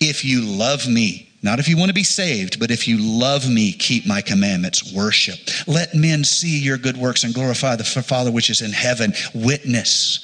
If 0.00 0.24
you 0.24 0.42
love 0.42 0.88
me, 0.88 1.31
not 1.42 1.58
if 1.58 1.68
you 1.68 1.76
want 1.76 1.88
to 1.88 1.94
be 1.94 2.04
saved, 2.04 2.60
but 2.60 2.70
if 2.70 2.86
you 2.86 2.98
love 2.98 3.50
me, 3.50 3.72
keep 3.72 4.06
my 4.06 4.20
commandments, 4.20 4.92
worship. 4.94 5.38
Let 5.66 5.94
men 5.94 6.22
see 6.22 6.58
your 6.58 6.78
good 6.78 6.96
works 6.96 7.24
and 7.24 7.34
glorify 7.34 7.76
the 7.76 7.84
Father 7.84 8.30
which 8.30 8.48
is 8.48 8.60
in 8.60 8.72
heaven. 8.72 9.12
Witness. 9.34 10.20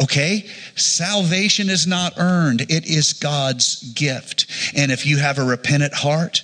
Okay? 0.00 0.46
Salvation 0.76 1.68
is 1.68 1.86
not 1.86 2.14
earned, 2.18 2.62
it 2.62 2.86
is 2.86 3.12
God's 3.12 3.92
gift. 3.92 4.46
And 4.76 4.92
if 4.92 5.04
you 5.04 5.18
have 5.18 5.38
a 5.38 5.44
repentant 5.44 5.92
heart, 5.92 6.42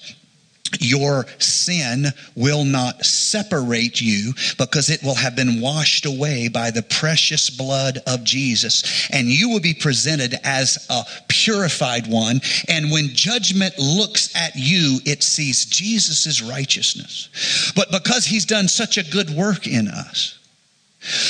your 0.80 1.26
sin 1.38 2.06
will 2.34 2.64
not 2.64 3.04
separate 3.04 4.00
you 4.00 4.32
because 4.58 4.90
it 4.90 5.02
will 5.02 5.14
have 5.14 5.36
been 5.36 5.60
washed 5.60 6.06
away 6.06 6.48
by 6.48 6.70
the 6.70 6.82
precious 6.82 7.50
blood 7.50 7.98
of 8.06 8.24
Jesus. 8.24 9.08
And 9.10 9.28
you 9.28 9.48
will 9.48 9.60
be 9.60 9.74
presented 9.74 10.34
as 10.44 10.86
a 10.90 11.02
purified 11.28 12.06
one. 12.06 12.40
And 12.68 12.90
when 12.90 13.08
judgment 13.08 13.78
looks 13.78 14.34
at 14.36 14.52
you, 14.54 14.98
it 15.04 15.22
sees 15.22 15.64
Jesus' 15.66 16.42
righteousness. 16.42 17.72
But 17.74 17.90
because 17.90 18.24
he's 18.26 18.44
done 18.44 18.68
such 18.68 18.98
a 18.98 19.10
good 19.10 19.30
work 19.30 19.66
in 19.66 19.88
us, 19.88 20.38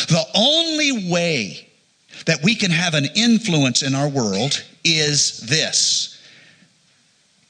the 0.09 0.25
only 0.35 1.11
way 1.11 1.69
that 2.25 2.43
we 2.43 2.55
can 2.55 2.71
have 2.71 2.95
an 2.95 3.07
influence 3.15 3.83
in 3.83 3.95
our 3.95 4.09
world 4.09 4.65
is 4.85 5.41
this 5.41 6.13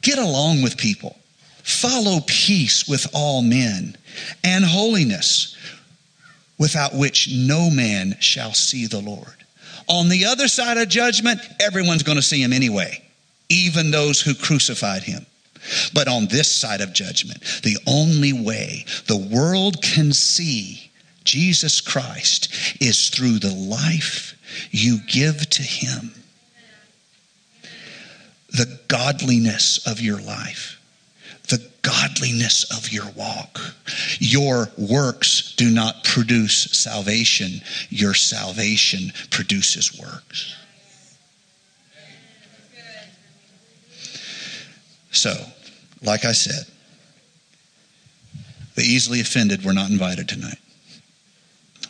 get 0.02 0.18
along 0.18 0.62
with 0.62 0.76
people, 0.76 1.16
follow 1.66 2.20
peace 2.26 2.88
with 2.88 3.06
all 3.12 3.42
men, 3.42 3.96
and 4.42 4.64
holiness, 4.64 5.56
without 6.58 6.94
which 6.94 7.28
no 7.30 7.68
man 7.70 8.16
shall 8.20 8.54
see 8.54 8.86
the 8.86 9.00
Lord. 9.00 9.34
On 9.88 10.08
the 10.08 10.24
other 10.24 10.48
side 10.48 10.78
of 10.78 10.88
judgment, 10.88 11.40
everyone's 11.60 12.02
going 12.02 12.16
to 12.16 12.22
see 12.22 12.42
him 12.42 12.52
anyway, 12.52 13.02
even 13.48 13.90
those 13.90 14.20
who 14.20 14.34
crucified 14.34 15.02
him. 15.02 15.26
But 15.92 16.08
on 16.08 16.28
this 16.28 16.50
side 16.50 16.80
of 16.80 16.92
judgment, 16.92 17.42
the 17.62 17.76
only 17.86 18.32
way 18.32 18.84
the 19.06 19.16
world 19.16 19.82
can 19.82 20.12
see 20.12 20.90
Jesus 21.26 21.80
Christ 21.80 22.54
is 22.80 23.10
through 23.10 23.40
the 23.40 23.52
life 23.52 24.36
you 24.70 24.98
give 25.06 25.50
to 25.50 25.62
Him. 25.62 26.12
The 28.50 28.80
godliness 28.88 29.84
of 29.86 30.00
your 30.00 30.20
life. 30.20 30.75
The 31.48 31.70
godliness 31.82 32.64
of 32.76 32.92
your 32.92 33.08
walk. 33.16 33.60
Your 34.18 34.68
works 34.76 35.54
do 35.56 35.70
not 35.70 36.04
produce 36.04 36.64
salvation, 36.72 37.60
your 37.88 38.14
salvation 38.14 39.12
produces 39.30 39.98
works. 39.98 40.54
So, 45.12 45.34
like 46.02 46.24
I 46.24 46.32
said, 46.32 46.66
the 48.74 48.82
easily 48.82 49.20
offended 49.20 49.64
were 49.64 49.72
not 49.72 49.90
invited 49.90 50.28
tonight. 50.28 50.58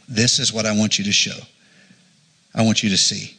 This 0.09 0.39
is 0.39 0.53
what 0.53 0.67
I 0.67 0.77
want 0.77 0.99
you 0.99 1.05
to 1.05 1.13
show. 1.13 1.39
I 2.55 2.63
want 2.63 2.83
you 2.83 2.91
to 2.91 2.97
see. 2.97 3.37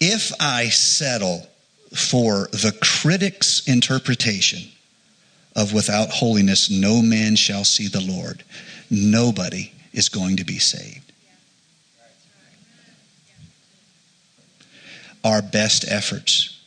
If 0.00 0.32
I 0.40 0.68
settle 0.70 1.46
for 1.94 2.48
the 2.52 2.76
critic's 2.80 3.66
interpretation 3.66 4.70
of 5.56 5.72
without 5.72 6.10
holiness, 6.10 6.70
no 6.70 7.02
man 7.02 7.36
shall 7.36 7.64
see 7.64 7.88
the 7.88 8.00
Lord, 8.00 8.44
nobody 8.90 9.72
is 9.92 10.08
going 10.08 10.36
to 10.36 10.44
be 10.44 10.58
saved. 10.58 11.12
Our 15.24 15.42
best 15.42 15.84
efforts 15.90 16.60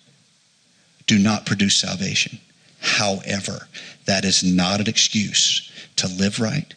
do 1.07 1.17
not 1.17 1.45
produce 1.45 1.75
salvation. 1.75 2.39
However, 2.79 3.67
that 4.05 4.25
is 4.25 4.43
not 4.43 4.81
an 4.81 4.87
excuse 4.87 5.71
to 5.95 6.07
live 6.07 6.39
right, 6.39 6.73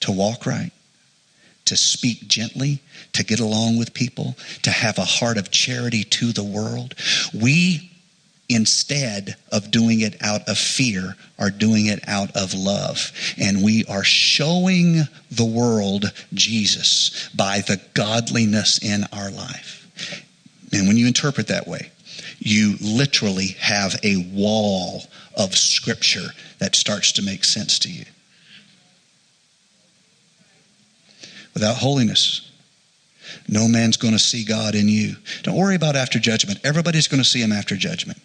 to 0.00 0.12
walk 0.12 0.44
right, 0.44 0.72
to 1.64 1.76
speak 1.76 2.26
gently, 2.28 2.80
to 3.12 3.24
get 3.24 3.40
along 3.40 3.78
with 3.78 3.94
people, 3.94 4.36
to 4.62 4.70
have 4.70 4.98
a 4.98 5.04
heart 5.04 5.38
of 5.38 5.50
charity 5.50 6.04
to 6.04 6.32
the 6.32 6.44
world. 6.44 6.94
We, 7.34 7.90
instead 8.48 9.36
of 9.50 9.70
doing 9.70 10.00
it 10.00 10.16
out 10.22 10.48
of 10.48 10.58
fear, 10.58 11.16
are 11.38 11.50
doing 11.50 11.86
it 11.86 12.06
out 12.06 12.36
of 12.36 12.54
love. 12.54 13.12
And 13.38 13.62
we 13.62 13.84
are 13.86 14.04
showing 14.04 15.02
the 15.30 15.44
world 15.44 16.12
Jesus 16.34 17.28
by 17.34 17.60
the 17.60 17.80
godliness 17.94 18.78
in 18.82 19.04
our 19.12 19.30
life. 19.30 19.78
And 20.72 20.88
when 20.88 20.96
you 20.96 21.06
interpret 21.06 21.48
that 21.48 21.68
way, 21.68 21.90
you 22.38 22.76
literally 22.80 23.56
have 23.60 23.94
a 24.02 24.28
wall 24.32 25.04
of 25.36 25.56
scripture 25.56 26.30
that 26.58 26.74
starts 26.74 27.12
to 27.12 27.22
make 27.22 27.44
sense 27.44 27.78
to 27.80 27.90
you. 27.90 28.04
Without 31.54 31.76
holiness, 31.76 32.50
no 33.48 33.68
man's 33.68 33.96
going 33.96 34.14
to 34.14 34.18
see 34.18 34.44
God 34.44 34.74
in 34.74 34.88
you. 34.88 35.16
Don't 35.42 35.56
worry 35.56 35.74
about 35.74 35.96
after 35.96 36.18
judgment. 36.18 36.60
Everybody's 36.64 37.08
going 37.08 37.22
to 37.22 37.28
see 37.28 37.42
him 37.42 37.52
after 37.52 37.76
judgment. 37.76 38.18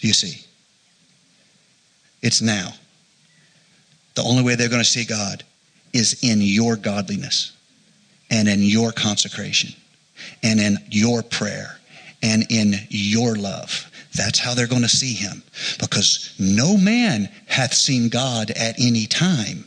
Do 0.00 0.06
you 0.06 0.14
see? 0.14 0.44
It's 2.22 2.42
now. 2.42 2.74
The 4.14 4.22
only 4.22 4.42
way 4.42 4.54
they're 4.54 4.68
going 4.68 4.82
to 4.82 4.88
see 4.88 5.04
God 5.04 5.44
is 5.92 6.22
in 6.22 6.40
your 6.40 6.76
godliness 6.76 7.52
and 8.30 8.48
in 8.48 8.62
your 8.62 8.92
consecration 8.92 9.74
and 10.42 10.58
in 10.58 10.78
your 10.90 11.22
prayer 11.22 11.78
and 12.22 12.44
in 12.50 12.74
your 12.88 13.36
love. 13.36 13.90
That's 14.14 14.38
how 14.38 14.54
they're 14.54 14.66
going 14.66 14.82
to 14.82 14.88
see 14.88 15.12
him. 15.12 15.42
Because 15.78 16.34
no 16.38 16.76
man 16.76 17.28
hath 17.46 17.74
seen 17.74 18.08
God 18.08 18.50
at 18.50 18.80
any 18.80 19.06
time. 19.06 19.66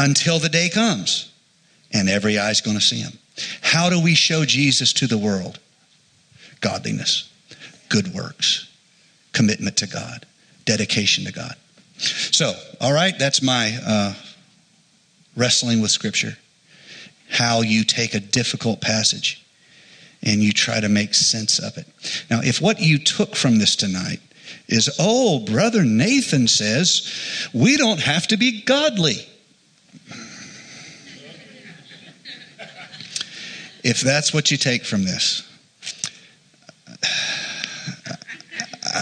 Until 0.00 0.38
the 0.38 0.48
day 0.48 0.70
comes, 0.70 1.30
and 1.92 2.08
every 2.08 2.38
eye's 2.38 2.62
going 2.62 2.76
to 2.76 2.82
see 2.82 3.00
him. 3.00 3.12
How 3.60 3.90
do 3.90 4.00
we 4.00 4.14
show 4.14 4.46
Jesus 4.46 4.94
to 4.94 5.06
the 5.06 5.18
world? 5.18 5.58
Godliness, 6.62 7.30
good 7.90 8.14
works, 8.14 8.74
commitment 9.32 9.76
to 9.76 9.86
God, 9.86 10.24
dedication 10.64 11.24
to 11.24 11.32
God. 11.32 11.54
So, 11.98 12.54
all 12.80 12.94
right, 12.94 13.12
that's 13.18 13.42
my 13.42 13.76
uh, 13.86 14.14
wrestling 15.36 15.82
with 15.82 15.90
Scripture 15.90 16.36
how 17.28 17.60
you 17.60 17.84
take 17.84 18.14
a 18.14 18.20
difficult 18.20 18.80
passage 18.80 19.44
and 20.22 20.42
you 20.42 20.52
try 20.52 20.80
to 20.80 20.88
make 20.88 21.14
sense 21.14 21.58
of 21.58 21.78
it. 21.78 21.86
Now, 22.30 22.40
if 22.42 22.60
what 22.60 22.80
you 22.80 22.98
took 22.98 23.36
from 23.36 23.58
this 23.58 23.76
tonight 23.76 24.20
is, 24.66 24.90
oh, 24.98 25.40
Brother 25.40 25.84
Nathan 25.84 26.48
says, 26.48 27.48
we 27.54 27.76
don't 27.76 28.00
have 28.00 28.26
to 28.28 28.36
be 28.36 28.62
godly. 28.62 29.26
If 33.82 34.00
that's 34.02 34.34
what 34.34 34.50
you 34.50 34.56
take 34.56 34.84
from 34.84 35.04
this, 35.04 35.42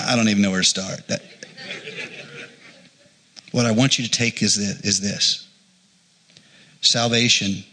I 0.09 0.15
don't 0.15 0.29
even 0.29 0.43
know 0.43 0.51
where 0.51 0.61
to 0.61 0.67
start. 0.67 1.07
That, 1.09 1.23
what 3.53 3.67
I 3.67 3.73
want 3.73 3.99
you 3.99 4.05
to 4.05 4.11
take 4.11 4.43
is 4.43 4.57
this, 4.57 4.81
is 4.83 5.01
this. 5.01 5.49
Salvation 6.81 7.65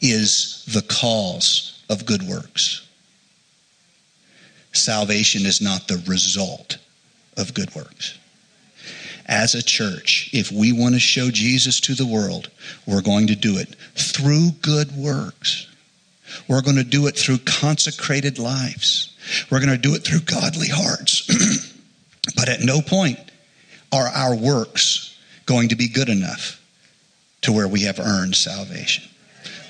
is 0.00 0.64
the 0.68 0.82
cause 0.82 1.82
of 1.90 2.06
good 2.06 2.22
works. 2.22 2.86
Salvation 4.72 5.46
is 5.46 5.60
not 5.60 5.88
the 5.88 6.02
result 6.06 6.78
of 7.36 7.54
good 7.54 7.74
works. 7.74 8.18
As 9.28 9.54
a 9.54 9.62
church, 9.62 10.30
if 10.32 10.50
we 10.50 10.72
want 10.72 10.94
to 10.94 11.00
show 11.00 11.30
Jesus 11.30 11.80
to 11.80 11.94
the 11.94 12.06
world, 12.06 12.50
we're 12.86 13.02
going 13.02 13.26
to 13.26 13.36
do 13.36 13.58
it 13.58 13.76
through 13.94 14.52
good 14.62 14.92
works. 14.96 15.66
We're 16.48 16.62
going 16.62 16.76
to 16.76 16.84
do 16.84 17.06
it 17.06 17.16
through 17.16 17.38
consecrated 17.38 18.38
lives. 18.38 19.14
We're 19.50 19.60
going 19.60 19.70
to 19.70 19.78
do 19.78 19.94
it 19.94 20.04
through 20.04 20.20
godly 20.20 20.68
hearts. 20.68 21.26
but 22.36 22.48
at 22.48 22.60
no 22.60 22.80
point 22.80 23.18
are 23.92 24.08
our 24.08 24.34
works 24.34 25.18
going 25.46 25.68
to 25.70 25.76
be 25.76 25.88
good 25.88 26.08
enough 26.08 26.62
to 27.42 27.52
where 27.52 27.68
we 27.68 27.82
have 27.82 27.98
earned 27.98 28.34
salvation. 28.34 29.04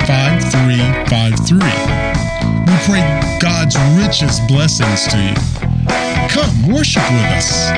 5353. 0.05 1.57
We 2.69 2.77
pray 2.85 3.01
God's 3.39 3.75
richest 3.97 4.45
blessings 4.47 5.07
to 5.07 5.17
you. 5.17 5.33
Come 6.29 6.67
worship 6.71 7.01
with 7.09 7.31
us. 7.33 7.71